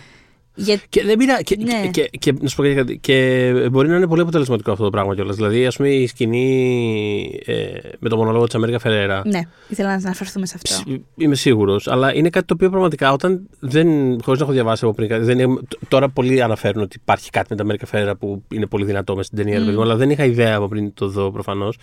Για... 0.60 0.80
Και, 0.88 1.02
δεν 1.04 1.16
πειρά, 1.16 1.42
και, 1.42 1.56
Ναι. 1.60 1.88
και, 1.90 2.02
και, 2.02 2.18
και, 2.18 2.32
να 2.40 2.48
σου 2.48 2.56
πω 2.56 2.62
κάτι, 2.74 2.98
και 2.98 3.52
μπορεί 3.70 3.88
να 3.88 3.96
είναι 3.96 4.06
πολύ 4.06 4.20
αποτελεσματικό 4.20 4.72
αυτό 4.72 4.84
το 4.84 4.90
πράγμα 4.90 5.14
κιόλας. 5.14 5.36
Δηλαδή, 5.36 5.66
ας 5.66 5.76
πούμε, 5.76 5.88
η 5.88 6.06
σκηνή 6.06 7.40
ε, 7.44 7.66
με 7.98 8.08
το 8.08 8.16
μονόλογο 8.16 8.44
της 8.44 8.54
Αμέρικα 8.54 8.78
Φεραίρα. 8.78 9.22
Ναι, 9.26 9.40
ήθελα 9.68 9.88
να 9.88 9.94
αναφερθούμε 9.94 10.46
σε 10.46 10.58
αυτό. 10.64 10.90
Ψ- 10.90 11.00
Είμαι 11.16 11.34
σίγουρος. 11.34 11.88
Αλλά 11.88 12.14
είναι 12.14 12.30
κάτι 12.30 12.46
το 12.46 12.54
οποίο 12.54 12.70
πραγματικά 12.70 13.12
όταν 13.12 13.48
δεν. 13.60 13.86
χωρίς 14.22 14.40
να 14.40 14.44
έχω 14.46 14.54
διαβάσει 14.54 14.84
από 14.84 14.94
πριν 14.94 15.08
κάτι. 15.08 15.24
Δεν, 15.24 15.38
είναι- 15.38 15.60
τ- 15.68 15.88
τώρα 15.88 16.08
πολλοί 16.08 16.42
αναφέρουν 16.42 16.82
ότι 16.82 16.96
υπάρχει 17.02 17.30
κάτι 17.30 17.46
με 17.50 17.56
τα 17.56 17.62
Αμέρικα 17.62 17.86
Φεραίρα 17.86 18.16
που 18.16 18.42
είναι 18.54 18.66
πολύ 18.66 18.84
δυνατό 18.84 19.16
μες 19.16 19.26
στην 19.26 19.38
ταινία, 19.38 19.58
ρε 19.58 19.64
παιδί 19.64 19.76
μου, 19.76 19.82
αλλά 19.82 19.96
δεν 19.96 20.10
είχα 20.10 20.24
ιδέα 20.24 20.56
από 20.56 20.68
πριν 20.68 20.94
το 20.94 21.08
δω 21.08 21.30
προφανώς. 21.32 21.76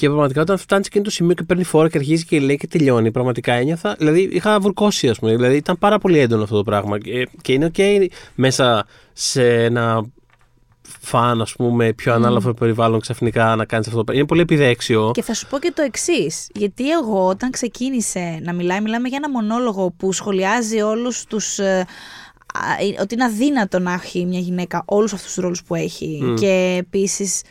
Και 0.00 0.06
πραγματικά 0.06 0.40
όταν 0.40 0.58
φτάνεις 0.58 0.84
σε 0.84 0.90
εκείνο 0.92 1.04
το 1.04 1.10
σημείο 1.10 1.34
και 1.34 1.42
παίρνει 1.42 1.64
φόρα 1.64 1.88
και 1.88 1.98
αρχίζει 1.98 2.24
και 2.24 2.40
λέει 2.40 2.56
και 2.56 2.66
τελειώνει, 2.66 3.10
πραγματικά 3.10 3.52
ένιωθα. 3.52 3.94
Δηλαδή 3.98 4.28
είχα 4.32 4.60
βουρκώσει, 4.60 5.08
ας 5.08 5.18
πούμε. 5.18 5.34
Δηλαδή 5.34 5.56
ήταν 5.56 5.78
πάρα 5.78 5.98
πολύ 5.98 6.18
έντονο 6.18 6.42
αυτό 6.42 6.56
το 6.56 6.62
πράγμα. 6.62 6.98
Και, 6.98 7.28
και 7.42 7.52
είναι 7.52 7.70
OK 7.76 8.06
μέσα 8.34 8.86
σε 9.12 9.64
ένα 9.64 10.04
φαν, 10.82 11.40
ας 11.40 11.52
πούμε, 11.52 11.92
πιο 11.92 12.12
ανάλαφρο 12.12 12.54
περιβάλλον 12.54 13.00
ξαφνικά 13.00 13.56
να 13.56 13.64
κάνεις 13.64 13.86
αυτό 13.86 13.98
το 13.98 14.04
πράγμα. 14.04 14.20
Είναι 14.20 14.28
πολύ 14.28 14.40
επιδέξιο. 14.40 15.10
Και 15.14 15.22
θα 15.22 15.34
σου 15.34 15.46
πω 15.46 15.58
και 15.58 15.72
το 15.74 15.82
εξής. 15.82 16.48
Γιατί 16.54 16.90
εγώ 16.90 17.26
όταν 17.26 17.50
ξεκίνησε 17.50 18.38
να 18.42 18.52
μιλάει, 18.52 18.80
μιλάμε 18.80 19.08
για 19.08 19.18
ένα 19.22 19.30
μονόλογο 19.30 19.90
που 19.96 20.12
σχολιάζει 20.12 20.80
όλους 20.80 21.24
τους... 21.24 21.58
ε, 21.58 21.86
α, 22.54 22.60
ε, 22.96 23.00
ότι 23.02 23.14
είναι 23.14 23.24
αδύνατο 23.24 23.78
να 23.78 23.92
έχει 23.92 24.24
μια 24.24 24.40
γυναίκα 24.40 24.82
όλους 24.86 25.12
αυτούς 25.12 25.32
τους 25.32 25.42
ρόλους 25.42 25.62
που 25.62 25.74
έχει. 25.74 26.34
Και 26.38 26.76
επίσης 26.78 27.42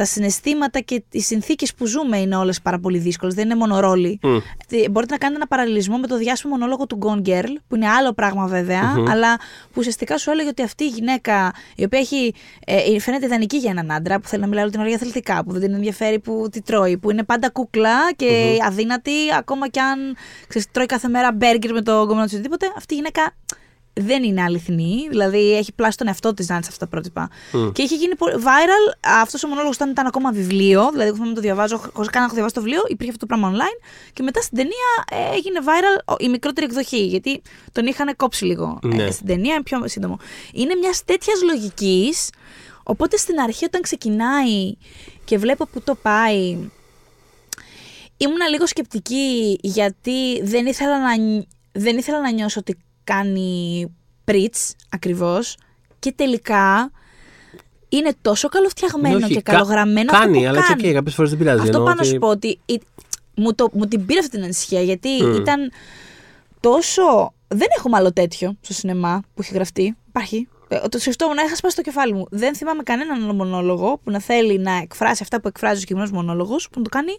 τα 0.00 0.06
συναισθήματα 0.06 0.80
και 0.80 1.02
οι 1.10 1.20
συνθήκες 1.20 1.74
που 1.74 1.86
ζούμε 1.86 2.18
είναι 2.18 2.36
όλες 2.36 2.60
πάρα 2.60 2.78
πολύ 2.78 2.98
δύσκολες. 2.98 3.34
Δεν 3.34 3.44
είναι 3.44 3.54
μόνο 3.54 3.80
ρόλοι. 3.80 4.18
Μμ. 4.22 4.36
Ε, 4.70 4.88
Μπορείτε 4.88 5.12
να 5.12 5.18
κάνετε 5.18 5.36
ένα 5.36 5.46
παραλληλισμό 5.46 5.96
με 5.96 6.06
το 6.06 6.16
διάσημο 6.16 6.54
μονόλογο 6.54 6.86
του 6.86 6.98
Gone 7.02 7.28
Girl, 7.28 7.54
που 7.68 7.76
είναι 7.76 7.88
άλλο 7.88 8.12
πράγμα 8.12 8.46
βέβαια, 8.46 8.94
αλλά 9.08 9.36
που 9.36 9.76
ουσιαστικά 9.76 10.18
σου 10.18 10.30
έλεγε 10.30 10.48
ότι 10.48 10.62
αυτή 10.62 10.84
η 10.84 10.86
γυναίκα, 10.86 11.52
η 11.76 11.84
οποία 11.84 11.98
έχει, 11.98 12.34
ε, 12.66 12.98
φαίνεται 13.00 13.26
ιδανική 13.26 13.56
για 13.56 13.70
έναν 13.70 13.90
άντρα, 13.92 14.20
που 14.20 14.28
θέλει 14.28 14.42
να 14.42 14.48
μιλάει 14.48 14.62
όλη 14.62 14.72
την 14.72 14.80
ώρα 14.80 14.88
για 14.88 14.98
αθλητικά, 14.98 15.44
που 15.44 15.52
δεν 15.52 15.60
την 15.60 15.74
ενδιαφέρει 15.74 16.18
που 16.18 16.48
τη 16.52 16.62
τρώει, 16.62 16.96
που 16.96 17.10
είναι 17.10 17.24
πάντα 17.24 17.50
κούκλα 17.50 18.12
και 18.16 18.58
αδύνατη, 18.66 19.12
ακόμα 19.38 19.68
κι 19.68 19.78
αν 19.78 20.16
ξέρεις, 20.48 20.70
τρώει 20.70 20.86
κάθε 20.86 21.08
μέρα 21.08 21.32
μπέργκερ 21.32 21.72
με 21.72 21.82
το 21.82 22.06
κομμάτι 22.06 22.28
του 22.28 22.34
οτιδήποτε, 22.34 22.72
αυτή 22.76 22.94
η 22.94 22.96
γυναίκα 22.96 23.34
δεν 24.00 24.22
είναι 24.22 24.42
αληθινή, 24.42 25.06
δηλαδή 25.10 25.56
έχει 25.56 25.72
πλάσει 25.72 25.96
τον 25.96 26.06
εαυτό 26.06 26.34
της 26.34 26.48
να 26.48 26.54
είναι 26.54 26.64
σε 26.64 26.70
αυτά 26.72 26.84
τα 26.84 26.90
πρότυπα. 26.90 27.30
Και 27.72 27.82
είχε 27.82 27.94
γίνει 27.94 28.14
πολύ- 28.16 28.34
viral 28.38 28.94
αυτός 29.22 29.44
ο 29.44 29.48
μονόλογος 29.48 29.76
όταν 29.76 29.90
ήταν 29.90 30.06
ακόμα 30.06 30.32
βιβλίο, 30.32 30.80
δηλαδή 30.90 31.02
εγώ 31.06 31.12
θυμάμαι 31.14 31.28
να 31.30 31.34
το 31.36 31.40
διαβάζω, 31.40 31.76
χωρίς 31.92 32.10
καν 32.10 32.20
να 32.20 32.24
έχω 32.24 32.32
διαβάσει 32.34 32.54
το 32.54 32.60
βιβλίο, 32.60 32.82
υπήρχε 32.88 33.12
αυτό 33.12 33.26
το 33.26 33.36
πράγμα 33.36 33.52
online. 33.56 33.84
Και 34.12 34.22
μετά 34.22 34.40
στην 34.40 34.56
ταινία 34.56 34.90
ε, 35.30 35.34
έγινε 35.36 35.58
viral 35.64 36.12
ο- 36.12 36.16
η 36.18 36.28
μικρότερη 36.28 36.66
εκδοχή, 36.66 37.04
γιατί 37.06 37.42
τον 37.72 37.86
είχαν 37.86 38.16
κόψει 38.16 38.44
λίγο. 38.44 38.78
Ναι. 38.82 39.02
Ε, 39.04 39.10
στην 39.10 39.26
ταινία 39.26 39.54
είναι 39.54 39.62
πιο 39.62 39.88
σύντομο. 39.88 40.18
Είναι 40.52 40.74
μιας 40.74 41.04
τέτοιας 41.04 41.42
λογικής, 41.42 42.30
οπότε 42.82 43.16
στην 43.16 43.40
αρχή 43.40 43.64
όταν 43.64 43.80
ξεκινάει 43.82 44.74
και 45.24 45.38
βλέπω 45.38 45.66
που 45.66 45.80
το 45.82 45.94
πάει, 45.94 46.58
ήμουνα 48.16 48.48
λίγο 48.48 48.66
σκεπτική 48.66 49.58
γιατί 49.62 50.42
δεν 50.42 50.66
ήθελα 50.66 51.00
να, 51.00 51.16
νι- 51.16 51.46
δεν 51.72 51.98
ήθελα 51.98 52.20
να 52.20 52.30
νιώσω 52.30 52.60
ότι 52.60 52.78
κάνει 53.14 53.86
πριτς 54.24 54.74
ακριβώς 54.90 55.56
και 55.98 56.12
τελικά 56.12 56.90
είναι 57.88 58.12
τόσο 58.22 58.48
καλοφτιαγμένο 58.48 59.18
Ναι, 59.18 59.24
όχι, 59.24 59.34
και 59.34 59.40
κα- 59.40 59.52
καλογραμμένο 59.52 60.10
αυτό 60.12 60.24
Κάνει, 60.24 60.38
που 60.42 60.48
αλλά 60.48 60.58
έτσι 60.58 60.70
κάνει. 60.74 60.88
okay, 60.88 60.92
κάποιες 60.94 61.14
φορές 61.14 61.30
δεν 61.30 61.38
πειράζει. 61.38 61.58
Αυτό 61.60 61.70
εννοώ 61.76 61.84
πάνω 61.84 61.94
να 61.96 62.02
ότι- 62.02 62.10
σου 62.14 62.18
πω 62.18 62.28
ότι 62.28 62.60
η- 62.66 62.80
μου, 63.36 63.54
το, 63.54 63.68
μου 63.72 63.86
την 63.86 64.06
πήρε 64.06 64.18
αυτή 64.18 64.30
την 64.30 64.42
ανησυχία 64.42 64.80
γιατί 64.82 65.08
Μμ. 65.22 65.34
ήταν 65.34 65.70
τόσο. 66.60 67.32
Δεν 67.48 67.66
έχουμε 67.76 67.96
άλλο 67.96 68.12
τέτοιο 68.12 68.56
στο 68.60 68.72
σινεμά 68.72 69.20
που 69.34 69.42
έχει 69.42 69.54
γραφτεί. 69.54 69.96
Υπάρχει. 70.08 70.48
Ε, 70.68 70.78
Το 70.88 70.98
σκεφτόμουν, 70.98 71.36
είχα 71.46 71.56
σπάσει 71.56 71.76
το 71.76 71.82
κεφάλι 71.82 72.12
μου. 72.12 72.26
Δεν 72.30 72.54
θυμάμαι 72.56 72.82
κανέναν 72.82 73.22
άλλο 73.22 73.32
μονόλογο 73.32 74.00
που 74.04 74.10
να 74.10 74.20
θέλει 74.20 74.58
να 74.58 74.72
εκφράσει 74.76 75.22
αυτά 75.22 75.40
που 75.40 75.48
εκφράζει 75.48 75.76
ο 75.76 75.80
συγκεκριμένο 75.80 76.10
μονόλογος 76.14 76.64
που 76.70 76.78
να 76.78 76.82
το 76.84 76.88
κάνει 76.90 77.12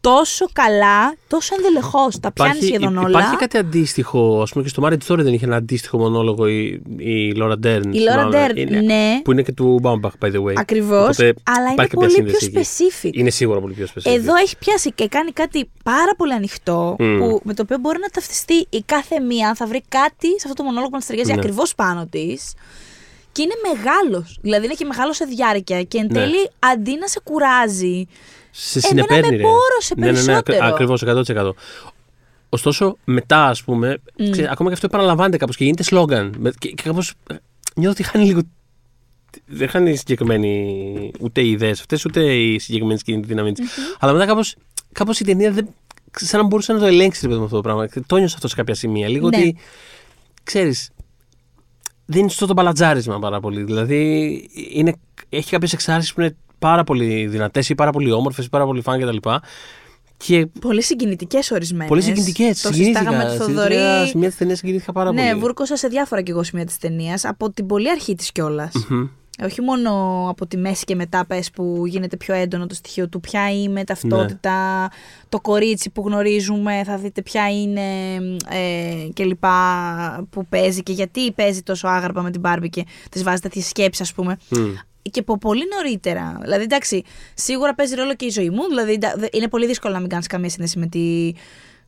τόσο 0.00 0.46
καλά, 0.52 1.14
τόσο 1.28 1.54
ενδελεχώς. 1.56 2.20
Τα 2.20 2.32
πιάνεις 2.32 2.54
Υπάρχει, 2.56 2.74
σχεδόν 2.74 2.94
υ- 2.94 2.98
όλα. 3.04 3.18
υπάρχει 3.18 3.36
κάτι 3.36 3.58
αντίστοιχο, 3.58 4.42
ας 4.42 4.50
πούμε 4.50 4.64
και 4.64 4.70
στο 4.70 4.82
Marriage 4.86 5.12
Story 5.12 5.18
δεν 5.18 5.32
είχε 5.34 5.44
ένα 5.44 5.56
αντίστοιχο 5.56 5.98
μονόλογο 5.98 6.46
η, 6.48 6.82
η 6.96 7.34
Laura 7.36 7.52
Dern. 7.66 7.82
Η 7.90 7.98
Laura 7.98 8.30
θυμάμαι. 8.30 8.46
Dern, 8.52 8.56
Είναι- 8.56 8.80
ναι. 8.80 9.20
Που 9.24 9.32
είναι 9.32 9.42
και 9.42 9.52
του 9.52 9.80
Baumbach, 9.82 10.26
by 10.26 10.32
the 10.32 10.42
way. 10.44 10.52
Ακριβώς. 10.56 11.02
Οπότε 11.02 11.34
Αλλά 11.42 11.60
είναι 11.60 11.72
υπάρχει 11.72 11.90
κάποια 11.90 12.08
πολύ 12.08 12.22
πιο 12.30 12.38
σύνδεση 12.38 12.84
εκεί. 12.84 12.92
specific. 13.02 13.10
Είναι 13.18 13.30
σίγουρα 13.30 13.60
πολύ 13.60 13.74
πιο 13.74 13.86
specific. 13.94 14.12
Εδώ 14.14 14.34
έχει 14.34 14.56
πιάσει 14.58 14.92
και 14.92 15.08
κάνει 15.08 15.32
κάτι 15.32 15.70
πάρα 15.84 16.14
πολύ 16.16 16.32
ανοιχτό 16.32 16.96
Μμ. 16.98 17.18
που, 17.18 17.40
με 17.44 17.54
το 17.54 17.62
οποίο 17.62 17.78
μπορεί 17.78 17.98
να 18.00 18.08
ταυτιστεί 18.08 18.66
η 18.70 18.82
κάθε 18.86 19.20
μία, 19.20 19.54
θα 19.54 19.66
βρει 19.66 19.82
κάτι 19.88 20.26
σε 20.28 20.42
αυτό 20.44 20.52
το 20.54 20.62
μονόλογο 20.62 20.86
που 20.86 20.92
να 20.92 20.98
της 20.98 21.06
ταιριάζει 21.06 21.32
Ναι. 21.32 21.38
ακριβώς 21.38 21.74
πάνω 21.74 22.06
της. 22.06 22.52
Και 23.32 23.42
είναι 23.42 23.54
μεγάλος. 23.74 24.38
Δηλαδή 24.42 24.64
είναι 24.64 24.74
και 24.74 24.84
μεγάλο 24.84 25.12
σε 25.12 25.24
διάρκεια. 25.24 25.82
Και 25.82 25.98
εν 25.98 26.06
Ναι. 26.06 26.12
τέλει, 26.12 26.50
αντί 26.58 26.96
να 27.00 27.06
σε 27.08 27.20
κουράζει. 27.24 28.06
Σε 28.50 28.78
εμένα 28.78 29.06
συνεπέρνει. 29.06 29.30
με 29.30 29.36
ρε. 29.36 29.42
πόρωσε 29.42 29.94
ναι, 29.96 30.06
ναι, 30.06 30.10
ναι, 30.20 30.24
περισσότερο. 30.42 30.66
Ακριβώς, 30.66 31.02
100%. 31.06 31.50
Ωστόσο, 32.48 32.96
μετά, 33.04 33.46
ας 33.46 33.62
πούμε, 33.64 33.98
ξέρεις, 34.30 34.50
ακόμα 34.50 34.68
και 34.68 34.74
αυτό 34.74 34.86
επαναλαμβάνεται 34.86 35.36
κάπως 35.36 35.56
και 35.56 35.64
γίνεται 35.64 35.82
σλόγκαν. 35.82 36.34
Με- 36.38 36.52
Και, 36.58 36.68
και 36.70 36.82
κάπως 36.82 37.14
νιώθω 37.76 37.90
ότι 37.92 38.02
χάνει 38.02 38.24
λίγο. 38.24 38.40
Δεν 39.46 39.68
χάνει 39.68 39.96
συγκεκριμένη 39.96 41.10
ούτε 41.20 41.40
οι 41.40 41.50
ιδέες 41.50 41.80
αυτές, 41.80 42.04
ούτε 42.04 42.34
η 42.34 42.58
συγκεκριμένη 42.58 42.98
σκηνή 42.98 43.20
τη 43.20 43.26
δύναμη 43.26 43.52
της. 43.52 43.62
Αλλά 43.98 44.12
μετά 44.12 44.26
κάπω 44.26 44.40
κάπως 44.92 45.20
η 45.20 45.24
ταινία 45.24 45.50
δεν. 45.52 45.68
σαν 46.10 46.40
να 46.40 46.46
μπορούσε 46.46 46.72
να 46.72 46.78
το 46.78 46.86
ελέγξει 46.86 47.20
ρε 47.22 47.26
παιδί 47.26 47.38
μου, 47.38 47.44
αυτό 47.44 47.56
το 47.56 47.62
πράγμα. 47.62 47.88
Το 48.06 48.16
νιώσα 48.16 48.34
αυτό 48.34 48.48
σε 48.48 48.54
κάποια 48.54 48.74
σημεία. 48.74 49.08
Λίγο 49.08 49.28
Ναι. 49.28 49.36
ότι. 49.36 49.56
ξέρεις. 50.42 50.90
Δεν 52.06 52.20
είναι 52.20 52.28
σωστό 52.28 52.46
το 52.46 52.52
μπαλαντζάρισμα 52.52 53.18
πάρα 53.18 53.40
πολύ. 53.40 53.62
Δηλαδή, 53.62 54.30
είναι, 54.72 54.94
έχει 55.28 55.50
κάποιες 55.50 55.72
εξάρσεις 55.72 56.12
που 56.14 56.20
είναι 56.20 56.36
πάρα 56.60 56.84
πολύ 56.84 57.26
δυνατές 57.26 57.68
ή 57.68 57.74
πάρα 57.74 57.90
πολύ 57.90 58.12
όμορφες 58.12 58.44
ή 58.44 58.48
πάρα 58.48 58.64
πολύ 58.64 58.80
fun 58.82 59.00
κτλ. 59.00 59.16
Και 60.16 60.46
Πολύ 60.60 60.82
συγκινητικές 60.82 61.50
ορισμένες. 61.50 61.88
πολύ 61.88 62.02
συγκινητικές. 62.02 62.60
Το 62.60 62.72
συζητάγαμε 62.72 63.16
με 63.16 63.30
τη 63.30 63.36
Θοδωρή. 63.36 63.74
Σε 64.08 64.18
μια 64.18 64.32
ταινία 64.32 64.56
συγκινήθηκα 64.56 64.92
πάρα 64.92 65.12
Ναι, 65.12 65.28
πολύ. 65.28 65.40
βούρκωσα 65.40 65.76
σε 65.76 65.88
διάφορα 65.88 66.22
κι 66.22 66.30
εγώ 66.30 66.42
σημεία 66.42 66.64
της 66.64 66.78
ταινίας 66.78 67.24
από 67.24 67.50
την 67.50 67.66
πολύ 67.66 67.90
αρχή 67.90 68.14
της 68.14 68.32
κιόλας. 68.32 68.72
Μμμ. 68.88 69.08
Όχι 69.44 69.60
μόνο 69.60 69.90
από 70.30 70.46
τη 70.46 70.56
μέση 70.56 70.84
και 70.84 70.94
μετά 70.94 71.26
πες 71.26 71.50
που 71.50 71.82
γίνεται 71.86 72.16
πιο 72.16 72.34
έντονο 72.34 72.66
το 72.66 72.74
στοιχείο 72.74 73.08
του 73.08 73.20
ποια 73.20 73.50
είμαι, 73.50 73.84
ταυτότητα, 73.84 74.88
το 75.28 75.40
κορίτσι 75.40 75.90
που 75.90 76.02
γνωρίζουμε, 76.06 76.82
θα 76.84 76.96
δείτε 76.96 77.22
ποια 77.22 77.50
είναι 77.50 78.14
ε, 78.48 79.08
και 79.12 79.24
λοιπά 79.24 80.26
που 80.30 80.46
παίζει 80.46 80.82
και 80.82 80.92
γιατί 80.92 81.32
παίζει 81.32 81.62
τόσο 81.62 81.88
άγαρπα 81.88 82.22
με 82.22 82.30
την 82.30 82.40
Μπάρμπι 82.40 82.68
και 82.68 82.86
της 83.10 83.22
βάζει 83.22 83.40
τέτοιες 83.40 83.66
σκέψεις 83.66 84.00
ας 84.00 84.12
πούμε. 84.12 84.36
Μμ. 84.48 84.58
Και 85.10 85.20
από 85.20 85.38
πολύ 85.38 85.62
νωρίτερα. 85.74 86.38
Δηλαδή, 86.42 86.62
εντάξει, 86.62 87.04
σίγουρα 87.34 87.74
παίζει 87.74 87.94
ρόλο 87.94 88.14
και 88.14 88.24
η 88.24 88.28
ζωή 88.30 88.50
μου. 88.50 88.68
Δηλαδή, 88.68 88.92
εντά- 88.92 89.18
δε- 89.18 89.28
είναι 89.32 89.48
πολύ 89.48 89.66
δύσκολο 89.66 89.94
να 89.94 90.00
μην 90.00 90.08
κάνεις 90.08 90.26
καμία 90.26 90.48
σύνδεση 90.50 90.78
με 90.78 90.86
τη, 90.86 91.32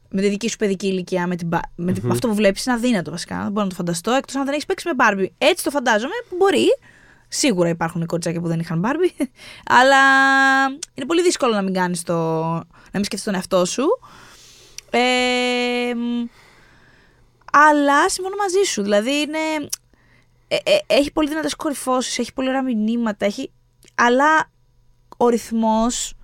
με 0.09 0.21
τη 0.21 0.29
δική 0.29 0.49
σου 0.49 0.57
παιδική 0.57 0.87
ηλικία, 0.87 1.27
με, 1.27 1.37
την, 1.37 1.47
μπα- 1.47 1.61
με 1.77 1.93
την- 1.93 2.11
αυτό 2.11 2.29
που 2.29 2.35
βλέπεις. 2.35 2.65
Είναι 2.67 2.75
αδύνατο 2.75 3.11
βασικά. 3.11 3.37
Δεν 3.43 3.49
μπορώ 3.53 3.63
να 3.63 3.69
το 3.69 3.75
φανταστώ. 3.75 4.11
Εκτός 4.13 4.35
αν 4.35 4.45
δεν 4.45 4.53
έχεις 4.53 4.67
παίξει 4.67 4.89
με 4.89 4.95
Μπάρμπι. 4.95 5.33
Έτσι 5.39 5.65
το 5.65 5.71
φαντάζομαι, 5.71 6.13
που 6.29 6.37
μπορεί. 6.37 6.67
Σίγουρα 7.29 7.69
υπάρχουν 7.69 8.07
κοριτσάκια 8.07 8.41
που 8.41 8.49
δεν 8.49 8.61
είχαν 8.61 8.79
Μπάρμπι. 8.79 9.15
αλλά 9.81 9.97
είναι 10.95 11.07
πολύ 11.07 11.23
δύσκολο 11.23 11.55
να 11.55 11.63
μην 11.63 11.73
κάνεις 11.75 12.03
το. 12.03 12.15
να 12.15 12.65
μην 12.93 13.05
σκεφτείς 13.05 13.23
τον 13.23 13.35
εαυτό 13.35 13.65
σου. 13.65 13.85
Ε, 14.91 15.95
μ, 15.95 16.27
αλλά 17.53 18.09
συμφωνώ 18.09 18.37
μαζί 18.37 18.71
σου. 18.71 18.83
Δηλαδή 18.83 19.11
είναι. 19.11 19.69
Ε, 20.55 20.71
ε, 20.71 20.79
έχει 20.87 21.13
πολύ 21.13 21.29
δυνατές 21.29 21.55
κορυφώσεις, 21.55 22.19
έχει 22.19 22.33
πολύ 22.33 22.49
ωραία 22.49 22.63
μηνύματα, 22.63 23.27
έχει... 23.27 23.51
αλλά 23.95 24.51
ο 25.17 25.29
ρυθμός 25.29 26.15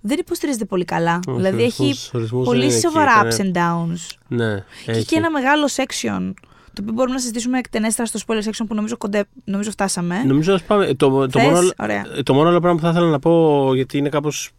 δεν 0.00 0.18
υποστηρίζεται 0.18 0.64
πολύ 0.64 0.84
καλά. 0.84 1.20
Όχι, 1.28 1.36
δηλαδή 1.36 1.62
ο 1.62 1.64
έχει 1.64 1.82
ρυθμός- 1.84 2.14
ο 2.14 2.18
ρυθμός 2.18 2.44
δεν 2.44 2.52
πολύ 2.52 2.64
είναι 2.64 2.72
εκεί, 2.72 2.80
σοβαρά 2.86 3.22
ups 3.26 3.38
ήταν- 3.38 3.52
and 3.52 3.56
downs. 3.58 3.98
Ναι, 4.28 4.54
Και 4.84 4.90
έχει. 4.90 4.98
έχει 4.98 5.04
και 5.06 5.16
ένα 5.16 5.30
μεγάλο 5.30 5.68
section. 5.76 6.32
Το 6.72 6.80
οποίο 6.82 6.94
μπορούμε 6.94 7.14
να 7.14 7.20
συζητήσουμε 7.20 7.58
εκτενέστερα 7.58 8.08
στο 8.08 8.18
spoiler 8.26 8.38
section 8.48 8.64
που 8.68 8.74
νομίζω, 8.74 8.96
κοντέ, 8.96 9.24
νομίζω 9.44 9.70
φτάσαμε. 9.70 10.22
Νομίζω 10.24 10.54
ας 10.54 10.62
πάμε. 10.62 10.94
Το, 10.94 11.10
το, 11.26 11.38
Θες; 11.38 11.50
μόνο, 11.50 11.70
Ωραία. 11.78 12.04
το 12.22 12.34
μόνο 12.34 12.48
άλλο 12.48 12.60
πράγμα 12.60 12.78
που 12.78 12.84
θα 12.84 12.90
ήθελα 12.90 13.08
να 13.08 13.18
πω, 13.18 13.70
γιατί 13.74 13.98
είναι 13.98 14.08
κάπως. 14.08 14.50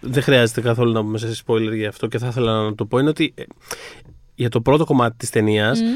δεν 0.00 0.22
χρειάζεται 0.22 0.60
καθόλου 0.60 0.92
να 0.92 1.00
πούμε 1.02 1.18
σε 1.18 1.42
spoiler 1.46 1.72
για 1.74 1.88
αυτό 1.88 2.06
και 2.06 2.18
θα 2.18 2.26
ήθελα 2.26 2.62
να 2.62 2.74
το 2.74 2.84
πω, 2.84 2.98
είναι 2.98 3.08
ότι 3.08 3.32
ε, 3.36 3.42
για 4.34 4.48
το 4.48 4.60
πρώτο 4.60 4.84
κομμάτι 4.84 5.16
της 5.16 5.30
ταινίας, 5.30 5.80
Μμ. 5.80 5.86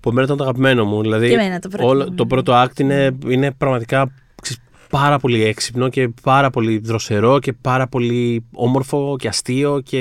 Που 0.00 0.08
εμένα 0.08 0.24
ήταν 0.24 0.36
το 0.36 0.42
αγαπημένο 0.42 0.84
μου. 0.84 1.00
Δηλαδή, 1.02 1.28
Και 1.28 1.34
εμένα 1.34 1.58
το 1.58 1.68
πρώτο 1.68 1.86
όλο- 1.86 2.04
μου, 2.04 2.14
το 2.14 2.22
ναι. 2.22 2.28
πρώτο 2.28 2.62
act 2.64 2.80
είναι, 2.80 3.16
είναι 3.28 3.52
πραγματικά 3.52 4.10
ξέρεις, 4.42 4.62
πάρα 4.90 5.18
πολύ 5.18 5.44
έξυπνο 5.44 5.88
και 5.88 6.08
πάρα 6.22 6.50
πολύ 6.50 6.78
δροσερό 6.78 7.38
και 7.38 7.52
πάρα 7.52 7.86
πολύ 7.88 8.44
όμορφο 8.52 9.16
και 9.18 9.28
αστείο 9.28 9.80
και. 9.80 9.98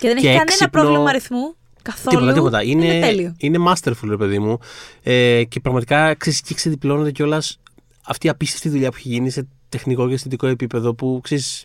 Και 0.00 0.08
δεν 0.08 0.16
και 0.16 0.16
έχει 0.16 0.22
κανένα 0.26 0.42
έξυπνο. 0.42 0.82
πρόβλημα 0.82 1.08
αριθμού. 1.10 1.54
Καθόλου. 1.82 2.16
Τίποτα, 2.16 2.32
τίποτα. 2.32 2.62
Είναι, 2.62 2.84
είναι 2.86 3.06
τέλειο. 3.06 3.34
είναι 3.38 3.58
masterful, 3.68 4.08
ρε 4.08 4.16
παιδί 4.16 4.38
μου. 4.38 4.58
Ε, 5.02 5.44
και 5.44 5.60
πραγματικά 5.60 6.14
ξέρεις, 6.14 6.40
και 6.40 6.54
ξεδιπλώνεται 6.54 7.10
κιόλας 7.10 7.58
αυτή 8.06 8.26
η 8.26 8.30
απίστευτη 8.30 8.68
δουλειά 8.68 8.90
που 8.90 8.96
έχει 8.98 9.08
γίνει 9.08 9.30
σε 9.30 9.46
τεχνικό 9.68 10.08
και 10.08 10.14
αισθητικό 10.14 10.46
επίπεδο 10.46 10.94
που 10.94 11.20
ξέρεις, 11.22 11.64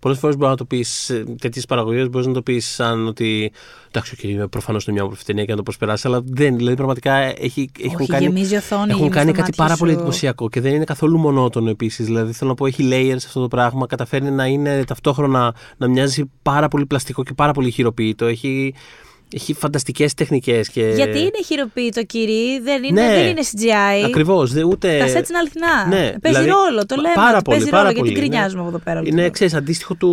Πολλές 0.00 0.18
φορές 0.18 0.36
μπορεί 0.36 0.50
να 0.50 0.56
το 0.56 0.64
πεις 0.64 1.10
τέτοιες 1.40 1.66
παραγωγές, 1.66 2.08
μπορείς 2.08 2.26
να 2.26 2.32
το 2.32 2.42
πεις 2.42 2.66
σαν 2.66 3.06
ότι. 3.06 3.52
Εντάξει, 3.88 4.16
okay, 4.18 4.24
είναι 4.24 4.46
προφανώς 4.46 4.84
είναι 4.84 4.94
μια 4.94 5.04
όμορφη 5.04 5.24
ταινία 5.24 5.44
και 5.44 5.50
να 5.50 5.56
το 5.56 5.62
προσπεράσει, 5.62 6.06
αλλά 6.06 6.20
δεν. 6.24 6.56
Δηλαδή, 6.56 6.76
πραγματικά 6.76 7.14
έχει, 7.14 7.38
Όχι, 7.40 7.70
έχουν 7.80 8.06
κάνει, 8.06 8.24
γεμίζει 8.24 8.54
η 8.54 8.56
οθόνη, 8.56 8.82
έχουν 8.82 8.96
γεμίζει 8.96 9.14
κάνει 9.18 9.30
τα 9.30 9.36
κάτι 9.36 9.50
μάτια 9.50 9.64
πάρα 9.64 9.76
πολύ 9.76 9.92
σου. 9.92 9.96
εντυπωσιακό 9.96 10.48
και 10.48 10.60
δεν 10.60 10.74
είναι 10.74 10.84
καθόλου 10.84 11.18
μονότονο 11.18 11.70
επίσης. 11.70 12.06
Δηλαδή, 12.06 12.32
θέλω 12.32 12.50
να 12.50 12.56
πω, 12.56 12.66
έχει 12.66 12.88
layers 12.92 13.16
αυτό 13.26 13.40
το 13.40 13.48
πράγμα. 13.48 13.86
Καταφέρνει 13.86 14.30
να 14.30 14.46
είναι 14.46 14.84
ταυτόχρονα 14.84 15.54
να 15.76 15.88
μοιάζει 15.88 16.30
πάρα 16.42 16.68
πολύ 16.68 16.86
πλαστικό 16.86 17.22
και 17.22 17.32
πάρα 17.34 17.52
πολύ 17.52 17.70
χειροποίητο. 17.70 18.26
Έχει, 18.26 18.74
έχει 19.34 19.52
φανταστικές 19.54 20.14
τεχνικές. 20.14 20.68
Και... 20.68 20.92
Γιατί 20.96 21.18
είναι 21.18 21.42
χειροποίητο, 21.46 22.04
κύριε, 22.04 22.60
δεν 22.60 22.82
είναι, 22.84 23.06
Ναι. 23.06 23.12
δεν 23.14 23.26
είναι 23.28 23.40
CGI. 23.52 24.04
Ακριβώς. 24.06 24.52
Ούτε... 24.54 24.98
Τα 24.98 25.04
sets 25.06 25.28
είναι 25.28 25.38
αληθινά. 25.38 25.86
Ναι, 25.88 26.12
παίζει 26.18 26.18
δηλαδή, 26.40 26.48
ρόλο, 26.48 26.86
το 26.86 26.94
πα- 26.94 27.00
λέμε. 27.00 27.14
πάρα 27.14 27.34
ότι 27.34 27.42
πολύ, 27.44 27.56
παίζει 27.56 27.70
πάρα 27.70 27.82
ρόλο, 27.82 27.94
γιατί 27.94 28.10
πολύ, 28.12 28.20
γκρινιάζουμε 28.20 28.62
ναι. 28.62 28.68
από 28.68 28.76
εδώ 28.76 28.84
πέρα. 28.84 28.96
όλη 28.98 29.04
τη 29.06 29.12
Είναι, 29.12 29.20
μέρα. 29.20 29.32
ξέρεις, 29.32 29.54
αντίστοιχο 29.54 29.94
του. 29.94 30.10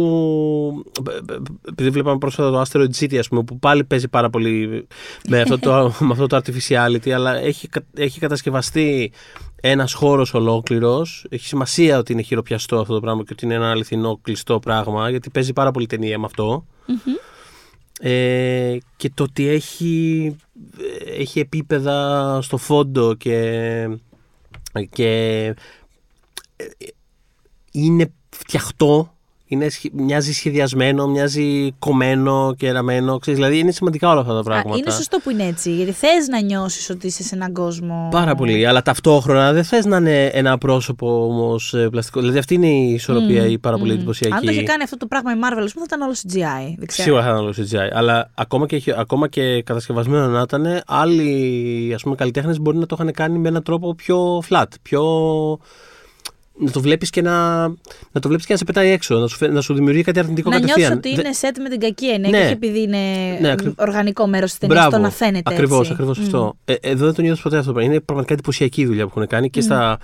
Επειδή 1.70 1.89
βλέπαμε 1.89 2.18
πρόσφατα 2.18 2.51
το 2.51 2.61
Asteroid 2.61 3.03
City, 3.03 3.15
ας 3.18 3.28
πούμε, 3.28 3.43
που 3.43 3.59
πάλι 3.59 3.84
παίζει 3.84 4.07
πάρα 4.07 4.30
πολύ 4.30 4.88
με 5.30 5.41
αυτό 5.41 5.59
το, 5.59 5.72
με 6.05 6.11
αυτό 6.11 6.28
το 6.28 6.38
artificiality, 6.38 7.09
αλλά 7.09 7.36
έχει, 7.38 7.68
κα- 7.68 7.86
έχει 7.97 8.20
κατασκευαστεί 8.20 9.11
ένας 9.61 9.93
χώρος 9.93 10.34
ολόκληρος. 10.34 11.26
Έχει 11.30 11.45
σημασία 11.45 11.97
ότι 11.97 12.11
είναι 12.13 12.22
χειροπιαστό 12.22 12.80
αυτό 12.80 12.93
το 12.93 12.99
πράγμα 12.99 13.24
και 13.24 13.30
ότι 13.32 13.45
είναι 13.45 13.53
ένα 13.53 13.70
αληθινό 13.72 14.20
κλειστό 14.22 14.59
πράγμα, 14.59 15.09
γιατί 15.09 15.30
παίζει 15.30 15.53
πάρα 15.53 15.72
πολύ 15.72 15.86
ταινία 15.86 16.20
με 16.20 16.26
αυτό. 16.26 16.65
Ε, 18.00 18.78
και 18.95 19.10
το 19.14 19.24
ότι 19.24 19.48
έχει, 19.48 20.36
έχει 21.06 21.39
επίπεδα 21.39 22.39
στο 22.41 22.58
φόντο 22.58 23.14
και, 23.14 23.89
και 24.89 25.45
ε, 26.56 26.66
είναι 27.72 28.14
φτιαχτό, 28.30 29.16
είναι, 29.48 29.70
σχε- 29.70 29.93
μοιάζει 29.93 30.34
σχεδιασμένο, 30.34 31.08
μοιάζει 31.08 31.72
κομμένο 31.80 32.54
και 32.58 32.72
ραμμένο. 32.72 33.18
Ξέρεις, 33.18 33.39
δηλαδή 33.39 33.60
είναι 33.60 33.72
σημαντικά 33.72 34.10
όλα 34.12 34.20
αυτά 34.22 34.34
τα 34.34 34.39
Α, 34.39 34.43
πράγματα. 34.43 34.78
είναι 34.78 34.91
σωστό 34.91 35.20
που 35.20 35.30
είναι 35.30 35.43
έτσι. 35.45 35.72
Γιατί 35.72 35.91
θες 35.91 36.28
να 36.28 36.41
νιώσεις 36.41 36.89
ότι 36.89 37.08
είσαι 37.08 37.24
σε 37.24 37.36
έναν 37.36 37.54
κόσμο. 37.54 38.08
Πάρα 38.12 38.36
πολύ, 38.36 38.66
αλλά 38.66 38.82
ταυτόχρονα 38.82 39.54
δεν 39.54 39.64
θες 39.64 39.86
να 39.86 39.98
είναι 39.98 40.26
ένα 40.26 40.58
πρόσωπο 40.58 41.26
όμως 41.28 41.76
πλαστικό. 41.91 42.20
Δηλαδή 42.20 42.38
αυτή 42.38 42.54
είναι 42.54 42.68
η 42.68 42.93
ισορροπία 42.93 43.45
η 43.45 43.58
πάρα 43.58 43.78
πολύ 43.78 43.89
Μμμ. 43.91 43.98
εντυπωσιακή. 43.98 44.36
Αν 44.36 44.45
το 44.45 44.52
είχε 44.52 44.64
κάνει 44.64 44.84
αυτό 44.84 44.98
το 44.98 45.06
πράγμα 45.06 45.32
η 45.32 45.36
Marvel, 45.38 45.62
ας 45.64 45.74
πούμε, 45.74 45.86
θα 45.89 45.95
ήταν 45.95 46.02
όλο 46.02 46.14
CGI. 46.14 46.74
Δεν 46.78 46.88
ξέρω. 46.88 47.04
Σίγουρα 47.04 47.24
θα 47.24 47.30
ήταν 47.30 47.41
όλο 47.41 47.54
CGI. 47.58 47.89
Αλλά 47.98 48.30
ακόμα 48.36 48.66
και, 48.66 48.84
ακόμα 48.98 49.28
και 49.28 49.62
κατασκευασμένο 49.64 50.28
να 50.28 50.41
ήταν, 50.41 50.82
άλλοι 50.88 51.91
ας 51.95 52.04
πούμε, 52.04 52.16
καλλιτέχνες 52.16 52.60
μπορεί 52.60 52.78
να 52.78 52.86
το 52.86 52.95
είχαν 53.00 53.12
κάνει 53.14 53.38
με 53.39 53.48
έναν 53.48 53.64
τρόπο 53.64 53.95
πιο 53.95 54.43
flat. 54.50 54.66
Πιο... 54.82 55.04
Να 56.60 56.72
το 56.72 56.82
βλέπεις 56.82 57.10
και 57.10 57.22
να, 57.22 57.68
να 58.12 58.22
το 58.22 58.28
βλέπεις 58.28 58.45
και 58.45 58.51
να 58.53 58.58
σε 58.60 58.66
πετάει 58.66 58.89
έξω, 58.89 59.16
να 59.20 59.28
σου, 59.28 59.38
φαι- 59.38 59.51
να 59.51 59.62
σου 59.62 59.74
δημιουργεί 59.74 60.01
κάτι 60.03 60.20
αρνητικό 60.20 60.49
Να 60.49 60.58
νιώσει 60.58 60.74
κατευθείαν. 60.74 60.97
ότι 60.97 61.16
Δε- 61.16 61.22
είναι 61.22 61.30
set 61.41 61.62
με 61.64 61.70
την 61.70 61.80
κακή 61.80 62.08
έννοια 62.10 62.30
Ναι. 62.30 62.38
και 62.38 62.43
όχι 62.43 62.53
επειδή 62.53 62.82
είναι 62.82 62.97
Ναι, 63.41 63.51
ακριβ- 63.51 63.82
οργανικό 63.82 64.28
μέρος 64.28 64.49
της 64.49 64.60
ταινίας. 64.60 64.88
Το 64.89 64.97
να 64.97 65.10
φαίνεται 65.10 65.53
Ακριβώς, 65.53 65.80
έτσι. 65.80 65.91
ακριβώς 65.91 66.18
Μμ. 66.20 66.24
αυτό. 66.24 66.58
Ε, 66.66 66.74
εδώ 66.82 67.05
δεν 67.05 67.14
το 67.14 67.22
νιώθω 67.22 67.41
ποτέ 67.41 67.55
αυτό 67.58 67.68
το 67.68 67.74
πράγμα. 67.74 67.91
Είναι 67.91 68.01
πραγματικά 68.01 68.34
εντυπωσιακή 68.34 68.82
η 68.82 68.86
δουλειά 68.86 69.03
που 69.08 69.12
έχουν 69.16 69.28
κάνει 69.28 69.49
και, 69.49 69.62
στα, 69.62 69.99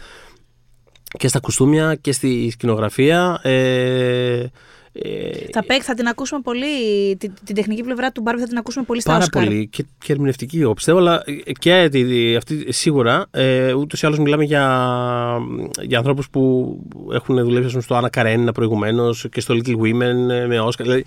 και 1.18 1.28
στα 1.28 1.39
κουστούμια 1.39 1.95
και 1.95 2.12
στη 2.12 2.49
σκηνογραφία. 2.51 3.39
Ε, 3.43 3.54
ε, 4.39 4.49
Θα, 5.52 5.64
παί- 5.66 5.82
θα 5.84 5.94
την 5.94 6.08
ακούσουμε 6.08 6.41
πολύ. 6.41 6.66
Την, 7.18 7.34
την 7.44 7.56
τεχνική 7.56 7.84
πλευρά 7.84 8.12
του 8.12 8.24
Barbie 8.26 8.39
θα 8.39 8.48
την 8.48 8.58
ακούσουμε 8.58 8.86
πολύ 8.86 9.02
στα 9.02 9.12
Πάρα 9.12 9.26
Oscar. 9.26 9.30
πολύ 9.32 9.68
και, 9.68 9.86
και 10.04 10.12
ερμηνευτική, 10.12 10.60
εγώ 10.60 10.74
πιστεύω, 10.74 10.98
αλλά 10.98 11.24
και 11.60 11.88
τη- 11.91 12.06
τη- 12.06 12.36
αυτή 12.36 12.74
σίγουρα. 12.74 13.26
Ε, 13.32 13.74
Ούτως 13.74 14.02
ή 14.02 14.06
άλλως 14.06 14.20
μιλάμε 14.20 14.44
για, 14.44 14.66
για 15.82 15.98
ανθρώπους 15.98 16.30
που 16.30 16.76
έχουν 17.14 17.36
δουλέψει 17.44 17.66
ας 17.66 17.72
πούμε, 17.72 17.82
στο 17.84 18.00
Anna 18.12 18.20
Karenina 18.22 18.54
προηγουμένως 18.54 19.26
και 19.32 19.41
στο 19.41 19.54
Little 19.58 19.76
Women 19.78 20.30
ε, 20.30 20.46
με 20.48 20.60
Oscar. 20.68 20.80
Δηλαδή, 20.82 21.04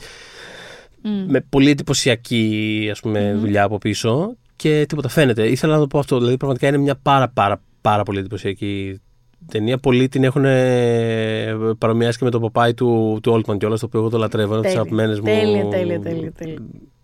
Μμ. 1.02 1.24
με 1.28 1.40
πολύ 1.48 1.70
εντυπωσιακή 1.70 2.88
ας 2.90 3.00
πούμε, 3.00 3.36
δουλειά 3.40 3.62
από 3.64 3.78
πίσω 3.78 4.36
και 4.56 4.84
τίποτα 4.88 5.08
φαίνεται. 5.08 5.48
Ήθελα 5.48 5.74
να 5.74 5.80
το 5.80 5.86
πω 5.86 5.98
αυτό. 5.98 6.18
Δηλαδή, 6.18 6.36
πραγματικά 6.36 6.68
είναι 6.68 6.78
μια 6.78 6.96
πάρα, 7.02 7.28
πάρα, 7.28 7.60
πάρα 7.80 8.02
πολύ 8.02 8.18
εντυπωσιακή 8.18 9.00
ταινία. 9.48 9.78
Πολλοί 9.78 10.08
την 10.08 10.24
έχουν 10.24 10.44
ε, 10.44 11.56
παρομοιάσει 11.78 12.18
και 12.18 12.24
με 12.24 12.30
το 12.30 12.40
ποπάι 12.40 12.74
του, 12.74 13.18
του 13.22 13.32
Oldman 13.32 13.58
κιόλας, 13.58 13.80
το 13.80 13.86
οποίο 13.86 14.00
εγώ 14.00 14.08
το 14.08 14.18
λατρεύω. 14.18 14.56
Είναι 14.56 14.68
από 14.68 14.74
τις 14.74 14.74
Τέλεια. 14.74 14.90
αγαπημένες 14.90 15.18
μου. 15.20 15.24
Τέλεια, 15.24 15.68
τέλεια, 15.68 16.00
τέλεια, 16.00 16.32
τέλεια. 16.32 16.58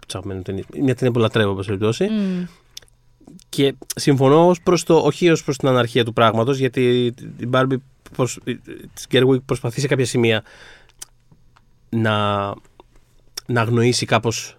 τις 0.06 0.14
αγαπημένες 0.14 0.36
μου 0.36 0.42
ταινίες. 0.42 0.84
Μια 0.84 0.94
ταινία 0.94 1.12
που 1.12 1.18
λατρεύω, 1.18 1.50
όπω 1.50 1.62
περιπτώσει. 1.62 2.04
Μμ. 2.04 2.44
Και 3.48 3.74
συμφωνώ 3.94 4.48
ως 4.48 4.60
προς 4.62 4.82
το, 4.84 4.96
όχι 4.96 5.30
ως 5.30 5.44
προς 5.44 5.56
την 5.56 5.68
αναρχία 5.68 6.04
του 6.04 6.12
πράγματος, 6.12 6.58
γιατί 6.58 7.14
η 7.36 7.48
Barbie 7.52 7.76
προσ, 8.16 8.38
της 8.94 9.06
Gerwig 9.10 9.42
προσπαθεί 9.44 9.80
σε 9.80 9.86
κάποια 9.86 10.04
σημεία 10.04 10.42
να, 11.88 12.46
να 13.46 13.60
αγνοήσει 13.60 14.06
κάπως 14.06 14.56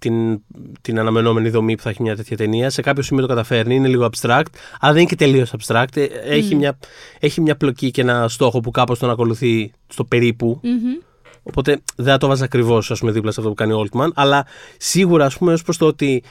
την, 0.00 0.42
την 0.80 0.98
αναμενόμενη 0.98 1.48
δομή 1.48 1.76
που 1.76 1.82
θα 1.82 1.90
έχει 1.90 2.02
μια 2.02 2.16
τέτοια 2.16 2.36
ταινία. 2.36 2.70
Σε 2.70 2.82
κάποιο 2.82 3.02
σημείο 3.02 3.22
το 3.22 3.28
καταφέρνει, 3.28 3.74
είναι 3.74 3.88
λίγο 3.88 4.08
abstract, 4.12 4.44
αλλά 4.80 4.92
δεν 4.92 4.96
είναι 4.96 5.10
και 5.10 5.16
τελείως 5.16 5.52
abstract. 5.58 5.96
Ε, 5.96 6.04
Έχει, 6.24 6.54
μια, 6.54 6.78
έχει 7.18 7.40
μια 7.40 7.56
πλοκή 7.56 7.90
και 7.90 8.00
ένα 8.00 8.28
στόχο 8.28 8.60
που 8.60 8.70
κάπως 8.70 8.98
τον 8.98 9.10
ακολουθεί 9.10 9.72
στο 9.88 10.04
περίπου. 10.04 10.60
Μμμ. 10.62 10.98
Οπότε 11.42 11.80
δεν 11.96 12.06
θα 12.06 12.18
το 12.18 12.26
βάζα 12.26 12.44
ακριβώς 12.44 13.00
δίπλα 13.04 13.30
σε 13.30 13.40
αυτό 13.40 13.52
που 13.52 13.56
κάνει 13.56 13.72
ο 13.72 13.84
Altman. 13.86 14.08
Αλλά 14.14 14.46
σίγουρα 14.76 15.24
ας 15.24 15.38
πούμε 15.38 15.52
ως 15.52 15.62
προς 15.62 15.76
το 15.76 15.86
ότι 15.86 16.22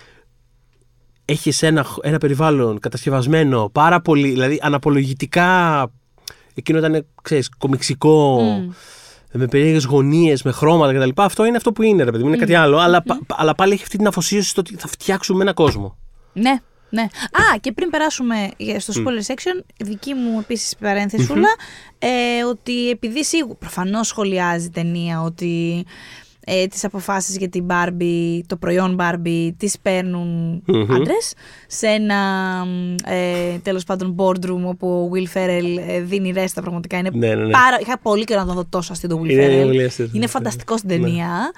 έχεις 1.25 1.61
ένα, 1.61 1.85
ένα 2.01 2.17
περιβάλλον 2.17 2.79
κατασκευασμένο 2.79 3.69
πάρα 3.71 4.01
πολύ, 4.01 4.29
δηλαδή 4.29 4.59
αναπολογητικά. 4.61 5.91
Εκείνο 6.53 6.77
ήταν, 6.77 7.05
ξέρεις, 7.21 7.49
κομιξικό, 7.57 8.41
Μμ. 8.41 8.69
Με 9.31 9.47
περίεργες 9.47 9.83
γωνίες, 9.83 10.43
με 10.43 10.51
χρώματα 10.51 10.93
κτλ. 10.99 11.21
Αυτό 11.21 11.45
είναι 11.45 11.57
αυτό 11.57 11.71
που 11.71 11.81
είναι, 11.83 12.03
ρε 12.03 12.11
παιδί 12.11 12.23
μου, 12.23 12.29
είναι 12.29 12.37
κάτι 12.37 12.55
άλλο. 12.55 12.77
Αλλά, 12.77 13.01
πα- 13.01 13.19
αλλά 13.29 13.55
πάλι 13.55 13.73
έχει 13.73 13.83
αυτή 13.83 13.97
την 13.97 14.07
αφοσίωση 14.07 14.49
στο 14.49 14.59
ότι 14.61 14.75
θα 14.75 14.87
φτιάξουμε 14.87 15.41
ένα 15.41 15.53
κόσμο. 15.53 15.97
Ναι, 16.33 16.55
ναι. 16.89 17.01
Α, 17.01 17.57
και 17.61 17.71
πριν 17.71 17.89
περάσουμε 17.89 18.49
στο 18.77 18.93
spoiler 18.95 19.33
section, 19.33 19.63
δική 19.77 20.13
μου 20.13 20.39
επίσης 20.39 20.75
παρένθεσούλα, 20.79 21.49
ε, 21.99 22.43
ότι 22.49 22.89
επειδή 22.89 23.23
σίγουρα 23.25 23.55
προφανώς 23.55 24.07
σχολιάζει 24.07 24.65
η 24.65 24.69
ταινία 24.69 25.21
ότι 25.21 25.85
ε, 26.51 26.67
τις 26.67 26.83
αποφάσεις 26.83 27.37
για 27.37 27.49
την 27.49 27.65
Barbie, 27.69 28.39
το 28.47 28.55
προϊόν 28.57 28.97
Barbie, 28.99 29.49
τις 29.57 29.79
παίρνουν 29.81 30.61
Μμμ. 30.65 30.91
άντρες 30.93 31.33
σε 31.67 31.87
ένα 31.87 32.17
ε, 33.05 33.57
τέλος 33.57 33.83
πάντων 33.83 34.15
boardroom 34.19 34.61
όπου 34.65 34.87
ο 34.87 35.09
Will 35.13 35.37
Ferrell 35.37 35.77
ε, 35.87 35.99
δίνει 36.01 36.31
ρέστα 36.31 36.61
πραγματικά. 36.61 36.97
Είναι 36.97 37.09
Ναι, 37.13 37.27
ναι, 37.27 37.43
ναι. 37.45 37.51
Πάρα, 37.51 37.77
είχα 37.81 37.97
πολύ 37.99 38.23
καιρό 38.23 38.39
να 38.39 38.45
τον 38.45 38.55
δω 38.55 38.65
τόσο 38.69 38.91
αστείο 38.91 39.09
τον 39.09 39.21
Will 39.23 39.29
Είναι 39.29 39.47
Ferrell. 39.47 39.63
πολύ 39.65 39.83
αστείο, 39.83 40.05
Είναι 40.05 40.19
ναι. 40.19 40.27
φανταστικός 40.27 40.79
στην 40.79 40.89
Ναι. 40.89 40.95
ταινία 41.05 41.51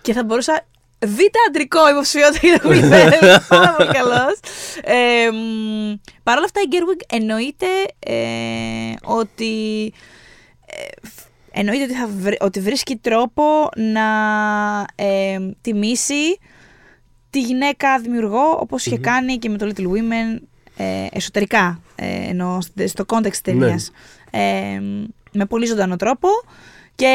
και 0.00 0.12
θα 0.12 0.24
μπορούσα 0.24 0.66
β' 1.06 1.20
αντρικό 1.48 1.90
υποψηφιότητα 1.90 2.46
για 2.46 2.60
τον 2.60 2.70
Will 2.70 2.90
Ferrell. 2.92 3.38
Πάρα 3.48 3.74
πολύ 3.76 3.88
καλός. 3.92 4.38
Ε, 4.84 5.30
μ, 5.30 5.94
Παρ' 6.22 6.36
όλα 6.36 6.44
αυτά 6.44 6.60
η 6.60 6.68
Gerwig 6.70 7.00
εννοείται 7.18 7.66
ε, 7.98 8.14
ότι 9.04 9.84
ε, 10.66 11.06
φ- 11.08 11.28
εννοείται 11.52 11.82
ότι, 11.84 11.92
θα 11.92 12.06
βρει- 12.06 12.42
ότι 12.42 12.60
βρίσκει 12.60 12.96
τρόπο 12.96 13.68
να 13.76 14.06
ε, 14.94 15.38
τιμήσει 15.60 16.38
τη 17.30 17.40
γυναίκα 17.40 17.98
δημιουργό 17.98 18.56
όπως 18.60 18.86
είχε 18.86 18.98
κάνει 18.98 19.36
και 19.38 19.48
με 19.48 19.58
το 19.58 19.70
Little 19.74 19.84
Women 19.86 20.40
ε, 20.76 21.06
εσωτερικά 21.12 21.80
ε, 21.96 22.28
ενώ 22.28 22.58
στο- 22.60 22.86
στο 22.88 23.04
context 23.08 23.30
της 23.30 23.40
ταινίας 23.40 23.90
ε, 24.30 24.80
με 25.32 25.44
πολύ 25.48 25.66
ζωντανό 25.66 25.96
τρόπο 25.96 26.28
και 26.94 27.06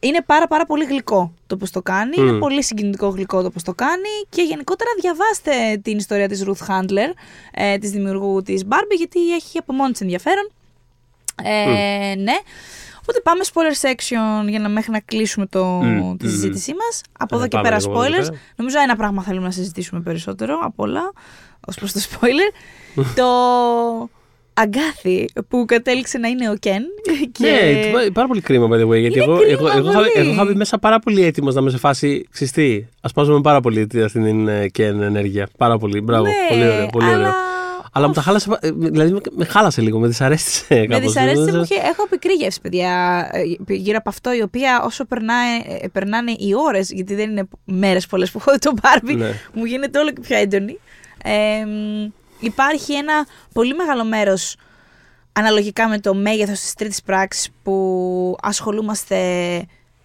είναι 0.00 0.22
πάρα 0.26 0.46
πάρα 0.46 0.66
πολύ 0.66 0.84
γλυκό 0.84 1.32
το 1.46 1.56
πώς 1.56 1.70
το 1.70 1.82
κάνει, 1.82 2.14
είναι 2.18 2.32
Μμ. 2.32 2.38
πολύ 2.38 2.62
συγκινητικό 2.62 3.08
γλυκό 3.08 3.42
το 3.42 3.50
πώς 3.50 3.62
το 3.62 3.74
κάνει 3.74 4.08
και 4.28 4.42
γενικότερα 4.42 4.90
διαβάστε 5.00 5.80
την 5.82 5.96
ιστορία 5.96 6.28
της 6.28 6.44
Ruth 6.46 6.66
Handler, 6.68 7.12
ε, 7.52 7.78
της 7.78 7.90
δημιουργού 7.90 8.42
της 8.42 8.62
Barbie 8.68 8.96
γιατί 8.96 9.34
έχει 9.34 9.58
από 9.58 9.72
μόνη 9.72 9.92
της 9.92 10.00
ενδιαφέρον. 10.00 10.50
Ε, 11.42 12.14
Ναι. 12.14 12.34
Οπότε 13.08 13.20
πάμε 13.22 13.40
spoiler 13.52 13.86
section 13.86 14.48
για 14.48 14.58
να 14.58 14.68
μέχρι 14.68 14.90
να 14.90 15.00
κλείσουμε 15.00 15.46
το, 15.46 15.64
Μμ, 15.64 16.16
τη 16.16 16.26
μμ. 16.26 16.28
συζήτησή 16.30 16.72
μας. 16.74 17.00
Από 17.18 17.34
Ε, 17.34 17.38
εδώ 17.38 17.48
και 17.48 17.56
πάμε 17.56 17.68
πέρα 17.68 17.80
λίγο 17.80 17.90
από 17.92 18.02
εδώ 18.02 18.14
spoilers. 18.14 18.24
πέρα. 18.26 18.38
Νομίζω 18.56 18.76
ένα 18.82 18.96
πράγμα 18.96 19.22
θέλουμε 19.22 19.46
να 19.46 19.52
συζητήσουμε 19.52 20.00
περισσότερο 20.00 20.58
από 20.62 20.82
όλα, 20.82 21.12
ως 21.66 21.76
προς 21.76 21.92
το 21.92 22.00
spoiler. 22.10 22.52
το 23.14 23.24
αγκάθι 24.54 25.24
που 25.48 25.64
κατέληξε 25.64 26.18
να 26.18 26.28
είναι 26.28 26.50
ο 26.50 26.54
Κεν. 26.56 26.82
Και... 27.32 27.44
Ναι, 27.94 28.10
πάρα 28.10 28.26
πολύ 28.28 28.40
κρίμα, 28.40 28.66
by 28.66 28.80
the 28.80 28.86
way. 28.88 29.00
Γιατί 29.00 29.18
Είναι 29.18 29.24
εγώ, 29.24 29.36
κρίμα 29.38 29.52
εγώ, 29.52 29.68
εγώ, 29.68 29.88
είχα- 29.90 29.98
πολύ. 29.98 30.10
εγώ 30.14 30.30
είχα 30.32 30.44
μπει 30.44 30.54
μέσα 30.54 30.78
πάρα 30.78 30.98
πολύ 30.98 31.24
έτοιμος 31.24 31.54
να 31.54 31.60
είμαι 31.60 31.70
σε 31.70 31.78
φάση 31.78 32.26
ξυστή. 32.30 32.88
Ασπάζομαι 33.00 33.40
πάρα 33.40 33.60
πολύ 33.60 33.80
αυτή 34.04 34.22
την 34.22 34.48
ε, 34.48 34.68
και 34.68 34.84
ενέργεια. 34.84 35.48
Πάρα 35.58 35.78
πολύ. 35.78 36.00
Μπράβο. 36.00 36.24
Ναι, 36.24 36.32
πολύ 36.48 36.62
ωραίο. 36.68 36.86
Πολύ 36.86 37.04
αλλά... 37.06 37.14
ωραίο. 37.16 37.26
Αλλά 37.26 37.34
μου 38.06 38.12
τα 38.12 38.20
χάλασε. 38.20 38.58
ε, 38.60 38.70
Δηλαδή 38.70 39.12
με- 39.12 39.20
με 39.30 39.44
χάλασε 39.44 39.80
λίγο, 39.80 39.98
με 39.98 40.06
δυσαρέστησε 40.06 40.74
Με 40.74 40.86
κάπως. 40.86 41.06
δυσαρέστησε 41.06 41.44
Δεν- 41.44 41.56
μου 41.56 41.62
είχε, 41.62 41.74
έχω 41.74 42.06
πικρή 42.08 42.32
γεύση, 42.32 42.60
παιδιά, 42.60 42.90
ε, 43.32 43.72
γύρω 43.74 43.96
από 43.98 44.08
αυτό, 44.08 44.34
η 44.34 44.42
οποία 44.42 44.82
όσο 44.84 45.04
περνάει, 45.04 45.58
ε, 45.80 45.88
περνάνε 45.88 46.30
οι 46.30 46.54
ώρες, 46.66 46.90
γιατί 46.90 47.14
δεν 47.14 47.30
είναι 47.30 47.48
μέρες 47.64 48.06
πολλές 48.06 48.30
που 48.30 48.38
έχω 48.40 48.52
δει 48.52 48.58
το 48.58 48.74
Barbie, 48.82 49.16
Ναι. 49.16 49.32
μου 49.52 49.64
γίνεται 49.64 49.98
όλο 49.98 50.10
και 50.12 50.20
πιο 50.20 50.36
έντονη. 50.36 50.78
Ε, 51.24 51.64
μ, 51.64 52.10
υπάρχει 52.40 52.92
ένα 52.94 53.26
πολύ 53.52 53.74
μεγάλο 53.74 54.04
μέρος 54.04 54.56
αναλογικά 55.32 55.88
με 55.88 55.98
το 56.00 56.14
μέγεθος 56.14 56.60
της 56.60 56.74
τρίτης 56.74 57.02
πράξης 57.02 57.48
που 57.62 58.36
ασχολούμαστε 58.42 59.16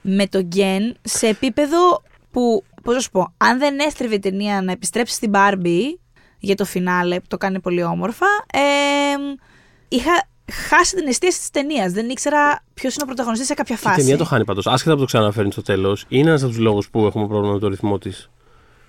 με 0.02 0.28
το 0.28 0.48
Gen 0.56 0.92
σε 1.02 1.28
επίπεδο 1.28 2.02
που, 2.32 2.64
πώς 2.84 2.94
να 2.94 3.00
σου 3.00 3.12
πω, 3.12 3.34
αν 3.38 3.60
δεν 3.60 3.80
έστρεβε 3.80 4.16
η 4.16 4.20
ταινία 4.20 4.62
να 4.62 4.72
επιστρέψει 4.72 5.14
στην 5.16 5.32
Barbie 5.34 5.96
για 6.42 6.56
το 6.56 6.66
φινάλε 6.66 7.20
που 7.20 7.26
το 7.28 7.38
κάνει 7.38 7.60
πολύ 7.60 7.84
όμορφα, 7.84 8.26
ε, 8.54 8.60
είχα 9.88 10.12
χάσει 10.52 10.96
την 10.96 11.08
εστίαση 11.08 11.40
της 11.40 11.50
ταινίας. 11.50 11.92
Δεν 11.92 12.10
ήξερα 12.10 12.64
ποιος 12.74 12.94
είναι 12.94 13.04
ο 13.04 13.06
πρωταγωνιστής 13.06 13.48
σε 13.48 13.54
κάποια 13.54 13.76
Η 13.76 13.82
φάση. 13.82 13.98
ταινία 13.98 14.18
το 14.18 14.24
χάνει 14.26 14.46
πάντως. 14.46 14.68
Άσχετα 14.68 14.94
που 14.94 15.00
το 15.00 15.06
ξαναφέρνει 15.06 15.52
στο 15.52 15.62
τέλος, 15.62 16.06
είναι 16.08 16.30
ένας 16.30 16.42
από 16.42 16.52
τους 16.52 16.60
λόγους 16.60 16.90
που 16.90 17.06
έχουμε 17.06 17.28
πρόβλημα 17.28 17.54
με 17.54 17.60
το 17.60 17.68
ρυθμό 17.68 17.98
της. 17.98 18.30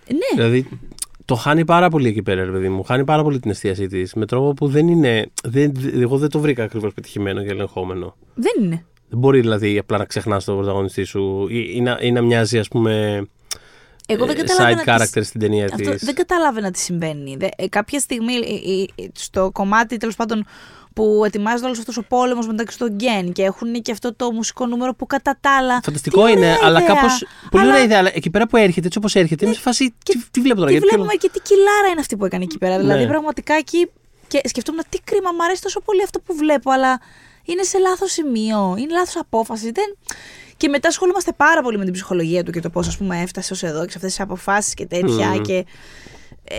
Ναι, 0.09 0.18
Δηλαδή, 0.34 0.68
το 1.24 1.34
χάνει 1.34 1.64
πάρα 1.64 1.88
πολύ 1.88 2.09
εκεί 2.09 2.22
πέρα, 2.22 2.44
ρε 2.44 2.50
παιδί 2.50 2.68
μου. 2.68 2.82
Χάνει 2.82 3.05
πάρα 3.05 3.22
πολύ 3.22 3.40
την 3.40 3.50
εστίασή 3.50 3.86
της. 3.86 4.14
Με 4.14 4.26
τρόπο 4.26 4.53
που 4.55 4.68
δεν 4.68 4.88
είναι. 4.88 5.26
Δεν, 5.44 5.72
εγώ 5.94 6.18
δεν 6.18 6.28
το 6.28 6.38
βρήκα 6.38 6.64
ακριβώς 6.64 6.92
πετυχημένο 6.94 7.42
και 7.42 7.50
ελεγχόμενο. 7.50 8.16
δεν 8.34 8.64
είναι. 8.64 8.84
Δεν 9.09 9.18
μπορεί 9.20 9.40
δηλαδή 9.40 9.78
απλά 9.78 9.98
να 9.98 10.05
ξεχνάς 10.05 10.44
τον 10.44 10.57
πρωταγωνιστή 10.57 11.05
σου 11.05 11.46
ή, 11.50 11.72
ή 11.74 11.80
να, 11.80 11.98
ή 12.00 12.12
να 12.12 12.20
μοιάζει, 12.22 12.59
ας 12.59 12.68
πούμε. 12.68 13.22
Εγώ 14.07 14.26
δεν 14.26 14.36
ε, 14.36 14.42
καταλάβαινα 14.42 14.82
side 14.82 14.84
τι- 14.84 15.18
character 15.20 15.24
στην 15.24 15.40
ταινία 15.40 15.68
Αυτό 15.72 15.90
της. 15.90 16.05
δεν 16.05 16.14
κατάλαβαινα 16.14 16.70
τι 16.70 16.78
συμβαίνει. 16.78 17.36
Δε, 17.38 17.48
ε, 17.57 17.68
κάποια 17.68 17.98
στιγμή 17.98 18.34
ε, 18.34 18.38
ε, 18.38 19.05
ε, 19.05 19.09
στο 19.14 19.50
κομμάτι 19.53 19.96
τέλος 19.96 20.16
πάντων 20.16 20.46
που 20.94 21.22
ετοιμάζεται 21.26 21.64
όλος 21.64 21.78
αυτός 21.78 21.96
ο 21.96 22.03
πόλεμος 22.09 22.46
μεταξύ 22.46 22.78
των 22.78 22.88
Γκέν 22.94 23.32
και 23.32 23.42
έχουν 23.42 23.82
και 23.82 23.92
αυτό 23.92 24.14
το 24.14 24.32
μουσικό 24.32 24.66
νούμερο 24.66 24.94
που 24.94 25.07
κατά 25.07 25.36
τα 25.40 25.57
άλλα. 25.57 25.80
Φανταστικό 25.82 26.24
τι 26.24 26.32
είναι, 26.32 26.40
ωραία 26.40 26.59
αλλά 26.62 26.80
ιδέα. 26.82 26.94
κάπω. 26.94 27.07
Πολύ 27.50 27.62
Αλλά 27.62 27.72
ωραία 27.72 27.84
ιδέα, 27.84 27.98
αλλά 27.98 28.11
εκεί 28.14 28.30
πέρα 28.30 28.46
που 28.46 28.57
έρχεται, 28.57 28.86
έτσι 28.86 28.98
όπως 28.98 29.14
έρχεται, 29.14 29.44
είμαι 29.44 29.55
σε 29.55 29.61
φάση. 29.61 29.94
Τι, 30.05 30.18
τι 30.30 30.40
βλέπω 30.40 30.57
τώρα, 30.59 30.70
Τι 30.70 30.72
γιατί 30.76 30.86
βλέπουμε 30.88 31.14
και 31.14 31.30
τι 31.32 31.40
κιλάρα 31.40 31.88
είναι 31.90 32.00
αυτή 32.00 32.16
που 32.16 32.24
έκανε 32.24 32.44
εκεί 32.44 32.59
πέρα. 32.59 32.78
Δηλαδή 32.78 33.03
Ναι. 33.03 33.09
πραγματικά 33.09 33.55
εκεί. 33.55 33.90
Και 34.28 34.40
σκεφτόμουν 34.44 34.82
τι 34.88 34.98
κρίμα, 35.05 35.30
μου 35.32 35.44
αρέσει 35.44 35.62
τόσο 35.62 35.80
πολύ 35.80 36.03
αυτό 36.03 36.20
που 36.20 36.34
βλέπω, 36.36 36.70
αλλά 36.70 37.00
είναι 37.44 37.62
σε 37.62 37.78
λάθος 37.78 38.12
σημείο, 38.12 38.74
είναι 38.78 38.92
λάθος 38.92 39.16
απόφαση. 39.16 39.70
Δεν... 39.70 39.96
Και 40.62 40.68
μετά 40.68 40.88
ασχολούμαστε 40.88 41.32
πάρα 41.36 41.62
πολύ 41.62 41.78
με 41.78 41.84
την 41.84 41.92
ψυχολογία 41.92 42.42
του 42.42 42.50
και 42.50 42.60
το 42.60 42.70
πώς, 42.70 42.88
ας 42.88 42.96
πούμε, 42.96 43.20
έφτασε 43.20 43.52
ως 43.52 43.62
εδώ 43.62 43.84
και 43.84 43.90
σε 43.90 43.96
αυτές 43.96 44.10
τις 44.10 44.20
αποφάσεις 44.20 44.74
και 44.74 44.86
τέτοια. 44.86 45.26
Μμμ. 45.28 45.40
Και 45.42 45.64
ε, 46.44 46.56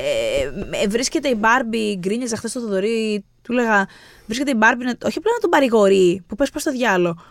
ε, 0.84 0.88
βρίσκεται 0.88 1.30
η 1.30 1.36
Μπάρμπι, 1.38 1.95
γκρίνιαζα 1.99 2.38
χθες 2.38 2.49
στο 2.51 2.60
Θοδωρή, 2.60 3.26
του 3.41 3.51
έλεγα, 3.51 3.88
βρίσκεται 4.26 4.51
η 4.51 4.56
Μπάρμπι, 4.58 4.84
να- 4.86 4.97
όχι 5.04 5.18
απλά 5.18 5.32
να 5.32 5.39
τον 5.39 5.49
παρηγορεί, 5.49 6.24
που 6.28 6.36
πες 6.36 6.49
προς 6.49 6.64
το 6.64 6.72
διάλο, 6.72 7.22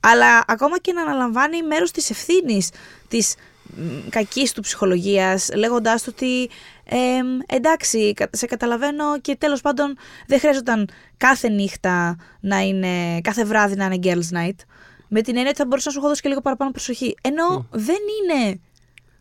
αλλά 0.00 0.44
ακόμα 0.46 0.78
και 0.78 0.92
να 0.92 1.02
αναλαμβάνει 1.02 1.62
μέρος 1.62 1.90
της 1.90 2.10
ευθύνης 2.10 2.70
της 3.08 3.34
μ, 3.76 4.08
κακής 4.08 4.52
του 4.52 4.60
ψυχολογίας, 4.60 5.48
λέγοντάς 5.54 6.02
του 6.02 6.12
ότι 6.14 6.50
«Εμ, 6.90 7.26
εντάξει, 7.46 8.12
κα- 8.14 8.28
σε 8.32 8.46
καταλαβαίνω 8.46 9.20
και 9.20 9.36
τέλος 9.36 9.60
πάντων 9.60 9.96
δεν 10.26 10.38
χρειάζονταν 10.38 10.88
κάθε 11.16 11.48
νύχτα 11.48 12.16
να 12.40 12.58
είναι, 12.60 13.20
κάθε 13.20 13.44
βράδυ 13.44 13.74
να 13.76 13.84
είναι 13.84 13.98
girls 14.02 14.36
night. 14.36 14.56
Με 15.08 15.20
την 15.22 15.34
έννοια 15.36 15.48
ότι 15.50 15.58
θα 15.58 15.66
μπορούσα 15.66 15.86
να 15.86 15.92
σου 15.92 15.98
έχω 15.98 16.08
δώσει 16.08 16.22
και 16.22 16.28
λίγο 16.28 16.40
παραπάνω 16.40 16.70
προσοχή. 16.70 17.14
Ενώ 17.20 17.66
δεν 17.70 17.96
είναι 18.18 18.60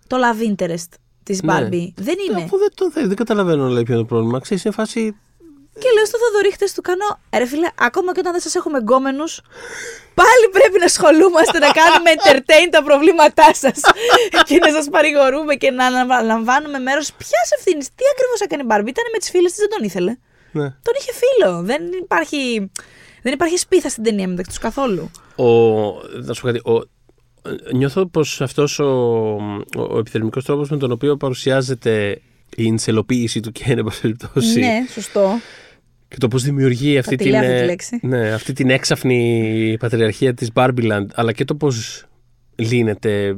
το 0.08 0.18
love 0.24 0.42
interest 0.52 0.90
της 1.24 1.42
Ναι. 1.42 1.54
Barbie. 1.54 1.88
Δεν 1.96 2.16
είναι. 2.30 2.42
Αφού 2.44 2.58
δεν 2.58 2.72
το 2.74 2.92
θέλει, 2.92 3.08
δεν 3.08 3.16
καταλαβαίνω 3.16 3.68
λέει, 3.68 3.84
ποιο 3.84 3.94
είναι 3.94 4.04
το 4.04 4.08
πρόβλημα. 4.08 4.40
Ξέρεις, 4.40 4.64
είναι 4.64 4.74
φάση. 4.74 5.16
Και 5.80 5.90
λέω 5.96 6.06
στο 6.06 6.18
Θοδωρή 6.18 6.52
χτες 6.52 6.74
του 6.74 6.82
κάνω, 6.82 7.20
ρε 7.38 7.46
φίλε, 7.46 7.68
ακόμα 7.80 8.12
και 8.14 8.20
όταν 8.20 8.32
δεν 8.32 8.42
σας 8.42 8.56
έχουμε 8.56 8.78
γκόμενους, 8.78 9.42
πάλι 10.14 10.46
πρέπει 10.52 10.78
να 10.80 10.86
ασχολούμαστε 10.86 11.58
να 11.66 11.70
κάνουμε 11.80 12.10
entertain 12.18 12.68
τα 12.72 12.84
προβλήματά 12.84 13.54
σας 13.54 13.80
και 14.48 14.58
να 14.58 14.70
σας 14.72 14.86
παρηγορούμε 14.90 15.56
και 15.56 15.72
να 15.72 15.86
αναλαμβάνουμε 15.86 16.80
μέρος. 16.80 17.14
Ποιας 17.14 17.48
ευθύνης, 17.58 17.86
τι 17.88 18.04
ακριβώς 18.14 18.40
έκανε 18.46 18.62
η 18.62 18.66
Μπάρμπι, 18.70 18.90
ήταν 18.90 19.04
με 19.14 19.18
τις 19.18 19.30
φίλες 19.30 19.52
της, 19.52 19.60
δεν 19.60 19.70
τον 19.70 19.84
ήθελε. 19.84 20.12
Ναι. 20.52 20.64
Τον 20.88 20.94
είχε 21.00 21.12
φίλο, 21.22 21.62
δεν 21.62 21.82
υπάρχει, 22.04 22.72
δεν 23.22 23.34
υπάρχει 23.34 23.58
σπίθα 23.58 23.90
στην 23.90 24.04
ταινία 24.04 24.28
μεταξύ 24.28 24.50
τους 24.50 24.60
καθόλου. 24.60 25.12
Ο, 25.38 25.50
να 26.26 26.34
σου 26.34 26.42
πω 26.42 26.48
κάτι. 26.48 26.70
Ο, 26.70 26.82
νιώθω 27.76 28.06
πως 28.06 28.42
αυτός 28.42 28.80
ο, 28.80 28.86
ο, 28.86 29.82
ο 29.90 29.98
επιθερμικός 29.98 30.46
τρόπος 30.46 30.70
με 30.70 30.78
τον 30.78 30.92
οποίο 30.92 31.18
παρουσιάζεται 31.18 32.22
η 32.56 32.68
ενσελοποίηση 32.68 33.40
του 33.40 33.52
και 33.52 33.64
εν 33.68 33.84
πάση 33.84 34.02
περιπτώσει 34.02 34.60
Ναι, 34.60 34.86
σωστό. 34.94 35.30
και 36.08 36.18
το 36.18 36.28
πώς 36.28 36.44
δημιουργεί 36.44 36.98
αυτή 36.98 37.16
τη 37.16 37.24
την, 37.24 37.32
λέω 37.32 37.40
αυτή 37.42 37.54
τη 37.56 37.62
ε, 37.62 37.66
λέξη. 37.66 38.00
ναι, 38.02 38.32
αυτή 38.32 38.54
την 38.54 38.70
έξαφνη 38.70 39.76
πατριαρχία 39.80 40.34
της 40.34 40.50
Barbieland 40.54 41.06
αλλά 41.14 41.32
και 41.32 41.46
το 41.46 41.56
πώς 41.56 42.06
λύνεται 42.56 43.36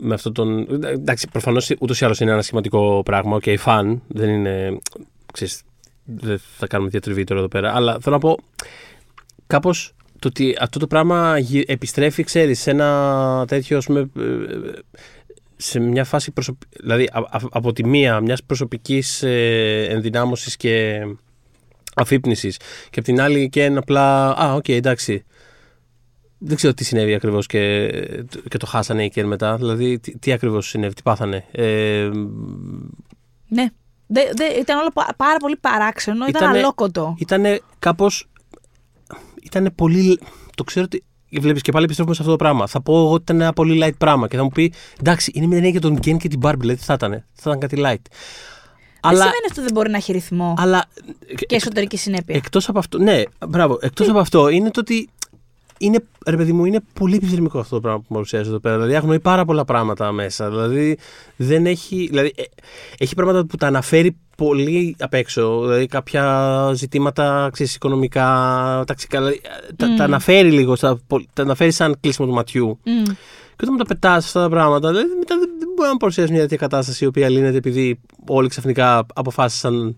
με 0.00 0.14
αυτόν 0.14 0.32
τον... 0.32 0.66
Εντάξει, 0.84 1.28
προφανώς 1.32 1.72
ούτως 1.80 2.00
ή 2.00 2.04
άλλως 2.04 2.20
είναι 2.20 2.30
ένα 2.30 2.42
σχηματικό 2.42 3.02
πράγμα, 3.04 3.36
OK, 3.36 3.44
fun, 3.58 4.02
δεν 4.08 4.28
είναι... 4.28 4.78
Ξέρεις, 5.32 5.62
δεν 6.04 6.40
θα 6.56 6.66
κάνουμε 6.66 6.90
διατριβή 6.90 7.24
τώρα 7.24 7.40
εδώ 7.40 7.48
πέρα, 7.48 7.74
αλλά 7.74 7.98
θέλω 8.00 8.14
να 8.14 8.20
πω 8.20 8.38
κάπως 9.46 9.94
το 10.18 10.28
ότι 10.28 10.56
αυτό 10.60 10.78
το 10.78 10.86
πράγμα 10.86 11.38
γυ- 11.38 11.70
επιστρέφει, 11.70 12.22
ξέρεις, 12.22 12.60
σε 12.60 12.70
ένα 12.70 13.44
τέτοιο, 13.48 13.76
ας 13.76 13.86
πούμε, 13.86 14.00
ε, 14.00 14.22
σε 15.56 15.78
μια 15.80 16.04
φάση 16.04 16.30
προσωπ... 16.32 16.60
δηλαδή 16.80 17.04
α- 17.12 17.18
α- 17.36 17.48
από 17.50 17.72
τη 17.72 17.86
μία 17.86 18.20
μιας 18.20 18.44
προσωπικής 18.44 19.22
ε, 19.22 19.86
ενδυνάμωσης 19.90 20.56
και 20.56 21.00
αφύπνισης 21.94 22.56
και 22.90 22.98
από 22.98 23.02
την 23.02 23.20
άλλη 23.20 23.48
και 23.48 23.64
ένα 23.64 23.78
απλά 23.78 24.30
α, 24.42 24.54
οκ, 24.54 24.68
εντάξει 24.68 25.24
δεν 26.38 26.56
ξέρω 26.56 26.74
τι 26.74 26.84
συνέβη 26.84 27.14
ακριβώς 27.14 27.46
και, 27.46 27.88
και 28.48 28.56
το 28.58 28.66
χάσανε 28.66 29.04
εκεί 29.04 29.24
μετά 29.24 29.56
δηλαδή 29.56 29.98
τι, 29.98 30.18
τι 30.18 30.32
ακριβώς 30.32 30.68
συνέβη, 30.68 30.94
τι 30.94 31.02
πάθανε 31.02 31.44
ε, 31.52 32.10
Ναι. 33.48 33.66
Δε, 34.06 34.20
δε, 34.36 34.44
ήταν 34.60 34.78
όλο 34.78 34.88
πα- 34.94 35.14
πάρα 35.16 35.36
πολύ 35.36 35.56
παράξενο, 35.56 36.26
ήταν 36.26 36.42
Ήτανε- 36.42 36.58
αλόκοτο. 36.62 37.14
ήταν 37.18 37.44
κάπως 37.78 38.28
ήταν 39.50 39.72
πολύ 39.74 40.20
το 40.54 40.64
ξέρω 40.64 40.84
ότι 40.84 41.02
Βλέπεις 41.30 41.62
και 41.62 41.72
πάλι 41.72 41.84
επιστρέφουμε 41.84 42.14
σε 42.14 42.22
αυτό 42.22 42.36
το 42.36 42.44
πράγμα. 42.44 42.66
Θα 42.66 42.82
πω 42.82 42.96
εγώ 42.96 43.12
ότι 43.12 43.22
ήταν 43.22 43.40
ένα 43.40 43.52
πολύ 43.52 43.80
light 43.84 43.96
πράγμα 43.98 44.28
και 44.28 44.36
θα 44.36 44.42
μου 44.42 44.48
πει 44.48 44.72
εντάξει, 45.00 45.30
είναι 45.34 45.46
μια 45.46 45.56
ταινία 45.56 45.70
για 45.70 45.80
τον 45.80 45.96
Ken 45.96 46.16
και 46.16 46.28
την 46.28 46.40
Barbie. 46.42 46.58
Δηλαδή, 46.58 46.78
τι 46.78 46.84
θα 46.84 46.92
ήταν, 46.92 47.10
θα 47.32 47.50
ήταν 47.50 47.58
κάτι 47.58 47.76
light. 47.78 48.08
Δεν 49.00 49.10
Αλλά, 49.12 49.18
σημαίνει 49.18 49.46
αυτό 49.48 49.62
δεν 49.62 49.70
μπορεί 49.72 49.90
να 49.90 49.96
έχει 49.96 50.12
ρυθμό 50.12 50.54
αλλά 50.58 50.84
και 51.46 51.56
εσωτερική 51.56 51.96
συνέπεια. 51.96 52.34
Εκτός 52.36 52.68
από 52.68 52.78
αυτό, 52.78 52.98
ναι, 52.98 53.22
μπράβο. 53.48 53.78
Εκτός 53.80 54.08
από 54.08 54.18
αυτό 54.18 54.48
είναι 54.48 54.70
το 54.70 54.80
ότι 54.80 55.08
είναι, 55.78 56.04
ρε 56.26 56.36
παιδί 56.36 56.52
μου, 56.52 56.64
είναι 56.64 56.80
πολύ 56.92 57.16
επιδερμικό 57.16 57.58
αυτό 57.58 57.74
το 57.74 57.80
πράγμα 57.80 58.00
που 58.00 58.12
παρουσιάζει 58.12 58.48
εδώ 58.48 58.58
πέρα. 58.58 58.74
Δηλαδή, 58.74 58.94
αγνοεί 58.94 59.20
πάρα 59.20 59.44
πολλά 59.44 59.64
πράγματα 59.64 60.12
μέσα. 60.12 60.50
Δηλαδή, 60.50 60.98
δεν 61.36 61.66
έχει. 61.66 62.06
Δηλαδή, 62.10 62.32
ε, 62.36 62.42
έχει 62.98 63.14
πράγματα 63.14 63.46
που 63.46 63.56
τα 63.56 63.66
αναφέρει 63.66 64.16
πολύ 64.36 64.96
απ' 64.98 65.14
έξω. 65.14 65.60
Δηλαδή, 65.60 65.86
κάποια 65.86 66.70
ζητήματα 66.74 67.48
ξέρεις, 67.52 67.74
οικονομικά, 67.74 68.24
ταξικά. 68.86 69.18
Δηλαδή, 69.18 69.40
ε, 69.68 69.72
τα, 69.76 69.94
τα 69.94 70.04
αναφέρει 70.04 70.52
λίγο. 70.52 70.76
Στα, 70.76 71.00
τα 71.32 71.42
αναφέρει 71.42 71.70
σαν 71.70 71.96
κλείσιμο 72.00 72.26
του 72.28 72.34
ματιού. 72.34 72.78
Μμ. 72.84 73.02
Και 73.56 73.64
όταν 73.64 73.76
μου 73.78 73.84
τα 73.84 73.94
πετάς 73.94 74.24
αυτά 74.24 74.40
τα 74.40 74.48
πράγματα, 74.48 74.88
δηλαδή, 74.88 75.08
μετά 75.18 75.38
δεν, 75.38 75.48
δεν 75.58 75.68
μπορεί 75.76 75.88
να 75.88 75.96
παρουσιάσει 75.96 76.32
μια 76.32 76.40
τέτοια 76.40 76.56
κατάσταση 76.56 77.04
η 77.04 77.06
οποία 77.06 77.28
λύνεται 77.28 77.56
επειδή 77.56 78.00
όλοι 78.26 78.48
ξαφνικά 78.48 79.06
αποφάσισαν 79.14 79.96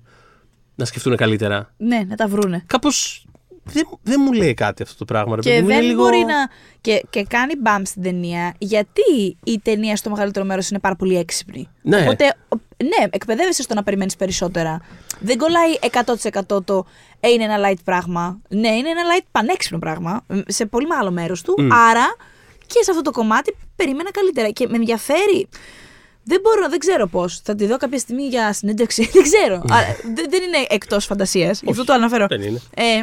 να 0.74 0.84
σκεφτούν 0.84 1.16
καλύτερα. 1.16 1.72
Ναι, 1.76 2.00
να 2.08 2.16
τα 2.16 2.28
βρούνε. 2.28 2.62
Κάπως. 2.66 3.24
Δεν, 3.64 3.88
δεν 4.02 4.20
μου 4.24 4.32
λέει 4.32 4.54
κάτι 4.54 4.82
αυτό 4.82 4.96
το 4.96 5.04
πράγμα. 5.04 5.36
ρε 5.36 5.42
Και 5.42 5.48
παιδί 5.50 5.60
μου. 5.62 5.66
δεν 5.68 5.76
είναι 5.76 5.86
λίγο... 5.86 6.02
μπορεί 6.02 6.18
να. 6.18 6.48
Και, 6.80 7.04
και 7.10 7.24
κάνει 7.24 7.52
μπαμ 7.58 7.82
στην 7.84 8.02
ταινία, 8.02 8.54
γιατί 8.58 9.36
η 9.44 9.58
ταινία 9.62 9.96
στο 9.96 10.10
μεγαλύτερο 10.10 10.44
μέρος 10.44 10.68
είναι 10.70 10.78
πάρα 10.78 10.96
πολύ 10.96 11.16
έξυπνη. 11.18 11.68
Ναι. 11.82 12.00
Οπότε, 12.00 12.24
ο- 12.48 12.56
ναι, 12.84 13.08
εκπαιδεύεσαι 13.10 13.62
στο 13.62 13.74
να 13.74 13.82
περιμένεις 13.82 14.16
περισσότερα. 14.16 14.80
Δεν 15.20 15.38
κολλάει 15.38 15.70
100% 16.56 16.64
το 16.64 16.86
ε, 17.20 17.28
είναι 17.28 17.44
ένα 17.44 17.68
light 17.70 17.78
πράγμα. 17.84 18.40
Ναι, 18.48 18.68
είναι 18.68 18.88
ένα 18.88 19.00
light 19.16 19.24
πανέξυπνο 19.30 19.78
πράγμα. 19.78 20.24
μ, 20.28 20.38
Σε 20.46 20.66
πολύ 20.66 20.86
μεγάλο 20.86 21.10
μέρος 21.10 21.42
του. 21.42 21.54
Μμ. 21.58 21.72
Άρα 21.72 22.14
και 22.66 22.82
σε 22.82 22.90
αυτό 22.90 23.02
το 23.02 23.10
κομμάτι 23.10 23.56
περίμενα 23.76 24.10
καλύτερα. 24.10 24.48
Και 24.48 24.66
με 24.68 24.76
ενδιαφέρει. 24.76 25.48
Δεν 26.24 26.40
μπορώ, 26.40 26.68
δεν 26.68 26.78
ξέρω 26.78 27.06
πώς. 27.06 27.40
Θα 27.44 27.54
τη 27.54 27.66
δω 27.66 27.76
κάποια 27.76 27.98
στιγμή 27.98 28.22
για 28.26 28.52
συνέντευξη. 28.52 29.08
δεν 29.12 29.22
ξέρω. 29.22 29.62
Άρα, 29.68 29.86
δεν, 30.14 30.26
δεν 30.30 30.42
είναι 30.42 30.66
εκτός 30.68 31.04
φαντασίας. 31.04 31.60
Γι' 31.62 31.70
αυτό 31.70 31.84
το 31.84 31.92
αναφέρω. 31.92 32.26
Δεν 32.28 32.40
είναι. 32.42 32.60
Ε, 32.74 33.02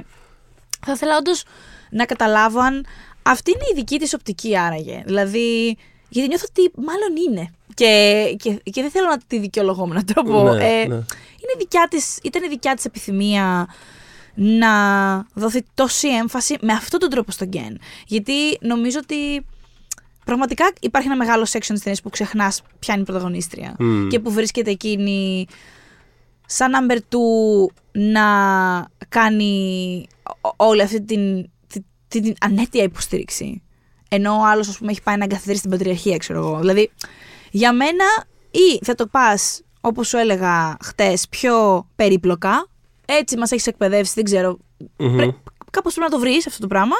θα 0.87 0.93
ήθελα 0.95 1.17
όντως 1.17 1.43
να 1.89 2.05
καταλάβω 2.05 2.59
αν 2.59 2.85
αυτή 3.23 3.51
είναι 3.51 3.65
η 3.71 3.75
δική 3.75 3.99
της 3.99 4.13
οπτική 4.13 4.57
άραγε. 4.57 5.03
Δηλαδή, 5.05 5.77
γιατί 6.09 6.27
νιώθω 6.27 6.45
ότι 6.49 6.71
μάλλον 6.75 7.15
είναι. 7.27 7.51
Και, 7.73 8.35
και, 8.39 8.49
και 8.71 8.81
δεν 8.81 8.91
θέλω 8.91 9.07
να 9.09 9.17
τη 9.27 9.39
δικαιολογώ 9.39 9.87
με 9.87 9.91
έναν 9.91 10.05
τρόπο. 10.05 10.43
Ναι, 10.43 10.65
ε, 10.65 10.87
ναι. 10.87 10.95
είναι 10.95 11.53
δικιά 11.57 11.87
της, 11.89 12.17
ήταν 12.23 12.43
η 12.43 12.47
δικιά 12.47 12.73
της 12.73 12.85
επιθυμία 12.85 13.67
να 14.33 14.69
δοθεί 15.33 15.63
τόση 15.73 16.07
έμφαση 16.07 16.57
με 16.61 16.73
αυτόν 16.73 16.99
τον 16.99 17.09
τρόπο 17.09 17.31
στον 17.31 17.47
Γκέν. 17.47 17.79
Γιατί 18.07 18.33
νομίζω 18.61 18.99
ότι 19.01 19.45
πραγματικά 20.25 20.71
υπάρχει 20.79 21.07
ένα 21.07 21.17
μεγάλο 21.17 21.43
section 21.43 21.67
της 21.67 21.81
ταινίας 21.81 22.01
που 22.01 22.09
ξεχνάς 22.09 22.61
ποια 22.79 22.93
είναι 22.93 23.03
η 23.03 23.05
πρωταγωνίστρια. 23.05 23.75
Μμ. 23.79 24.07
Και 24.07 24.19
που 24.19 24.31
βρίσκεται 24.31 24.71
εκείνη 24.71 25.47
σαν 26.45 26.71
number 26.75 26.95
two 26.97 27.73
να 27.91 28.25
κάνει 29.09 30.05
ό- 30.16 30.16
όλη 30.55 30.81
αυτή 30.81 31.01
την, 31.03 31.49
την, 31.67 31.85
την, 32.07 32.23
την 32.23 32.33
ανέτεια 32.41 32.83
υποστήριξη. 32.83 33.61
Ενώ 34.09 34.33
ο 34.33 34.45
άλλος, 34.45 34.67
ας 34.67 34.77
πούμε, 34.77 34.91
έχει 34.91 35.01
πάει 35.01 35.17
να 35.17 35.23
εγκαθιδρύσει 35.23 35.61
την 35.61 35.69
πατριαρχία, 35.69 36.17
ξέρω 36.17 36.39
εγώ. 36.39 36.59
Δηλαδή, 36.59 36.91
για 37.51 37.73
μένα, 37.73 38.05
ή 38.51 38.79
θα 38.85 38.95
το 38.95 39.07
πας, 39.07 39.61
όπως 39.81 40.07
σου 40.07 40.17
έλεγα 40.17 40.77
χτες, 40.83 41.27
πιο 41.29 41.87
περίπλοκα. 41.95 42.67
Έτσι 43.05 43.37
μας 43.37 43.51
έχεις 43.51 43.67
εκπαιδεύσει, 43.67 44.11
δεν 44.15 44.23
ξέρω. 44.23 44.57
Μμμ. 44.97 45.15
Πρέ- 45.15 45.35
Κάπως 45.71 45.93
πρέπει 45.93 46.11
να 46.11 46.17
το 46.17 46.23
βρεις 46.23 46.47
αυτό 46.47 46.61
το 46.61 46.67
πράγμα. 46.67 46.95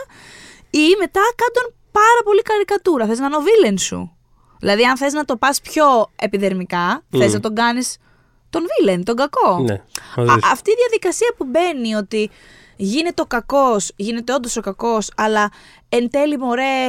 Ή 0.70 0.86
μετά 1.00 1.22
κάνε 1.36 1.52
τον 1.54 1.74
πάρα 1.92 2.22
πολύ 2.24 2.42
καρικατούρα. 2.42 3.06
Θες 3.06 3.20
να 3.20 3.26
είναι 3.26 3.36
ο 3.36 3.40
βίλεν 3.42 3.78
σου. 3.78 4.12
Δηλαδή, 4.60 4.84
αν 4.84 4.98
θες 4.98 5.14
να 5.14 5.26
το 5.26 5.38
πας 5.38 5.62
πιο 5.62 5.86
επιδερμικά, 6.16 7.04
θες 7.10 7.30
Μμ. 7.30 7.34
να 7.34 7.40
τον 7.40 7.56
κάνεις 7.56 7.98
τον 8.50 8.64
βίλεν, 8.80 9.04
τον 9.04 9.16
κακό. 9.16 9.60
Ναι. 9.60 9.74
Α, 10.32 10.36
αυτή 10.52 10.72
η 10.72 10.76
διαδικασία 10.78 11.34
που 11.38 11.46
μπαίνει 11.46 11.96
ότι 11.96 12.30
γίνεται 12.78 13.22
ο 13.22 13.26
κακός, 13.26 13.92
γίνεται 13.96 14.34
όντως 14.34 14.58
ο 14.58 14.62
κακός, 14.62 15.12
αλλά 15.16 15.52
εν 15.90 16.10
τέλει 16.10 16.38
μωρέ. 16.38 16.88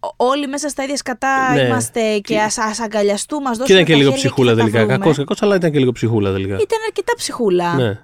ο- 0.00 0.14
Όλοι 0.26 0.46
μέσα 0.46 0.68
στα 0.68 0.82
ίδια 0.82 0.96
σκατά 0.96 1.52
Ναι. 1.54 1.60
είμαστε 1.60 2.18
και 2.18 2.40
ας, 2.40 2.58
ας 2.58 2.80
αγκαλιαστούμε, 2.80 3.48
ας 3.48 3.52
Και 3.52 3.58
δώσουμε 3.58 3.78
ήταν 3.80 3.84
και 3.84 3.92
τα 3.92 3.98
λίγο 3.98 4.10
χέρια 4.10 4.24
ψυχούλα 4.28 4.50
θα 4.50 4.56
τα 4.56 4.62
τελικά. 4.62 4.78
βρούμε. 4.78 4.96
Κακός, 4.98 5.16
κακός, 5.16 5.42
αλλά 5.42 5.54
ήταν 5.54 5.70
και 5.72 5.78
λίγο 5.78 5.92
ψυχούλα 5.92 6.32
τελικά. 6.32 6.54
Ήταν 6.54 6.78
αρκετά 6.86 7.12
ψυχούλα. 7.16 7.74
Ναι. 7.74 8.00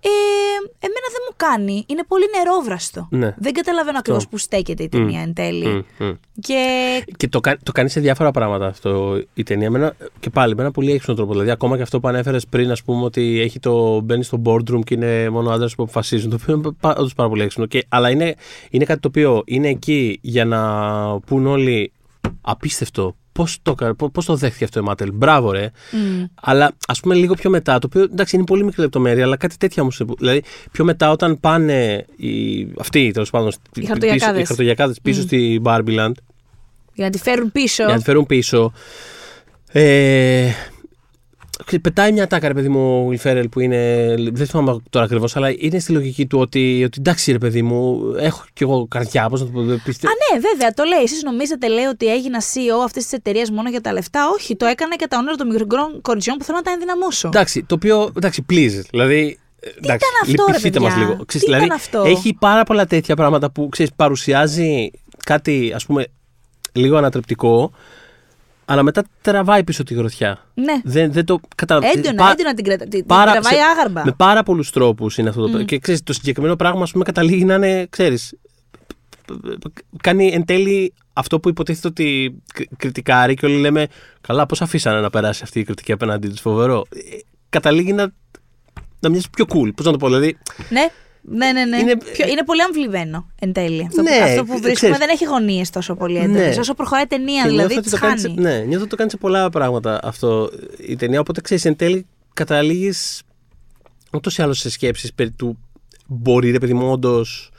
Ε, 0.00 0.08
εμένα 0.78 1.06
δεν 1.12 1.22
μου 1.28 1.34
κάνει. 1.36 1.84
Είναι 1.86 2.04
πολύ 2.08 2.24
νερόβραστο. 2.38 3.08
Ναι. 3.10 3.34
Δεν 3.38 3.52
καταλαβαίνω 3.52 3.98
ακριβώς 3.98 4.28
που 4.28 4.38
στέκεται 4.38 4.82
η 4.82 4.88
ταινία 4.88 5.20
εν 5.20 5.34
τέλει. 5.34 5.66
Μμ, 5.66 6.04
μμ. 6.06 6.12
Και 6.40 6.62
Και 7.16 7.28
το, 7.28 7.40
κα- 7.40 7.58
το 7.62 7.72
κάνει 7.72 7.88
σε 7.90 8.00
διάφορα 8.00 8.30
πράγματα 8.30 8.66
αυτό 8.66 9.20
η 9.34 9.42
ταινία. 9.42 9.70
Με 9.70 9.78
ένα, 9.78 9.94
και 10.20 10.30
πάλι 10.30 10.54
με 10.54 10.62
ένα 10.62 10.70
πολύ 10.70 10.92
έξυπνο 10.92 11.14
τρόπο. 11.14 11.32
Δηλαδή, 11.32 11.50
ακόμα 11.50 11.76
και 11.76 11.82
αυτό 11.82 12.00
που 12.00 12.08
ανέφερες 12.08 12.46
πριν, 12.46 12.70
ας 12.70 12.82
πούμε, 12.82 13.04
ότι 13.04 13.40
έχει 13.40 13.58
το, 13.60 14.00
μπαίνει 14.00 14.24
στο 14.24 14.42
boardroom 14.44 14.80
και 14.84 14.94
είναι 14.94 15.30
μόνο 15.30 15.50
άντρες 15.50 15.74
που 15.74 15.82
αποφασίζουν. 15.82 16.30
Το 16.30 16.38
οποίο 16.42 16.54
είναι 16.54 16.72
πα- 16.80 16.94
όντως 16.98 17.14
πάρα 17.14 17.28
πολύ 17.28 17.42
έξυπνο. 17.42 17.66
Και, 17.66 17.84
αλλά 17.88 18.10
είναι, 18.10 18.34
είναι 18.70 18.84
κάτι 18.84 19.00
το 19.00 19.08
οποίο 19.08 19.42
είναι 19.46 19.68
εκεί 19.68 20.18
για 20.22 20.44
να 20.44 20.60
πούν 21.20 21.46
όλοι 21.46 21.92
απίστευτο. 22.40 23.16
Πώς 23.38 23.58
το, 23.62 23.74
κα- 23.74 23.94
πώς- 23.94 24.10
πώς 24.12 24.24
το 24.24 24.34
δέχτηκε 24.36 24.64
αυτό 24.64 24.80
η 24.80 24.82
Μάτελ. 24.82 25.10
Μπράβο, 25.12 25.52
ρε. 25.52 25.70
μ, 25.92 26.24
Αλλά 26.34 26.72
ας 26.88 27.00
πούμε 27.00 27.14
λίγο 27.14 27.34
πιο 27.34 27.50
μετά, 27.50 27.78
το 27.78 27.86
οποίο 27.90 28.02
εντάξει 28.02 28.36
είναι 28.36 28.44
πολύ 28.44 28.64
μικρή 28.64 28.80
λεπτομέρεια, 28.82 29.24
αλλά 29.24 29.36
κάτι 29.36 29.56
τέτοια 29.56 29.82
όμως. 29.82 30.00
Δηλαδή 30.18 30.42
πιο 30.72 30.84
μετά 30.84 31.10
όταν 31.10 31.40
πάνε 31.40 32.04
οι, 32.16 32.62
αυτοί 32.78 33.10
τέλος 33.10 33.30
πάντων. 33.30 33.52
Οι 33.74 33.84
χαρτογιακάδες. 33.86 34.30
πίσω- 34.30 34.40
Οι 34.42 34.44
χαρτογιακάδες 34.46 34.98
πίσω 35.02 35.20
στη 35.20 35.60
Barbieland 35.64 36.12
για 36.94 37.04
να 37.04 37.10
τη 37.10 37.18
φέρουν 37.18 37.52
πίσω. 37.52 37.82
για 37.84 37.92
να 37.92 37.98
τη 37.98 38.04
φέρουν 38.04 38.26
πίσω. 38.26 38.72
Ε, 39.72 39.80
ξέρεις, 40.42 40.56
πετάει 41.82 42.12
μια 42.12 42.26
τάκα, 42.26 42.48
ρε 42.48 42.54
παιδί 42.54 42.68
μου, 42.68 43.06
ο 43.06 43.10
Will 43.12 43.28
Ferrell 43.28 43.44
που 43.50 43.60
είναι. 43.60 44.14
Δεν 44.32 44.46
θυμάμαι 44.46 44.76
τώρα 44.90 45.04
ακριβώς, 45.04 45.36
αλλά 45.36 45.54
είναι 45.58 45.78
στη 45.78 45.92
λογική 45.92 46.26
του 46.26 46.38
ότι, 46.38 46.82
ότι 46.84 46.96
εντάξει, 46.98 47.32
ρε 47.32 47.38
παιδί 47.38 47.62
μου, 47.62 48.00
έχω 48.18 48.44
κι 48.52 48.62
εγώ 48.62 48.86
καρδιά. 48.86 49.28
Πώς 49.28 49.40
να 49.40 49.46
το 49.46 49.52
πω. 49.52 49.80
πιστε- 49.84 50.10
Α, 50.10 50.12
ναι, 50.34 50.40
βέβαια, 50.40 50.72
το 50.72 50.84
λέει. 50.84 51.02
Εσείς 51.02 51.22
νομίζετε, 51.22 51.68
λέει, 51.68 51.84
ότι 51.84 52.06
έγινα 52.06 52.40
CEO 52.40 52.84
αυτής 52.84 53.02
της 53.02 53.12
εταιρείας 53.12 53.50
μόνο 53.50 53.70
για 53.70 53.80
τα 53.80 53.92
λεφτά; 53.92 54.28
Όχι, 54.34 54.56
το 54.56 54.66
έκανα 54.66 54.94
για 54.98 55.08
τα 55.08 55.18
όνειρα 55.18 55.34
των 55.34 55.46
μικρών 55.46 56.00
κοριτσιών 56.02 56.36
που 56.36 56.44
θέλω 56.44 56.56
να 56.56 56.62
τα 56.62 56.70
ενδυναμώσω. 56.70 57.28
Εντάξει, 57.28 57.62
το 57.64 57.74
οποίο. 57.74 58.12
Εντάξει, 58.16 58.44
please. 58.50 58.80
Δηλαδή. 58.90 59.38
Τι 59.60 59.68
ήταν 59.82 59.98
αυτό, 60.22 60.44
ρε 60.46 60.52
λυπηθείτε 60.52 60.78
παιδιά; 60.80 60.88
μας 60.88 60.98
λίγο. 60.98 61.16
Τι 61.16 61.24
Ξέρεις, 61.24 61.46
ήταν 61.46 61.60
δηλαδή, 61.60 61.80
αυτό; 61.80 62.02
Έχει 62.06 62.36
πάρα 62.40 62.64
πολλά 62.64 62.86
τέτοια 62.86 63.16
πράγματα 63.16 63.50
που 63.50 63.68
ξέρεις, 63.68 63.92
παρουσιάζει 63.96 64.90
κάτι, 65.24 65.72
ας 65.74 65.86
πούμε, 65.86 66.06
λίγο 66.72 66.96
ανατρεπτικό, 66.96 67.70
αλλά 68.70 68.82
μετά 68.82 69.04
τραβάει 69.22 69.64
πίσω 69.64 69.82
τη 69.82 69.94
γροθιά. 69.94 70.44
Ναι. 70.54 70.80
Δεν, 70.84 71.12
δεν 71.12 71.24
το 71.24 71.40
καταλαβαίνω. 71.56 71.92
Έντονα, 71.96 72.30
έντονα 72.30 72.54
την, 72.54 72.64
κρατα... 72.64 72.82
την, 72.84 72.90
την 72.90 73.06
τραβάει 73.06 73.42
σε- 73.42 73.60
άγαρμα. 73.72 74.02
Με 74.04 74.12
πάρα 74.16 74.42
πολλούς 74.42 74.70
τρόπους 74.70 75.18
είναι 75.18 75.28
αυτό 75.28 75.40
το 75.40 75.46
πράγμα. 75.48 75.64
Και 75.66 75.78
ξέρεις, 75.78 76.02
το 76.02 76.12
συγκεκριμένο 76.12 76.56
πράγμα, 76.56 76.82
ας 76.82 76.92
πούμε, 76.92 77.04
καταλήγει 77.04 77.44
να 77.44 77.54
είναι, 77.54 77.86
ξέρεις. 77.90 78.34
Κάνει 80.02 80.28
εν 80.32 80.44
τέλει 80.44 80.92
αυτό 81.12 81.40
που 81.40 81.48
υποτίθεται 81.48 81.88
ότι 81.88 82.36
κρι- 82.54 82.68
κριτικάρει 82.76 83.34
και 83.34 83.46
όλοι 83.46 83.60
λέμε 83.60 83.86
Καλά, 84.20 84.46
πώς 84.46 84.62
αφήσανε 84.62 85.00
να 85.00 85.10
περάσει 85.10 85.40
αυτή 85.44 85.60
η 85.60 85.64
κριτική 85.64 85.92
απέναντί 85.92 86.28
της, 86.28 86.40
φοβερό. 86.40 86.84
Ε, 86.90 86.98
Καταλήγει 87.48 87.92
να, 87.92 88.12
να 89.00 89.08
μοιάζει 89.08 89.26
πιο 89.30 89.44
cool. 89.48 89.70
Πώς 89.74 89.86
να 89.86 89.92
το 89.92 89.96
πω, 89.98 90.06
δηλαδή. 90.06 90.38
Ναι, 90.70 90.88
ναι, 91.22 91.52
ναι. 91.52 91.64
ναι. 91.64 91.76
Είναι- 91.78 91.96
Πιο- 92.12 92.28
είναι 92.28 92.44
πολύ 92.44 92.62
αμβλημένο 92.62 93.30
εν 93.40 93.52
τέλει. 93.52 93.84
Αυτό, 93.86 94.02
Ναι, 94.02 94.10
που, 94.18 94.22
αυτό 94.24 94.40
που 94.44 94.46
βρίσκουμε 94.52 94.72
ξέρεις. 94.72 94.98
δεν 94.98 95.08
έχει 95.08 95.24
γωνίες 95.24 95.70
τόσο 95.70 95.94
πολύ 95.94 96.16
έντονε. 96.18 96.48
Ναι. 96.48 96.54
Όσο 96.58 96.74
προχωράει 96.74 97.04
η 97.04 97.06
ταινία, 97.06 97.42
Και 97.42 97.48
δηλαδή, 97.48 97.74
νιώθω 97.74 97.80
τι 97.82 97.88
ότι 97.88 98.00
το 98.00 98.06
κάνει 98.06 98.20
σε- 98.20 98.28
χάνει. 98.28 98.40
Ναι, 98.40 98.58
νιώθω 98.58 98.80
ότι 98.80 98.90
το 98.90 98.96
κάνει 98.96 99.10
σε 99.10 99.16
πολλά 99.16 99.50
πράγματα 99.50 100.00
αυτό 100.02 100.50
η 100.86 100.96
ταινία. 100.96 101.20
Οπότε 101.20 101.40
ξέρεις, 101.40 101.64
εν 101.64 101.76
τέλει 101.76 102.06
καταλήγεις 102.34 103.22
ούτως 104.12 104.38
ή 104.38 104.42
άλλως 104.42 104.58
σε 104.58 104.70
σκέψεις 104.70 105.12
περί 105.14 105.30
του 105.30 105.58
μπορεί, 106.06 106.50
ρε 106.50 106.58
παιδί 106.58 106.74
μου, 106.74 106.90
όντως 106.90 107.50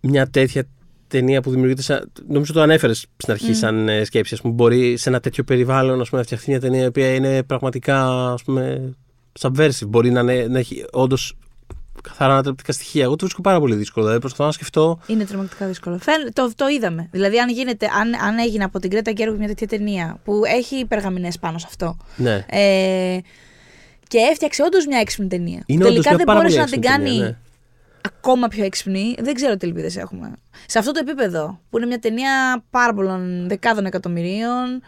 μια 0.00 0.26
τέτοια 0.30 0.64
ταινία 1.08 1.40
που 1.42 1.50
δημιουργείται. 1.50 1.82
Σαν, 1.82 2.12
νομίζω 2.28 2.52
το 2.52 2.60
ανέφερες 2.60 3.06
στην 3.16 3.32
αρχή 3.32 3.54
σαν 3.54 3.88
ε, 3.88 4.04
σκέψη. 4.04 4.34
Ας 4.34 4.40
πούμε, 4.40 4.54
μπορεί 4.54 4.96
σε 4.96 5.08
ένα 5.08 5.20
τέτοιο 5.20 5.44
περιβάλλον 5.44 6.00
ας 6.00 6.08
πούμε, 6.08 6.20
να 6.20 6.26
φτιαχτεί 6.26 6.50
μια 6.50 6.60
ταινία 6.60 6.82
η 6.82 6.86
οποία 6.86 7.14
είναι 7.14 7.42
πραγματικά 7.42 8.08
ας 8.32 8.42
πούμε, 8.42 8.92
subversive. 9.40 9.86
Μπορεί 9.88 10.10
να, 10.10 10.20
είναι, 10.20 10.46
να 10.48 10.58
έχει 10.58 10.84
όντως 10.92 11.36
καθαρά 12.08 12.32
ανατρεπτικά 12.32 12.72
στοιχεία. 12.72 13.02
Εγώ 13.02 13.12
το 13.16 13.24
βρίσκω 13.24 13.40
πάρα 13.40 13.58
πολύ 13.58 13.74
δύσκολο. 13.74 14.04
Δηλαδή, 14.04 14.20
προσπαθώ 14.20 14.44
να 14.44 14.52
σκεφτώ. 14.52 14.98
Είναι 15.06 15.24
τρομακτικά 15.24 15.66
δύσκολο. 15.66 15.98
Φαίν- 15.98 16.32
το, 16.32 16.50
το 16.56 16.68
είδαμε. 16.68 17.08
Δηλαδή, 17.10 17.38
αν, 17.38 17.48
γίνεται, 17.48 17.86
αν, 18.00 18.14
αν 18.14 18.38
έγινε 18.38 18.64
από 18.64 18.78
την 18.78 18.90
Κρέτα 18.90 19.10
Γκέργου 19.10 19.36
μια 19.36 19.46
τέτοια 19.46 19.66
ταινία 19.66 20.20
που 20.24 20.42
έχει 20.44 20.84
περγαμηνέ 20.86 21.28
πάνω 21.40 21.58
σε 21.58 21.66
αυτό. 21.68 21.96
Ναι. 22.16 22.44
Ε, 22.50 23.18
και 24.08 24.18
έφτιαξε 24.18 24.62
όντως 24.62 24.86
μια 24.86 24.98
έξυπνη 24.98 25.28
ταινία. 25.28 25.62
Είναι 25.66 25.84
Τελικά 25.84 25.90
όντως 25.90 26.06
μια 26.06 26.16
δεν 26.16 26.26
πάρα 26.26 26.38
μπόρεσε 26.38 26.58
πολύ 26.58 26.70
να 26.70 26.72
την 26.72 26.82
έξυπνη 26.82 27.04
κάνει 27.04 27.18
ταινία, 27.18 27.30
ναι. 27.30 27.36
ακόμα 28.02 28.48
πιο 28.48 28.64
έξυπνη. 28.64 29.14
Δεν 29.18 29.34
ξέρω 29.34 29.56
τι 29.56 29.66
ελπίδες 29.66 29.96
έχουμε. 29.96 30.32
Σε 30.66 30.78
αυτό 30.78 30.92
το 30.92 31.00
επίπεδο, 31.02 31.60
που 31.70 31.76
είναι 31.76 31.86
μια 31.86 31.98
ταινία 31.98 32.64
πάρα 32.70 32.94
πολλών 32.94 33.48
δεκάδων 33.48 33.86
εκατομμυρίων, 33.86 34.82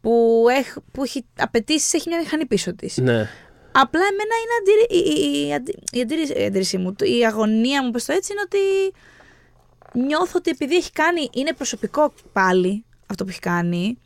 που, 0.00 0.44
έχ, 0.58 0.76
που 0.92 1.02
έχει 1.02 1.24
απαιτήσεις, 1.38 1.94
έχει 1.94 2.08
μια 2.08 2.18
μηχανή 2.18 2.46
πίσω 2.46 2.74
της. 2.74 2.96
ναι. 2.96 3.28
Απλά 3.72 4.00
εμένα 4.00 4.34
είναι 4.42 4.54
αντίρρη, 4.60 5.00
η, 5.08 5.28
η, 5.38 5.46
η, 5.48 5.52
αντι- 5.52 5.78
η 5.92 6.00
αντίρρηση, 6.00 6.32
η 6.40 6.44
αντίρρησή 6.44 6.78
μου, 6.78 6.94
το- 6.94 7.04
η 7.04 7.26
αγωνία 7.26 7.84
μου, 7.84 7.90
πες 7.90 8.04
το 8.04 8.12
έτσι, 8.12 8.32
είναι 8.32 8.40
ότι 8.44 8.58
νιώθω 10.06 10.32
ότι 10.36 10.50
επειδή 10.50 10.76
έχει 10.76 10.92
κάνει, 10.92 11.28
είναι 11.32 11.52
προσωπικό 11.52 12.12
πάλι 12.32 12.84
αυτό 13.06 13.24
που 13.24 13.30
έχει 13.30 13.38
κάνει, 13.40 13.98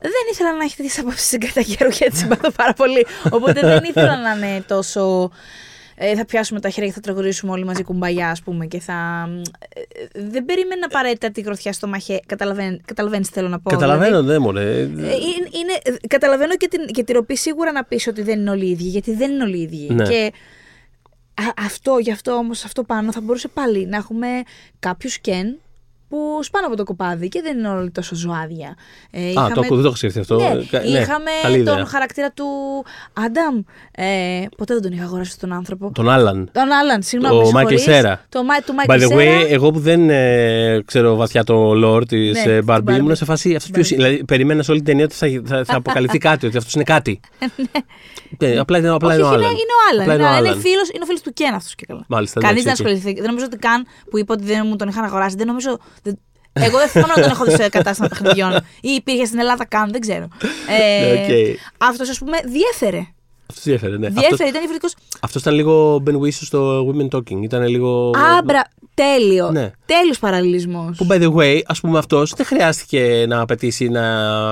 δεν 0.00 0.12
ήθελα 0.32 0.52
να 0.56 0.64
έχει 0.64 0.76
τέτοιες 0.76 0.98
απόψεις 0.98 1.26
στην 1.26 1.40
Καταγέρου 1.40 1.90
γιατί 1.90 2.16
συμπαθώ 2.16 2.50
πάρα 2.50 2.72
πολύ. 2.72 3.06
Οπότε 3.30 3.60
δεν 3.60 3.84
ήθελα 3.84 4.16
να 4.16 4.46
είναι 4.48 4.62
τόσο. 4.68 5.30
Ε, 5.96 6.14
θα 6.16 6.24
πιάσουμε 6.24 6.60
τα 6.60 6.68
χέρια 6.68 6.88
και 6.88 6.94
θα 6.94 7.00
τραγουδήσουμε 7.00 7.52
όλοι 7.52 7.64
μαζί 7.64 7.82
κουμπαγιά, 7.82 8.30
ας 8.30 8.42
πούμε. 8.42 8.66
Και 8.66 8.80
θα. 8.80 9.28
ε, 10.14 10.20
δεν 10.28 10.44
περίμενα 10.44 10.86
απαραίτητα 10.86 11.30
τη 11.30 11.40
γροθιά 11.40 11.72
στο 11.72 11.86
μαχαίρι. 11.86 12.20
Καταλαβαίνεις 12.84 13.26
τι 13.28 13.32
θέλω 13.32 13.48
να 13.48 13.60
πω. 13.60 13.70
Καταλαβαίνω, 13.70 14.20
δηλαδή. 14.22 14.32
ναι, 14.32 14.38
μωρέ. 14.38 14.80
Ε, 14.80 14.84
είναι, 14.84 15.48
είναι- 15.60 15.80
ε, 16.02 16.06
καταλαβαίνω 16.08 16.56
και 16.56 16.68
την, 16.68 16.86
και 16.86 17.02
τη 17.04 17.12
ροπή 17.12 17.36
σίγουρα 17.36 17.72
να 17.72 17.84
πεις 17.84 18.06
ότι 18.06 18.22
δεν 18.22 18.38
είναι 18.40 18.50
όλοι 18.50 18.64
οι 18.66 18.70
ίδιοι, 18.70 18.84
γιατί 18.88 19.14
δεν 19.14 19.30
είναι 19.30 19.42
όλοι 19.42 19.56
οι 19.58 19.62
ίδιοι. 19.62 19.94
Ναι. 19.94 20.04
Και 20.08 20.32
α- 21.34 21.64
αυτό, 21.64 21.98
γι' 22.00 22.12
αυτό 22.12 22.32
όμως, 22.32 22.64
αυτό 22.64 22.82
πάνω 22.82 23.12
θα 23.12 23.20
μπορούσε 23.20 23.48
πάλι 23.48 23.86
να 23.86 23.96
έχουμε 23.96 24.26
κάποιους 24.78 25.18
Κεν 25.18 25.58
που 26.14 26.42
σπάνε 26.42 26.66
από 26.66 26.76
το 26.76 26.84
κοπάδι 26.84 27.28
και 27.28 27.40
δεν 27.42 27.58
είναι 27.58 27.68
όλοι 27.68 27.90
τόσο 27.90 28.14
ζωάδια. 28.16 28.76
Ε, 29.10 29.28
Α, 29.28 29.32
το, 29.32 29.40
ακούω, 29.40 29.62
δεν 29.76 29.80
το 29.80 29.86
έχω 29.86 29.96
σκεφτεί 29.96 30.18
αυτό. 30.18 30.36
ναι, 30.36 30.44
Ε, 30.44 30.64
κα- 30.70 30.80
ναι, 30.80 30.86
είχαμε 30.98 31.30
καλή 31.42 31.58
ιδέα. 31.58 31.74
τον 31.76 31.86
χαρακτήρα 31.86 32.30
του 32.30 32.44
Άνταμ. 33.12 33.62
Ε, 33.92 34.44
ποτέ 34.56 34.74
δεν 34.74 34.82
τον 34.82 34.92
είχα 34.92 35.04
αγοράσει 35.04 35.38
τον 35.38 35.52
άνθρωπο. 35.52 35.90
Τον 35.94 36.10
Άλαν. 36.10 36.48
Τον 36.52 36.72
Άλαν, 36.72 37.02
συγγνώμη. 37.02 37.36
Ο 37.36 37.44
με 37.44 37.50
Μάικλ 37.52 37.74
συγχωρείς. 37.74 37.82
Σέρα. 38.00 38.24
Το, 38.28 38.44
Μάι- 38.44 38.62
του 38.64 38.72
By 38.72 38.86
Μάικλ 38.86 39.04
the 39.04 39.08
Σέρα. 39.08 39.40
way, 39.42 39.46
εγώ 39.50 39.70
που 39.70 39.78
δεν 39.78 40.10
ε, 40.10 40.82
ξέρω 40.86 41.16
βαθιά 41.16 41.44
το 41.44 41.70
lore 41.84 42.06
της 42.08 42.44
Ναι, 42.44 42.52
ε, 42.52 42.58
την 42.58 42.66
Barbie, 42.70 42.78
Barbie. 42.88 42.98
ήμουν 42.98 43.16
σε 43.16 43.24
φάση 43.24 43.54
αυτός 43.54 43.70
ποιος 43.70 43.88
Barbie. 43.88 43.92
είναι. 43.92 44.02
Δηλαδή, 44.04 44.24
περίμενα 44.24 44.62
σε 44.62 44.70
όλη 44.70 44.80
την 44.82 44.88
ταινία 44.88 45.04
ότι 45.04 45.14
θα, 45.14 45.56
θα, 45.56 45.64
θα 45.64 45.76
αποκαλυφθεί 45.76 46.18
κάτι, 46.28 46.46
ότι 46.46 46.56
αυτός 46.56 46.74
είναι 46.74 46.84
κάτι. 46.84 47.20
Ε, 48.38 48.58
απλά 48.58 48.78
είναι, 48.78 48.88
απλά 48.88 49.08
Όχι, 49.08 49.16
είναι 49.18 49.26
ο 49.26 49.28
όχι, 49.28 49.36
είναι, 49.36 49.44
Άλαν. 49.46 49.50
είναι 49.56 49.74
ο 49.78 49.80
Άλαν. 49.90 50.02
Απλά 50.10 50.14
Είναι, 50.14 50.24
ο 50.24 50.26
είναι, 50.38 50.48
Άλαν. 50.48 50.60
φίλος, 50.60 50.88
είναι 50.88 51.02
ο 51.02 51.06
φίλος 51.06 51.20
του 51.20 51.32
Κεν 51.32 51.54
αυτός 51.54 51.74
και 51.74 51.84
καλά. 51.88 52.04
Μάλιστα, 52.08 52.40
Κανείς 52.40 52.62
εντάξει, 52.62 52.82
δεν 52.82 52.92
οκ. 52.92 52.96
ασχοληθεί. 52.98 53.20
Δεν 53.20 53.30
νομίζω 53.30 53.46
ότι 53.46 53.56
καν 53.56 53.86
που 54.10 54.18
είπε 54.18 54.32
ότι 54.32 54.44
δεν 54.44 54.62
μου 54.68 54.76
τον 54.76 54.88
είχαν 54.88 55.04
αγοράσει. 55.04 55.36
Δεν 55.36 55.46
νομίζω. 55.46 55.78
Δεν- 56.04 56.18
Εγώ 56.52 56.78
δεν 56.78 56.88
θυμάμαι 56.88 57.12
να 57.16 57.22
τον 57.22 57.30
έχω 57.30 57.44
δει 57.44 57.50
σε 57.62 57.68
κατάσταση 57.68 58.08
παιχνιδιών. 58.08 58.52
ή 58.80 58.88
υπήρχε 58.90 59.24
στην 59.24 59.38
Ελλάδα 59.38 59.64
καν, 59.66 59.90
δεν 59.92 60.00
ξέρω. 60.00 60.28
Ε, 60.68 61.04
Ναι, 61.04 61.12
οκ. 61.12 61.58
Αυτός, 61.78 62.08
ας 62.08 62.18
πούμε, 62.18 62.38
διέφερε. 62.44 63.06
Αυτός 63.50 63.64
διέφερε, 63.64 63.92
ναι. 63.92 64.08
Διέφερε, 64.08 64.26
Αυτός, 64.26 64.38
ήταν 64.48 64.50
διαφορετικό. 64.60 64.88
αυτός 65.20 65.40
ήταν 65.42 65.54
λίγο 65.54 66.02
Ben 66.06 66.12
Whishaw 66.20 66.30
στο 66.30 66.86
Women 66.88 67.16
Talking. 67.16 67.42
Ήταν 67.42 67.66
λίγο. 67.66 68.10
Α, 68.38 68.43
μπράβο, 68.43 68.62
τέλειο. 68.94 69.50
Ναι. 69.50 69.70
Τέλειος 69.86 70.18
παραλληλισμός. 70.18 70.96
Που 70.96 71.06
by 71.10 71.20
the 71.22 71.32
way, 71.34 71.60
ας 71.66 71.80
πούμε 71.80 71.98
αυτός 71.98 72.32
δεν 72.36 72.46
χρειάστηκε 72.46 73.24
να 73.28 73.40
απαιτήσει 73.40 73.88
να 73.88 74.02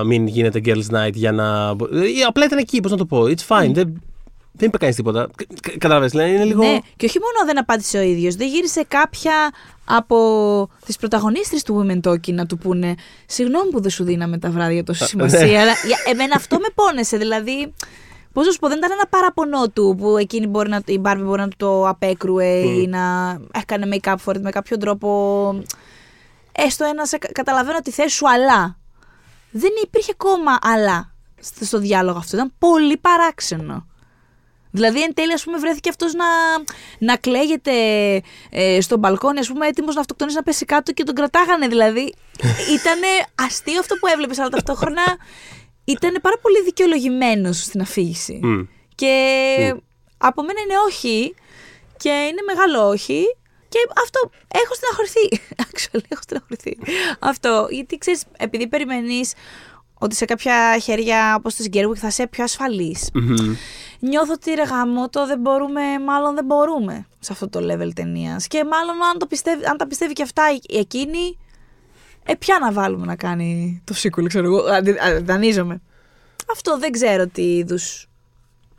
μην 0.05 0.27
γίνεται 0.27 0.61
Girls 0.65 0.95
Night 0.97 1.13
για 1.13 1.33
να. 1.33 1.75
μπο- 1.75 1.87
Ε, 1.87 2.01
Απλά 2.29 2.45
ήταν 2.45 2.59
εκεί, 2.59 2.81
πώς 2.81 2.91
να 2.91 2.97
το 2.97 3.07
πω. 3.07 3.23
It's 3.23 3.47
fine. 3.57 3.71
Δεν, 3.73 4.03
δεν 4.63 4.69
είπε 4.71 4.79
κανείς 4.79 4.97
τίποτα. 4.97 5.29
Κατάλαβες, 5.79 6.11
δηλαδή 6.11 6.31
είναι 6.31 6.45
λίγο. 6.45 6.63
Ναι, 6.65 6.79
και 6.97 7.07
όχι 7.07 7.19
μόνο 7.19 7.47
δεν 7.47 7.59
απάντησε 7.59 7.99
ο 7.99 8.01
ίδιος, 8.01 8.35
δεν 8.35 8.49
γύρισε 8.49 8.85
κάποια 8.89 9.33
από 9.85 10.17
τις 10.87 10.97
πρωταγωνίστρες 10.97 11.63
του 11.63 11.87
Women 11.87 12.09
Talking 12.11 12.33
να 12.33 12.47
του 12.47 12.59
πούνε 12.59 12.95
Συγγνώμη 13.27 13.71
που 13.71 13.81
δεν 13.81 13.91
σου 13.91 14.05
δίναμε 14.05 14.39
τα 14.39 14.51
βράδια 14.51 14.85
τόση 14.85 15.05
σημασία. 15.07 15.47
ναι. 15.47 15.59
αλλά 15.59 15.73
για, 15.87 15.97
εμένα 16.11 16.35
αυτό 16.37 16.59
με 16.59 16.67
πόνεσε. 16.75 17.17
Δηλαδή, 17.17 17.73
πώς 18.33 18.47
να 18.47 18.53
σου 18.53 18.59
πω, 18.59 18.69
δεν 18.69 18.79
ήταν 18.79 18.91
ένα 18.93 19.07
παραπονό 19.11 19.69
του 19.69 19.95
που 19.99 20.17
εκείνη 20.17 20.47
μπορεί 20.47 20.69
να, 20.69 20.83
η 20.87 21.01
Barbie 21.05 21.23
μπορεί 21.25 21.41
να 21.41 21.49
του 21.49 21.57
το 21.57 21.89
απέκρουε 21.89 22.55
ή 22.59 22.87
να 22.87 23.39
έκανε 23.55 23.89
make-up 23.95 24.15
for 24.25 24.33
it 24.35 24.41
με 24.41 24.51
κάποιο 24.51 24.77
τρόπο. 24.77 25.09
Έστω 26.53 26.85
ένα, 26.85 27.07
σε- 27.07 27.19
καταλαβαίνω 27.19 27.79
τη 27.81 27.91
θέση 27.91 28.17
σου, 28.17 28.31
αλλά. 28.31 28.77
Δεν 29.51 29.71
υπήρχε 29.85 30.11
ακόμα 30.13 30.59
αλλά 30.63 31.13
στο, 31.41 31.65
στο 31.65 31.79
διάλογο 31.79 32.19
αυτό. 32.19 32.37
Ήταν 32.37 32.53
πολύ 32.59 32.97
παράξενο. 32.97 33.87
Δηλαδή, 34.73 35.03
εν 35.03 35.15
τέλει, 35.15 35.33
ας 35.33 35.45
πούμε, 35.45 35.59
βρέθηκε 35.59 35.89
αυτός 35.89 36.15
να, 36.15 36.25
να 36.99 37.17
κλαίγεται 37.17 37.73
ε, 38.51 38.81
στο 38.81 38.97
μπαλκόνι, 38.97 39.39
ας 39.39 39.49
πούμε, 39.49 39.67
έτοιμος 39.67 39.95
να 39.95 40.01
αυτοκτονήσει 40.01 40.37
να 40.37 40.43
πέσει 40.43 40.65
κάτω 40.65 40.93
και 40.93 41.03
τον 41.03 41.15
κρατάγανε. 41.15 41.69
Δηλαδή, 41.69 42.15
ήταν 42.77 43.01
αστείο 43.35 43.79
αυτό 43.79 43.95
που 43.95 44.07
έβλεπες, 44.07 44.39
αλλά 44.39 44.49
ταυτόχρονα 44.49 45.03
ήταν 45.85 46.19
πάρα 46.23 46.39
πολύ 46.43 46.63
δικαιολογημένος 46.63 47.63
στην 47.63 47.81
αφήγηση. 47.81 48.41
Μμ. 48.43 48.63
Και 48.95 49.75
από 50.19 50.43
μένα 50.43 50.61
είναι 50.61 50.75
όχι. 50.87 51.35
Και 51.97 52.09
είναι 52.09 52.43
μεγάλο 52.47 52.89
όχι. 52.89 53.25
Και 53.69 53.79
αυτό 54.05 54.31
έχω 54.49 54.75
στεναχωρηθεί. 54.75 55.43
Actually, 55.67 56.05
έχω 56.09 56.23
στεναχωρηθεί. 56.23 56.79
αυτό. 57.19 57.67
Γιατί 57.71 57.99
ξέρεις, 57.99 58.25
επειδή 58.37 58.67
περιμένεις 58.67 59.33
ότι 60.03 60.15
σε 60.15 60.25
κάποια 60.25 60.79
χέρια 60.79 61.35
όπως 61.39 61.55
της 61.55 61.69
Γκέρουικ 61.69 61.97
θα 62.01 62.07
είσαι 62.07 62.27
πιο 62.27 62.45
ασφαλής. 62.45 63.09
Μμμ. 63.15 63.55
Νιώθω 63.99 64.33
ότι 64.33 64.51
ρε 64.55 64.63
γαμώτο 64.63 65.27
δεν 65.27 65.39
μπορούμε, 65.41 65.81
μάλλον 66.07 66.35
δεν 66.35 66.45
μπορούμε 66.45 67.07
σε 67.19 67.33
αυτό 67.33 67.49
το 67.49 67.59
level 67.61 67.91
ταινίας. 67.95 68.47
Και 68.47 68.65
μάλλον 68.65 69.03
αν, 69.13 69.19
το 69.19 69.27
πιστεύει, 69.27 69.65
αν 69.65 69.77
τα 69.77 69.87
πιστεύει 69.87 70.13
και 70.13 70.23
αυτά 70.23 70.43
η- 70.53 70.77
εκείνη, 70.79 71.39
ε, 72.27 72.35
ποια 72.35 72.59
να 72.61 72.73
βάλουμε 72.73 73.07
να 73.07 73.17
κάνει 73.17 73.83
το 73.85 73.95
sequel, 74.03 74.27
ξέρω 74.29 74.45
εγώ. 74.47 74.65
αντι- 74.65 75.01
α, 75.01 75.21
Δανείζομαι. 75.23 75.81
Αυτό 76.53 76.79
δεν 76.79 76.91
ξέρω 76.91 77.27
τι 77.27 77.57
είδους. 77.57 78.07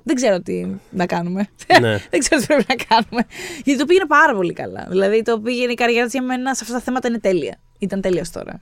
Δεν 0.04 0.16
ξέρω 0.16 0.42
τι 0.42 0.68
να 0.90 1.06
κάνουμε. 1.06 1.48
Ναι. 1.82 1.98
δεν 2.12 2.20
ξέρω 2.20 2.42
τι 2.42 2.48
πρέπει 2.48 2.66
να 2.68 2.76
κάνουμε. 2.76 3.26
Γιατί 3.64 3.80
το 3.80 3.86
πήγαινε 3.86 4.06
πάρα 4.08 4.34
πολύ 4.36 4.54
καλά. 4.54 4.86
Δηλαδή 4.90 5.22
το 5.22 5.40
πήγαινε 5.40 5.72
η 5.72 5.76
καριέρα 5.76 6.04
της 6.06 6.14
για 6.14 6.22
μένα 6.24 6.54
σε 6.56 6.60
αυτά 6.64 6.76
τα 6.76 6.82
θέματα 6.82 7.08
είναι 7.08 7.20
τέλεια. 7.20 7.58
Ήταν 7.80 8.02
τέλεια 8.02 8.22
ως 8.22 8.30
τώρα. 8.30 8.62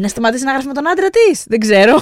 Να 0.00 0.08
σταματήσει 0.08 0.44
να 0.44 0.50
γράφει 0.52 0.66
με 0.66 0.72
τον 0.72 0.88
άντρα 0.88 1.08
της. 1.10 1.44
Δεν 1.46 1.58
ξέρω. 1.60 1.94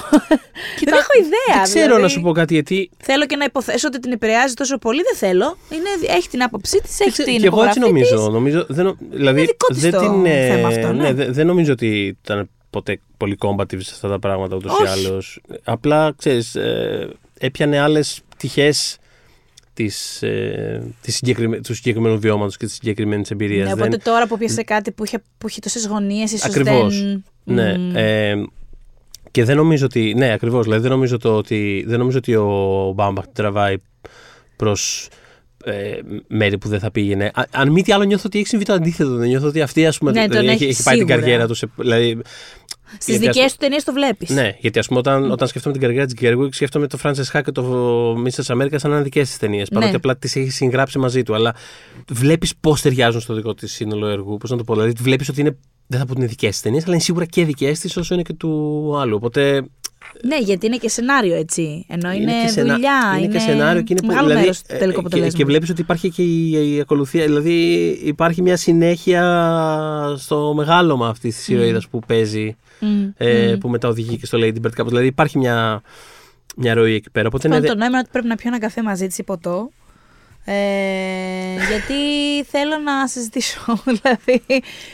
δεν 0.85 0.93
έχω 0.93 1.11
ιδέα. 1.19 1.55
Δεν 1.55 1.63
ξέρω 1.63 1.85
δηλαδή. 1.85 2.01
να 2.01 2.07
σου 2.07 2.21
πω 2.21 2.31
κάτι, 2.31 2.53
γιατί 2.53 2.89
Θέλω 2.97 3.25
και 3.25 3.35
να 3.35 3.43
υποθέσω 3.43 3.87
ότι 3.87 3.99
την 3.99 4.11
επηρεάζει 4.11 4.53
τόσο 4.53 4.77
πολύ. 4.77 5.01
Δεν 5.03 5.15
θέλω. 5.29 5.57
Είναι, 5.69 6.13
έχει 6.17 6.29
την 6.29 6.43
άποψή 6.43 6.79
της, 6.81 6.99
έχει 6.99 7.11
Ξέρω, 7.11 7.29
την 7.31 7.39
και 7.41 7.45
εγώ 7.47 7.63
έτσι 7.63 7.77
υπογραφή 7.79 7.93
νομίζω. 7.93 8.15
της. 8.25 8.33
νομίζω 8.33 8.65
δεν, 8.69 8.85
νο- 8.85 8.97
δηλαδή, 9.11 9.41
δικό 9.41 9.67
της 9.67 9.81
δεν 9.81 9.91
το 9.91 9.99
την, 9.99 10.25
ε, 10.25 10.47
θέμα 10.47 10.67
αυτό, 10.67 10.93
ναι. 10.93 11.13
δεν, 11.13 11.33
δεν 11.33 11.45
νομίζω 11.45 11.71
ότι 11.71 12.17
ήταν 12.23 12.49
ποτέ 12.69 12.99
πολύ 13.17 13.37
combative 13.39 13.81
σε 13.81 13.91
αυτά 13.93 14.09
τα 14.09 14.19
πράγματα 14.19 14.55
ούτως 14.55 14.71
ή 14.79 14.83
Όχι. 14.83 14.91
άλλως. 15.07 15.39
Απλά, 15.63 16.13
ξέρεις, 16.17 16.55
ε, 16.55 17.09
έπιανε 17.39 17.79
άλλες 17.79 18.21
πτυχές 18.29 18.97
της, 19.73 20.21
ε, 20.23 20.83
της 21.01 21.15
συγκεκριμέ- 21.15 21.61
του 21.63 21.73
συγκεκριμένου 21.73 22.19
βιώματος 22.19 22.57
και 22.57 22.65
της 22.65 22.73
συγκεκριμένης 22.75 23.31
εμπειρίας. 23.31 23.67
Ναι, 23.67 23.73
Δεν- 23.75 23.83
οπότε 23.83 23.97
τώρα 23.97 24.27
που 24.27 24.37
πιάσε 24.37 24.63
κάτι 24.63 24.91
που, 24.91 25.03
είχε, 25.05 25.17
που 25.37 25.47
έχει 25.47 25.59
τόσες 25.61 25.85
γωνίες, 25.87 26.31
ίσως 26.31 26.45
Ακριβώς. 26.49 27.01
δεν. 27.01 27.23
Ναι. 27.53 27.77
Μμμ. 27.77 27.95
Ε, 27.95 28.33
και 29.31 29.43
δεν 29.43 29.55
νομίζω 29.55 29.85
ότι. 29.85 30.13
Ναι, 30.17 30.31
ακριβώς. 30.31 30.63
Δηλαδή 30.63 30.81
δεν 30.81 30.91
νομίζω, 30.91 31.17
το 31.17 31.35
ότι, 31.37 31.83
δεν 31.87 31.99
νομίζω 31.99 32.17
ότι 32.17 32.35
ο 32.35 32.91
Μπάμπαχ 32.95 33.23
την 33.23 33.33
τραβάει 33.33 33.75
προς 34.55 35.07
ε, 35.63 35.97
μέρη 36.27 36.57
που 36.57 36.67
δεν 36.67 36.79
θα 36.79 36.91
πήγαινε. 36.91 37.31
Α, 37.33 37.43
αν 37.51 37.69
μη 37.71 37.81
τι 37.81 37.91
άλλο, 37.91 38.03
νιώθω 38.03 38.23
ότι 38.25 38.37
έχει 38.37 38.47
συμβεί 38.47 38.65
το 38.65 38.73
αντίθετο. 38.73 39.15
Δεν 39.15 39.27
νιώθω 39.27 39.47
ότι 39.47 39.61
αυτή 39.61 39.85
ας 39.85 39.97
πούμε, 39.97 40.11
Ναι, 40.11 40.19
τον 40.19 40.29
δηλαδή, 40.29 40.47
έχει, 40.47 40.55
έχει 40.63 40.71
έχει 40.71 40.83
πάει 40.83 40.97
την 40.97 41.05
σίγουρα. 41.07 41.25
καριέρα 41.25 41.47
του. 41.47 41.53
Σε, 41.53 41.67
δηλαδή, 41.75 42.21
Στις 42.97 43.17
γιατί 43.17 43.27
ας 43.27 43.35
δικέ 43.35 43.47
του 43.49 43.55
ταινίες 43.59 43.83
το 43.83 43.93
βλέπεις. 43.93 44.29
ναι, 44.29 44.55
γιατί 44.59 44.79
ας 44.79 44.87
πούμε 44.87 44.99
όταν, 44.99 45.31
όταν 45.31 45.47
σκέφτομαι 45.47 45.73
την 45.73 45.83
καριέρα 45.83 46.05
της 46.05 46.13
Γκέργουικ, 46.13 46.53
σκέφτομαι 46.53 46.87
το 46.87 46.97
Frances 47.03 47.31
Ha 47.33 47.41
και 47.43 47.51
το 47.51 48.13
Mrs. 48.13 48.55
America 48.55 48.75
σαν 48.75 48.89
να 48.89 48.95
είναι 48.95 49.03
δικές 49.03 49.27
της 49.27 49.37
ταινίες. 49.37 49.69
Παρότι 49.69 49.89
Ναι. 49.91 49.95
απλά 49.97 50.17
τις 50.17 50.35
έχει 50.35 50.49
συγγράψει 50.49 50.99
μαζί 50.99 51.23
του. 51.23 51.33
Αλλά 51.35 51.55
βλέπεις 52.09 52.55
πώς 52.59 52.81
ταιριάζουν 52.81 53.21
στο 53.21 53.33
δικό 53.33 53.53
της 53.53 53.71
σύνολο 53.71 54.07
έργου. 54.07 54.37
Πώς 54.37 54.49
να 54.49 54.57
το 54.57 54.63
πω. 54.63 54.73
Δηλαδή 54.73 54.93
βλέπεις 55.01 55.29
ότι 55.29 55.41
είναι. 55.41 55.57
Δεν 55.87 55.99
θα 55.99 56.05
πω 56.05 56.11
ότι 56.11 56.19
είναι 56.21 56.29
δικές 56.29 56.49
της 56.49 56.61
ταινίες, 56.61 56.83
αλλά 56.83 56.93
είναι 56.93 57.03
σίγουρα 57.03 57.25
και 57.25 57.45
δικές 57.45 57.79
της 57.79 57.97
όσο 57.97 58.13
είναι 58.13 58.23
και 58.23 58.33
του 58.33 58.93
άλλου. 58.99 59.15
Οπότε 59.15 59.63
Ναι, 60.23 60.37
γιατί 60.39 60.65
είναι 60.65 60.77
και 60.77 60.89
σενάριο 60.89 61.35
έτσι. 61.35 61.85
Ενώ 61.87 62.11
είναι, 62.11 62.31
και 62.41 62.47
σενα- 62.47 62.73
δουλειά. 62.73 63.17
είναι 63.19 63.27
και 63.27 63.39
σενάριο 63.39 63.81
και 63.81 63.93
είναι 63.97 64.07
μεγάλο 64.07 64.27
δηλαδή, 64.27 64.41
μέρος 64.45 64.61
του 64.61 64.65
ε, 64.67 64.77
τελικού 64.77 64.91
και- 64.93 64.99
αποτελέσματος. 64.99 65.39
Και, 65.39 65.45
βλέπεις 65.45 65.69
ότι 65.69 65.81
υπάρχει 65.81 66.09
και 66.09 66.21
η, 66.21 66.75
η 66.75 66.79
ακολουθία. 66.79 67.25
Δηλαδή 67.25 67.53
υπάρχει 68.03 68.41
μια 68.41 68.57
συνέχεια 68.57 70.15
στο 70.17 70.53
μεγάλωμα 70.55 71.07
αυτής 71.07 71.35
της 71.35 71.47
ηρωίδας 71.47 71.87
που 71.87 71.99
παίζει. 72.07 72.55
Μμ, 72.79 73.07
ε, 73.17 73.53
μμ. 73.55 73.57
που 73.57 73.69
μετά 73.69 73.87
οδηγεί 73.87 74.17
και 74.17 74.25
στο 74.25 74.37
Lady 74.41 74.55
Bird 74.65 74.71
κάπως. 74.73 74.89
Δηλαδή 74.91 75.07
υπάρχει 75.07 75.37
μια, 75.37 75.81
μια 76.55 76.73
ροή 76.73 76.93
εκεί 76.93 77.09
πέρα. 77.09 77.27
Οπότε 77.27 77.47
Πάνω 77.47 77.61
ναι, 77.61 77.67
το 77.67 77.73
νόημα 77.75 77.87
είναι 77.87 77.97
ότι 77.97 78.09
πρέπει 78.11 78.27
να 78.27 78.35
πιω 78.35 78.49
ένα 78.49 78.59
καφέ 78.59 78.83
μαζί 78.83 79.07
της 79.07 79.17
ή 79.17 79.23
ποτό. 79.23 79.69
Ε, 80.51 81.53
γιατί 81.69 81.93
θέλω 82.49 82.77
να 82.77 83.07
συζητήσω. 83.07 83.59
δηλαδή, 83.85 84.43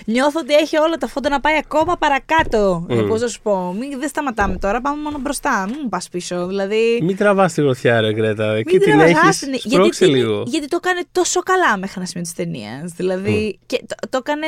νιώθω 0.05 0.39
ότι 0.39 0.53
έχει 0.53 0.77
όλα 0.77 0.95
τα 0.97 1.07
φόντα 1.07 1.29
να 1.29 1.39
πάει 1.39 1.57
ακόμα 1.57 1.97
παρακάτω. 1.97 2.85
Μμ. 2.89 3.07
Πώς 3.07 3.21
να 3.21 3.27
σου 3.27 3.41
πω. 3.41 3.75
Μην, 3.79 3.99
δεν 3.99 4.09
σταματάμε 4.09 4.57
τώρα, 4.57 4.81
πάμε 4.81 5.01
μόνο 5.01 5.17
μπροστά. 5.17 5.65
Μην 5.69 5.89
πας 5.89 6.09
πίσω. 6.09 6.47
Δηλαδή. 6.47 6.99
Μην 7.03 7.17
τραβάς 7.17 7.53
τη 7.53 7.61
γροθιά, 7.61 8.01
ρε 8.01 8.13
Γκρέτα. 8.13 8.53
Εκεί 8.55 8.71
Μην 8.71 8.81
την 8.81 8.91
τραβάς, 8.91 9.09
έχεις. 9.09 9.27
άστην, 9.29 9.49
γιατί, 9.53 9.69
Σπρώξε 9.69 10.05
την- 10.05 10.13
λίγο. 10.15 10.43
γιατί 10.47 10.67
το 10.67 10.79
έκανε 10.83 11.01
τόσο 11.11 11.41
καλά 11.41 11.77
μέχρι 11.77 11.93
ένα 11.97 12.05
σημείο 12.05 12.23
τη 12.27 12.33
ταινία. 12.35 12.91
Δηλαδή. 12.95 13.59
Και 13.65 13.83
το, 13.87 13.95
το 14.09 14.17
έκανε 14.17 14.47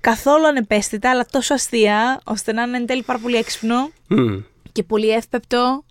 καθόλου 0.00 0.46
ανεπαίσθητα, 0.46 1.10
αλλά 1.10 1.26
τόσο 1.30 1.54
αστεία, 1.54 2.20
ώστε 2.24 2.52
να 2.52 2.62
είναι 2.62 2.76
εν 2.76 2.86
τέλει 2.86 3.02
πάρα 3.02 3.18
πολύ 3.18 3.36
έξυπνο 3.36 3.90
Μμ. 4.08 4.36
και 4.72 4.82
πολύ 4.82 5.08
εύπεπτο. 5.10 5.84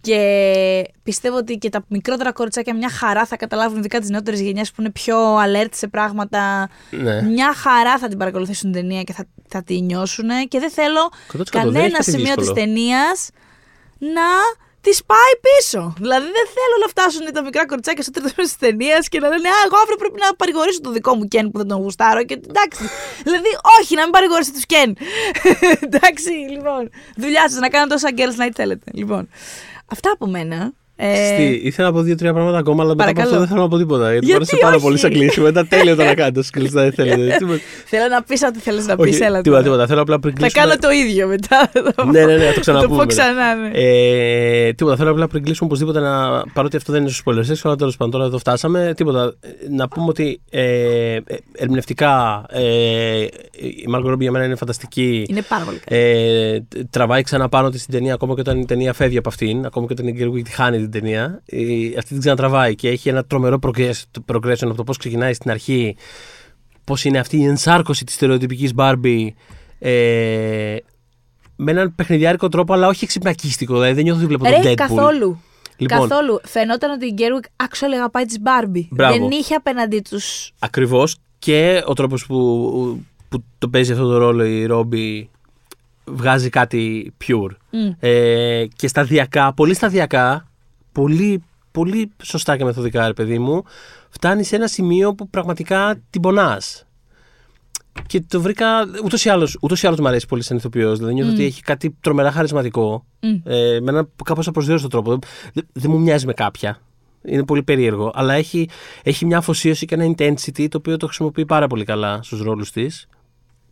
Και 0.00 0.92
πιστεύω 1.02 1.36
ότι 1.36 1.56
και 1.56 1.68
τα 1.68 1.84
μικρότερα 1.88 2.32
κοριτσάκια 2.32 2.74
μια 2.74 2.90
χαρά 2.90 3.24
θα 3.26 3.36
καταλάβουν, 3.36 3.78
ειδικά 3.78 3.98
της 4.00 4.08
νεότερης 4.08 4.40
γενιάς 4.40 4.70
που 4.70 4.80
είναι 4.80 4.90
πιο 4.90 5.36
alert 5.36 5.70
σε 5.72 5.88
πράγματα. 5.88 6.68
Ναι. 6.90 7.22
Μια 7.22 7.54
χαρά 7.54 7.98
θα 7.98 8.08
την 8.08 8.18
παρακολουθήσουν 8.18 8.72
την 8.72 8.80
ταινία 8.80 9.02
και 9.02 9.12
θα, 9.12 9.24
θα 9.48 9.62
τη 9.62 9.80
νιώσουν. 9.80 10.28
Και 10.48 10.58
δεν 10.58 10.70
θέλω 10.70 11.10
100% 11.26 11.30
δεν 11.32 11.40
έχεις 11.40 11.50
κανένα 11.50 11.88
κάτι 11.90 12.10
σημείο 12.10 12.34
της 12.34 12.46
δύσκολο. 12.46 12.52
ταινίας 12.52 13.30
να 13.98 14.28
της 14.80 15.04
πάει 15.04 15.32
πίσω. 15.46 15.94
Δηλαδή 16.04 16.28
δεν 16.38 16.46
θέλω 16.56 16.76
να 16.84 16.88
φτάσουν 16.94 17.32
τα 17.32 17.42
μικρά 17.42 17.66
κοριτσάκια 17.66 18.02
στο 18.02 18.12
τρίτο 18.12 18.28
μέρος 18.36 18.46
της 18.52 18.58
ταινίας 18.66 19.08
και 19.08 19.18
να 19.20 19.28
λένε 19.28 19.48
Α, 19.48 19.60
εγώ 19.66 19.76
αύριο 19.82 19.96
πρέπει 19.96 20.18
να 20.24 20.28
παρηγορήσω 20.34 20.80
το 20.80 20.90
δικό 20.90 21.14
μου 21.16 21.24
Κεν 21.32 21.50
που 21.50 21.58
δεν 21.58 21.68
τον 21.68 21.78
γουστάρω. 21.82 22.22
Και 22.24 22.36
εντάξει. 22.48 22.82
δηλαδή, 23.26 23.50
όχι, 23.80 23.94
να 23.94 24.02
μην 24.02 24.10
παρηγορήσετε 24.10 24.56
τους 24.56 24.66
Κεν. 24.66 24.90
εντάξει, 25.86 26.30
λοιπόν. 26.54 26.90
Δουλειά 27.16 27.44
σας 27.50 27.58
να 27.58 27.68
κάνετε 27.68 27.94
όσα 27.94 28.10
girls 28.18 28.36
night 28.42 28.54
θέλετε. 28.54 28.86
Λοιπόν. 28.94 29.28
Αυτά 29.90 30.10
από 30.10 30.26
μένα. 30.26 30.72
Ε, 31.00 31.36
Τι, 31.36 31.60
ήθελα 31.62 31.88
να 31.88 31.94
πω 31.94 32.00
δύο-τρία 32.02 32.32
πράγματα 32.32 32.58
ακόμα, 32.58 32.82
αλλά 32.82 32.94
μετά 32.94 33.04
από 33.08 33.12
παρακαλώ. 33.12 33.28
αυτό 33.28 33.38
δεν 33.38 33.48
θέλω 33.48 33.60
να 33.62 33.68
πω 33.68 33.78
τίποτα. 33.78 34.10
Γιατί, 34.10 34.26
Γιατί 34.26 34.30
μου 34.30 34.46
άρεσε 34.50 34.56
πάρα 34.60 34.74
όχι; 34.74 34.84
πολύ 34.84 34.98
σαν 34.98 35.10
κλείσιμο. 35.10 35.46
Ήταν 35.48 35.68
τέλειο 35.68 35.96
το 35.96 36.04
να 36.04 36.14
κάνετε 36.14 36.38
όσο 36.38 36.50
κλειστά 36.52 36.82
δεν 36.82 36.92
θέλετε. 36.92 37.36
Τίποτα. 37.38 37.58
θέλω 37.86 38.08
να 38.08 38.22
πεις 38.22 38.42
ό,τι 38.42 38.58
θέλεις 38.58 38.86
να 38.86 38.96
πεις. 38.96 39.14
Όχι, 39.14 39.22
Έλα. 39.22 39.40
τίποτα, 39.40 39.50
τώρα. 39.50 39.62
τίποτα. 39.62 39.86
Θέλω 39.86 40.00
απλά 40.00 40.18
πριν 40.18 40.34
Θα 40.34 40.40
κλείσουμε. 40.40 40.62
κάνω 40.64 40.78
το 40.80 40.90
ίδιο 40.90 41.26
μετά. 41.26 41.70
Ναι, 42.12 42.24
ναι, 42.24 42.36
ναι, 42.36 42.44
θα 42.44 42.48
το 42.48 42.52
Θα 42.54 42.60
ξαναπούμε. 42.60 42.88
το 42.88 42.94
πω 42.94 42.94
μετά. 42.96 43.06
ξανά. 43.14 43.54
ναι. 43.54 43.70
Ε, 43.72 44.72
τίποτα, 44.72 44.96
θέλω 44.96 45.10
απλά 45.10 45.26
πριν 45.28 45.42
κλείσουμε 45.44 45.66
οπωσδήποτε 45.68 46.00
να. 46.00 46.42
Παρότι 46.52 46.76
αυτό 46.76 46.92
δεν 46.92 47.00
είναι 47.00 47.10
στους 47.10 47.22
spoilers, 47.26 47.60
αλλά 47.62 47.76
τέλος 47.76 47.96
πάντων 47.96 48.12
τώρα 48.12 48.24
εδώ 48.24 48.38
φτάσαμε. 48.38 48.92
Τίποτα. 48.96 49.34
ε, 49.40 49.48
Να 49.76 49.88
πούμε 49.88 50.06
ότι 50.08 50.40
ε, 50.50 50.62
ε, 51.14 51.20
ερμηνευτικά 51.56 52.44
ε, 52.48 53.26
η 53.56 53.84
Μάργκο 53.88 54.08
Ρόμπι 54.08 54.22
για 54.22 54.32
μένα 54.32 54.44
είναι 54.44 54.54
φανταστική. 54.56 55.26
Είναι 55.28 55.42
πάρα 55.48 55.64
πολύ 55.64 55.78
καλό. 55.84 56.00
Ε, 56.00 56.66
τραβάει 56.90 57.22
ξανά 57.22 57.48
πάνω 57.48 57.70
της 57.70 57.80
στην 57.82 57.94
ταινία, 57.94 58.14
ακόμα 58.14 58.34
και 58.34 58.40
όταν 58.40 58.60
η 58.60 58.64
ταινία 58.64 58.92
φεύγει 58.92 59.18
από 59.18 59.28
αυτήν, 59.28 59.64
ακόμα 59.66 59.86
και 59.86 59.92
όταν 59.92 60.06
η 60.06 60.12
Γκέργουικ 60.12 60.44
τη 60.44 60.50
χάνει 60.50 60.87
την 60.88 61.00
ταινία. 61.00 61.42
Ε, 61.46 61.58
αυτή 61.98 62.08
την 62.10 62.18
ξανατραβάει 62.18 62.74
και 62.74 62.88
έχει 62.88 63.08
ένα 63.08 63.24
τρομερό 63.24 63.58
progress- 63.62 64.20
progression 64.32 64.62
από 64.62 64.74
το 64.74 64.84
πώς 64.84 64.96
ξεκινάει 64.96 65.34
στην 65.34 65.50
αρχή, 65.50 65.96
πώς 66.84 67.04
είναι 67.04 67.18
αυτή 67.18 67.36
η 67.36 67.44
ενσάρκωση 67.44 68.04
της 68.04 68.14
στερεοτυπικής 68.14 68.72
Barbie. 68.76 69.26
Ε, 69.78 70.76
με 71.56 71.70
έναν 71.70 71.94
παιχνιδιάρικο 71.94 72.48
τρόπο, 72.48 72.72
αλλά 72.72 72.88
όχι 72.88 73.04
εξυπνακίστικο. 73.04 73.74
Δηλαδή 73.74 73.92
δεν 73.92 74.02
νιώθω 74.04 74.18
ότι 74.18 74.28
βλέπω 74.28 74.44
τον 74.44 74.62
Ρε, 74.62 74.70
Deadpool. 74.70 74.74
καθόλου. 74.74 75.40
Λοιπόν, 75.76 76.08
Καθόλου. 76.08 76.40
Φαινόταν 76.44 76.90
ότι 76.90 77.06
η 77.06 77.10
Γκέρουικ 77.12 77.44
actually 77.56 77.94
αγαπάει 77.94 78.24
τις 78.24 78.40
Μπάρμπι. 78.40 78.88
Μπράβο. 78.90 79.18
Δεν 79.18 79.30
είχε 79.30 79.54
απέναντί 79.54 80.00
τους. 80.10 80.52
Ακριβώς 80.58 81.16
και 81.38 81.82
ο 81.86 81.92
τρόπος 81.92 82.26
που, 82.26 83.04
που 83.28 83.44
το 83.58 83.68
παίζει 83.68 83.92
αυτό 83.92 84.08
το 84.08 84.16
ρόλο 84.16 84.44
η 84.44 84.66
Ρόμπι 84.66 85.30
βγάζει 86.04 86.48
κάτι 86.48 87.12
pure. 87.26 87.50
Ε, 88.00 88.64
και 88.76 88.88
σταδιακά, 88.88 89.54
πολύ 89.54 89.74
σταδιακά, 89.74 90.47
πολύ, 90.98 91.42
πολύ 91.70 92.10
σωστά 92.22 92.56
και 92.56 92.64
μεθοδικά, 92.64 93.06
ρε 93.06 93.12
παιδί 93.12 93.38
μου, 93.38 93.62
φτάνει 94.08 94.44
σε 94.44 94.56
ένα 94.56 94.66
σημείο 94.66 95.14
που 95.14 95.28
πραγματικά 95.28 96.00
την 96.10 96.20
πονάς. 96.20 96.86
Και 98.06 98.20
το 98.20 98.40
βρήκα. 98.40 98.66
Ούτως 99.04 99.24
ή 99.24 99.28
άλλως 99.28 99.58
ούτως 99.60 99.82
ή 99.82 99.86
άλλως 99.86 99.98
μου 99.98 100.08
αρέσει 100.08 100.26
πολύ 100.26 100.42
σαν 100.42 100.56
ηθοποιός. 100.56 100.98
Δηλαδή 100.98 101.14
νιώθω 101.14 101.32
ότι 101.32 101.44
έχει 101.44 101.62
κάτι 101.62 101.96
τρομερά 102.00 102.32
χαρισματικό. 102.32 103.04
Ε, 103.44 103.78
με 103.80 103.90
έναν 103.90 104.10
κάπως 104.24 104.46
απροσδιόριστο 104.48 104.88
τρόπο. 104.88 105.10
Δεν, 105.52 105.68
δεν 105.72 105.90
μου 105.90 106.00
μοιάζει 106.00 106.26
με 106.26 106.32
κάποια. 106.32 106.80
Είναι 107.24 107.44
πολύ 107.44 107.62
περίεργο. 107.62 108.10
Αλλά 108.14 108.34
έχει, 108.34 108.68
έχει 109.02 109.26
μια 109.26 109.38
αφοσίωση 109.38 109.86
και 109.86 109.94
ένα 109.94 110.14
intensity 110.16 110.68
το 110.68 110.78
οποίο 110.78 110.96
το 110.96 111.06
χρησιμοποιεί 111.06 111.44
πάρα 111.44 111.66
πολύ 111.66 111.84
καλά 111.84 112.22
στους 112.22 112.42
ρόλους 112.42 112.70
της. 112.70 113.08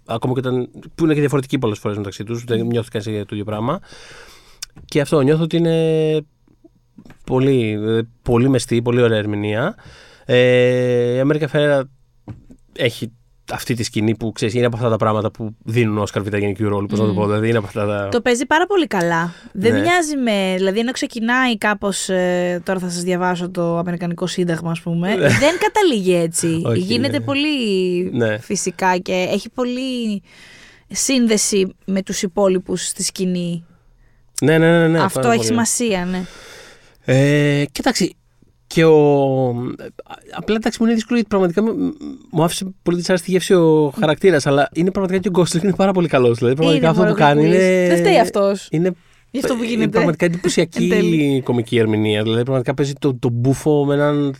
Ακόμα 0.06 0.32
και 0.34 0.38
όταν. 0.38 0.68
που 0.94 1.04
είναι 1.04 1.14
και 1.14 1.20
διαφορετικοί 1.20 1.58
πολλές 1.58 1.78
φορές 1.78 1.96
μεταξύ 1.96 2.24
τους. 2.24 2.44
Δεν 2.44 2.66
νιώθει 2.66 2.90
κανείς 2.90 3.06
για 3.06 3.20
το 3.20 3.28
ίδιο 3.30 3.44
πράγμα. 3.44 3.80
Και 4.84 5.00
αυτό 5.00 5.20
νιώθω 5.20 5.42
ότι 5.42 5.56
είναι 5.56 6.24
πολύ, 7.26 7.78
ε, 7.86 8.00
πολύ 8.22 8.48
μεστή, 8.48 8.82
πολύ 8.82 9.02
ωραία 9.02 9.18
ερμηνεία. 9.18 9.74
Ε, 10.24 11.14
η 11.14 11.18
Αμέρικα 11.20 11.48
Φέρα 11.48 11.90
έχει 12.76 13.12
αυτή 13.52 13.74
τη 13.74 13.82
σκηνή 13.82 14.16
που 14.16 14.32
ξέρεις, 14.32 14.54
είναι 14.54 14.66
από 14.66 14.76
αυτά 14.76 14.88
τα 14.88 14.96
πράγματα 14.96 15.30
που 15.30 15.56
δίνουν 15.64 15.98
Όσκαρ 15.98 16.22
β' 16.22 16.36
γενικού 16.36 16.68
ρόλου. 16.68 16.86
Πώς 16.86 16.98
να 17.00 17.06
το 17.06 17.12
πω, 17.12 17.24
δηλαδή 17.26 17.48
είναι 17.48 17.58
από 17.58 17.66
αυτά 17.66 17.86
τα. 17.86 18.08
Το 18.08 18.20
παίζει 18.20 18.46
πάρα 18.46 18.66
πολύ 18.66 18.86
καλά. 18.86 19.32
Δεν 19.52 19.72
Ναι. 19.72 19.80
μοιάζει 19.80 20.16
με. 20.16 20.54
Δηλαδή, 20.56 20.78
ενώ 20.78 20.92
ξεκινάει 20.92 21.58
κάπως. 21.58 22.04
τώρα 22.62 22.78
θα 22.80 22.88
σας 22.88 23.02
διαβάσω 23.02 23.50
το 23.50 23.78
Αμερικανικό 23.78 24.26
Σύνταγμα, 24.26 24.70
ας 24.70 24.80
πούμε. 24.80 25.16
δεν 25.16 25.54
καταλήγει 25.58 26.14
έτσι. 26.14 26.46
Ναι. 26.62 26.68
Όχι, 26.68 26.80
Γίνεται 26.80 27.18
ναι. 27.18 27.24
πολύ 27.24 27.48
Ναι. 28.12 28.38
φυσικά 28.38 28.96
και 28.98 29.12
έχει 29.32 29.50
πολύ 29.50 30.22
σύνδεση 30.90 31.74
με 31.84 32.02
τους 32.02 32.22
υπόλοιπους 32.22 32.86
στη 32.86 33.02
σκηνή. 33.02 33.64
Ναι, 34.42 34.58
ναι, 34.58 34.78
ναι. 34.78 34.88
ναι 34.88 35.00
Αυτό 35.02 35.18
πάρα 35.20 35.28
έχει 35.32 35.36
πολύ. 35.36 35.48
σημασία, 35.48 36.04
ναι. 36.04 36.24
Ε, 37.06 37.64
κοίταξε. 37.72 38.10
Και 38.66 38.84
ο. 38.84 39.48
Απλά 40.36 40.54
εντάξει, 40.56 40.78
μου 40.80 40.86
είναι 40.86 40.94
δύσκολο 40.94 41.18
γιατί 41.18 41.28
πραγματικά 41.28 41.62
μου, 41.62 41.92
μου 42.30 42.42
άφησε 42.44 42.74
πολύ 42.82 42.96
δυσάρεστη 42.96 43.30
γεύση 43.30 43.54
ο 43.54 43.92
χαρακτήρας. 43.98 44.46
Αλλά 44.46 44.68
είναι 44.72 44.90
πραγματικά 44.90 45.20
και 45.20 45.28
ο 45.28 45.30
Γκόσλινγκ 45.30 45.64
είναι 45.64 45.74
πάρα 45.76 45.92
πολύ 45.92 46.08
καλός. 46.08 46.38
Δηλαδή, 46.38 46.56
πραγματικά 46.56 46.88
Είναι 46.88 47.00
αυτό 47.00 47.12
που 47.12 47.18
κάνει 47.18 47.42
μωρό 47.42 47.54
είναι. 47.54 47.86
Δεν 47.88 47.96
φταίει 47.96 48.18
αυτός. 48.18 48.68
Είναι, 48.70 48.92
Γι' 49.30 49.38
αυτό 49.38 49.54
που 49.54 49.62
είναι 49.62 49.72
γίνεται. 49.72 49.90
πραγματικά 49.90 50.24
Εν 50.26 50.32
εντυπωσιακή 50.32 50.88
τέλει. 50.88 51.40
κομική 51.44 51.78
ερμηνεία. 51.78 52.22
Δηλαδή, 52.22 52.42
πραγματικά 52.42 52.74
παίζει 52.74 52.92
τον 52.92 53.18
το 53.18 53.28
μπούφο 53.32 53.84
με 53.84 53.94
έναν 53.94 54.34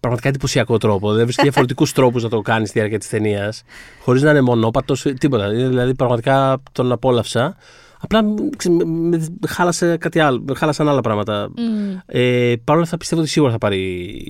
πραγματικά 0.00 0.28
εντυπωσιακό 0.28 0.78
τρόπο. 0.78 1.06
Δηλαδή, 1.06 1.22
βρίσκει 1.24 1.42
διαφορετικούς 1.48 1.92
τρόπους 1.92 2.22
να 2.22 2.28
το 2.28 2.40
κάνεις 2.40 2.68
στη 2.68 2.78
διάρκεια 2.78 2.98
της 2.98 3.08
ταινίας. 3.08 3.62
Χωρίς 4.00 4.22
να 4.22 4.30
είναι 4.30 4.40
μονόπατος, 4.40 5.06
τίποτα. 5.18 5.48
Δηλαδή, 5.48 5.94
πραγματικά 5.94 6.62
τον 6.72 6.92
απόλαυσα. 6.92 7.56
Απλά 8.04 8.24
ξέρεις, 8.56 8.78
με- 8.84 8.84
με- 8.86 9.26
χάλασε 9.48 9.96
κάτι 9.96 10.20
άλλο. 10.20 10.44
Χάλασαν 10.56 10.88
άλλα 10.88 11.00
πράγματα. 11.00 11.50
Μμ. 11.56 11.96
Ε, 12.06 12.54
Παρ' 12.64 12.74
όλα 12.74 12.84
αυτά 12.84 12.96
πιστεύω 12.96 13.20
ότι 13.20 13.30
σίγουρα 13.30 13.52
θα 13.52 13.58
πάρει 13.58 13.78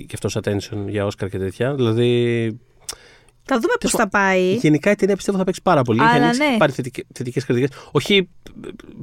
και 0.08 0.14
αυτός 0.14 0.36
attention 0.42 0.76
για 0.88 1.06
Όσκαρ 1.06 1.28
και 1.28 1.38
τέτοια. 1.38 1.74
Δηλαδή, 1.74 2.10
Θα 3.44 3.54
δούμε 3.56 3.72
πώς 3.80 3.90
Τέλος 3.90 3.94
θα 3.96 4.08
πάει. 4.08 4.54
γενικά 4.54 4.90
η 4.90 4.94
ταινία 4.94 5.16
πιστεύω 5.16 5.38
θα 5.38 5.44
παίξει 5.44 5.60
πάρα 5.62 5.82
πολύ. 5.82 6.00
Αλλά 6.00 6.10
Έχει 6.10 6.18
ανοίξει 6.22 6.38
ναι. 6.40 6.50
και 6.50 6.56
πάρει 6.58 6.72
θετικές 7.14 7.44
κριτικές. 7.44 7.68
Όχι 7.90 8.28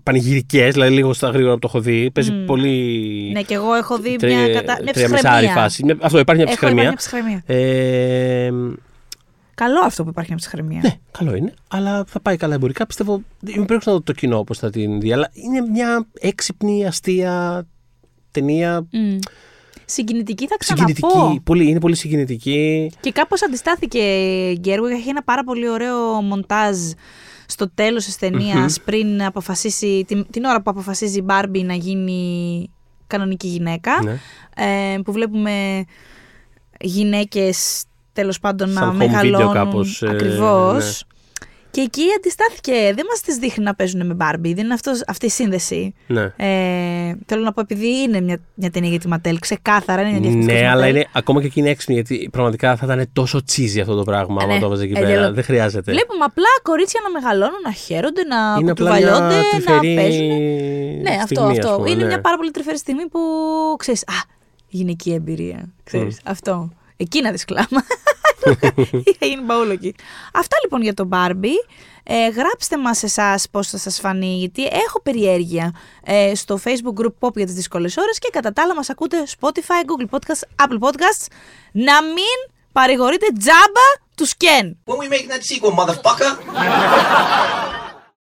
πανηγυρικές, 0.04 0.74
δηλαδή 0.74 0.94
λίγο 0.94 1.14
στα 1.14 1.30
γρήγορα 1.30 1.54
που 1.54 1.60
το 1.60 1.68
έχω 1.70 1.80
δει. 1.82 2.12
Παίζει 2.12 2.32
Μμ. 2.32 2.46
πολύ. 2.46 3.30
Ναι, 3.34 3.42
και 3.42 3.54
εγώ 3.54 3.74
έχω 3.74 3.98
δει 3.98 4.16
τρε- 4.16 4.34
μια, 4.34 4.54
κατα... 4.54 4.80
μια 4.84 4.94
τρία 4.94 5.10
μεσάρι 5.10 5.18
ψυχραιμία. 5.36 5.54
φάση. 5.54 5.84
Μια- 5.84 5.98
Αυτό 6.02 6.20
υπάρχει 6.20 6.44
μια 6.44 6.54
Έχω 6.58 6.68
υπάρχει 6.68 6.92
ψυχραιμία. 6.96 7.34
μια 7.34 7.42
ψυχραιμία. 7.42 7.44
Ε, 7.46 8.52
Καλό 9.60 9.80
αυτό 9.84 10.04
που 10.04 10.10
υπάρχει 10.10 10.30
μια 10.30 10.40
ψυχραιμία. 10.40 10.80
ναι, 10.84 10.94
καλό 11.12 11.36
είναι, 11.36 11.54
αλλά 11.68 12.04
θα 12.08 12.20
πάει 12.20 12.38
καλά 12.38 12.54
εμπορικά. 12.54 12.86
Πιστεύω. 12.86 13.14
Είμαι 13.14 13.66
περίεργο 13.66 13.82
να 13.86 13.92
δω 13.92 14.02
το 14.02 14.14
κοινό 14.14 14.44
πώ 14.44 14.54
θα 14.54 14.70
την 14.70 15.00
δει. 15.00 15.14
Αλλά 15.14 15.30
είναι 15.34 15.62
μια 15.62 16.08
έξυπνη, 16.20 16.86
αστεία 16.86 17.68
ταινία. 18.32 18.88
Μμ. 18.92 19.18
Συγκινητική 19.86 20.48
θα 20.48 20.56
ξαναπώ. 20.60 20.94
Συγκινητική. 20.94 21.42
Πολύ, 21.44 21.70
είναι 21.70 21.80
πολύ 21.80 21.96
συγκινητική. 21.96 22.92
Και 23.00 23.12
κάπως 23.12 23.44
αντιστάθηκε 23.44 24.00
η 24.52 24.58
Γκέρουιγ. 24.60 24.92
Έχει 24.92 25.10
ένα 25.10 25.24
πάρα 25.24 25.44
πολύ 25.44 25.70
ωραίο 25.70 26.22
μοντάζ 26.22 26.78
στο 27.46 27.72
τέλος 27.74 28.06
της 28.06 28.18
ταινίας 28.18 28.82
πριν 28.82 29.24
αποφασίσει, 29.24 30.04
την, 30.08 30.26
την 30.30 30.44
ώρα 30.44 30.62
που 30.62 30.70
αποφασίζει 30.70 31.18
η 31.18 31.24
Μπάρμπι 31.26 31.64
να 31.64 31.74
γίνει 31.74 32.70
κανονική 33.08 33.48
γυναίκα. 33.48 33.92
Ναι. 34.04 34.20
Ε, 34.56 34.98
που 34.98 35.12
βλέπουμε 35.12 35.86
γυναίκες 36.80 37.84
τέλος 38.14 38.40
πάντων 38.40 38.70
να 38.70 38.80
Σαν 38.82 38.90
home 38.90 38.94
video 38.94 38.98
μεγαλώνουν. 39.08 39.54
κάπως, 39.54 40.02
ε, 40.02 40.10
Ακριβώς. 40.10 41.04
Και 41.72 41.82
εκεί 41.82 42.02
αντιστάθηκε. 42.18 42.72
Δεν 42.96 43.06
μας 43.10 43.22
τις 43.22 43.36
δείχνει 43.38 43.64
να 43.64 43.76
παίζουν 43.76 44.06
με 44.06 44.14
Μπάρμπι. 44.14 44.54
Δεν 44.54 44.64
είναι 44.66 44.74
αυτός, 44.74 45.02
αυτή 45.08 45.26
η 45.26 45.30
σύνδεση. 45.30 45.94
ναι. 46.08 46.22
Ε, 46.36 47.16
θέλω 47.26 47.44
να 47.44 47.52
πω, 47.54 47.62
επειδή 47.62 47.88
είναι 48.02 48.22
μια, 48.22 48.38
μια 48.54 48.70
ταινία 48.72 48.90
για 48.90 49.00
τη 49.00 49.08
Ματέλ, 49.08 49.40
ξεκάθαρα 49.40 50.02
είναι 50.02 50.10
μια 50.12 50.20
διαφημιστική. 50.20 50.60
Ναι, 50.60 50.68
αλλά 50.70 50.88
είναι, 50.88 51.06
ακόμα 51.14 51.40
και 51.42 51.46
εκεί 51.46 51.60
είναι 51.60 51.70
έξυπνη 51.70 51.94
γιατί 51.96 52.30
πραγματικά 52.32 52.76
θα 52.76 52.86
ήταν 52.86 53.10
τόσο 53.14 53.44
τσίζι 53.44 53.80
αυτό 53.80 53.96
το 53.96 54.04
πράγμα 54.04 54.42
άμα 54.44 54.54
Ναι, 54.54 54.60
το 54.60 54.66
έβαζε 54.66 54.84
εκεί 54.84 54.94
ε, 54.98 55.00
πέρα. 55.02 55.20
λέω- 55.20 55.34
Δεν 55.34 55.44
χρειάζεται. 55.44 55.92
Βλέπουμε 55.92 56.24
απλά 56.26 56.46
κορίτσια 56.64 57.00
να 57.04 57.20
μεγαλώνουν, 57.20 57.60
να 57.64 57.72
χαίρονται, 57.72 58.24
να 58.24 58.36
είναι 58.62 58.72
απλά 58.72 58.90
κουτουβαλιόνται, 58.92 59.36
μια 59.36 59.44
να 59.66 59.80
τρυφερή 59.80 59.96
παίζουν. 59.96 60.28
Ναι, 61.02 61.10
αυτό, 61.10 61.26
στιγμή, 61.36 61.52
ας 61.60 61.66
αυτό. 61.66 61.76
πούμε, 61.78 61.90
είναι 61.90 62.02
ναι. 62.02 62.08
μια 62.08 62.22
πάρα 62.22 62.38
πολύ 62.38 62.52
τρυφερή 62.52 62.78
στιγμή 62.78 63.08
που 63.08 63.20
ξέρεις. 63.78 64.02
Α, 64.02 64.14
γυναική 64.68 65.12
εμπειρία. 65.14 65.70
Ξέρεις, 65.84 66.20
αυτό. 66.24 66.70
Εκεί 67.02 67.22
να 67.22 67.32
δεις 67.32 67.46
κλάμα. 67.46 67.86
Θα 69.20 69.26
γίνει 69.26 69.42
παούλο 69.42 69.72
εκεί. 69.72 69.96
Αυτά 70.34 70.58
λοιπόν 70.64 70.82
για 70.82 70.94
τον 70.94 71.10
Barbie. 71.12 71.80
Ε, 72.04 72.28
γράψτε 72.30 72.78
μας 72.78 73.04
εσάς 73.04 73.50
πώς 73.52 73.68
θα 73.68 73.78
σας 73.78 74.00
φανεί, 74.00 74.38
γιατί 74.38 74.64
έχω 74.66 75.02
περιέργεια 75.02 75.76
ε, 76.04 76.36
στο 76.36 76.60
facebook 76.64 77.02
group 77.02 77.14
Pop 77.20 77.36
για 77.36 77.46
τις 77.46 77.54
δύσκολες 77.54 77.98
ώρες 77.98 78.20
και 78.20 78.30
κατά 78.32 78.54
τα 78.54 78.62
άλλα 78.62 78.76
μας 78.76 78.90
ακούτε 78.90 79.24
Spotify, 79.40 79.86
Google 79.86 80.18
Podcasts, 80.18 80.66
Apple 80.66 80.88
Podcasts. 80.88 81.26
Να 81.72 82.04
μην 82.04 82.54
παρηγορείτε 82.72 83.26
τζάμπα 83.40 83.88
του 84.16 84.28
Ken. 84.28 84.94
When 84.94 84.98
we 84.98 85.10
making 85.10 85.30
that 85.30 85.44
sequel, 85.44 85.72
motherfucker? 85.72 86.32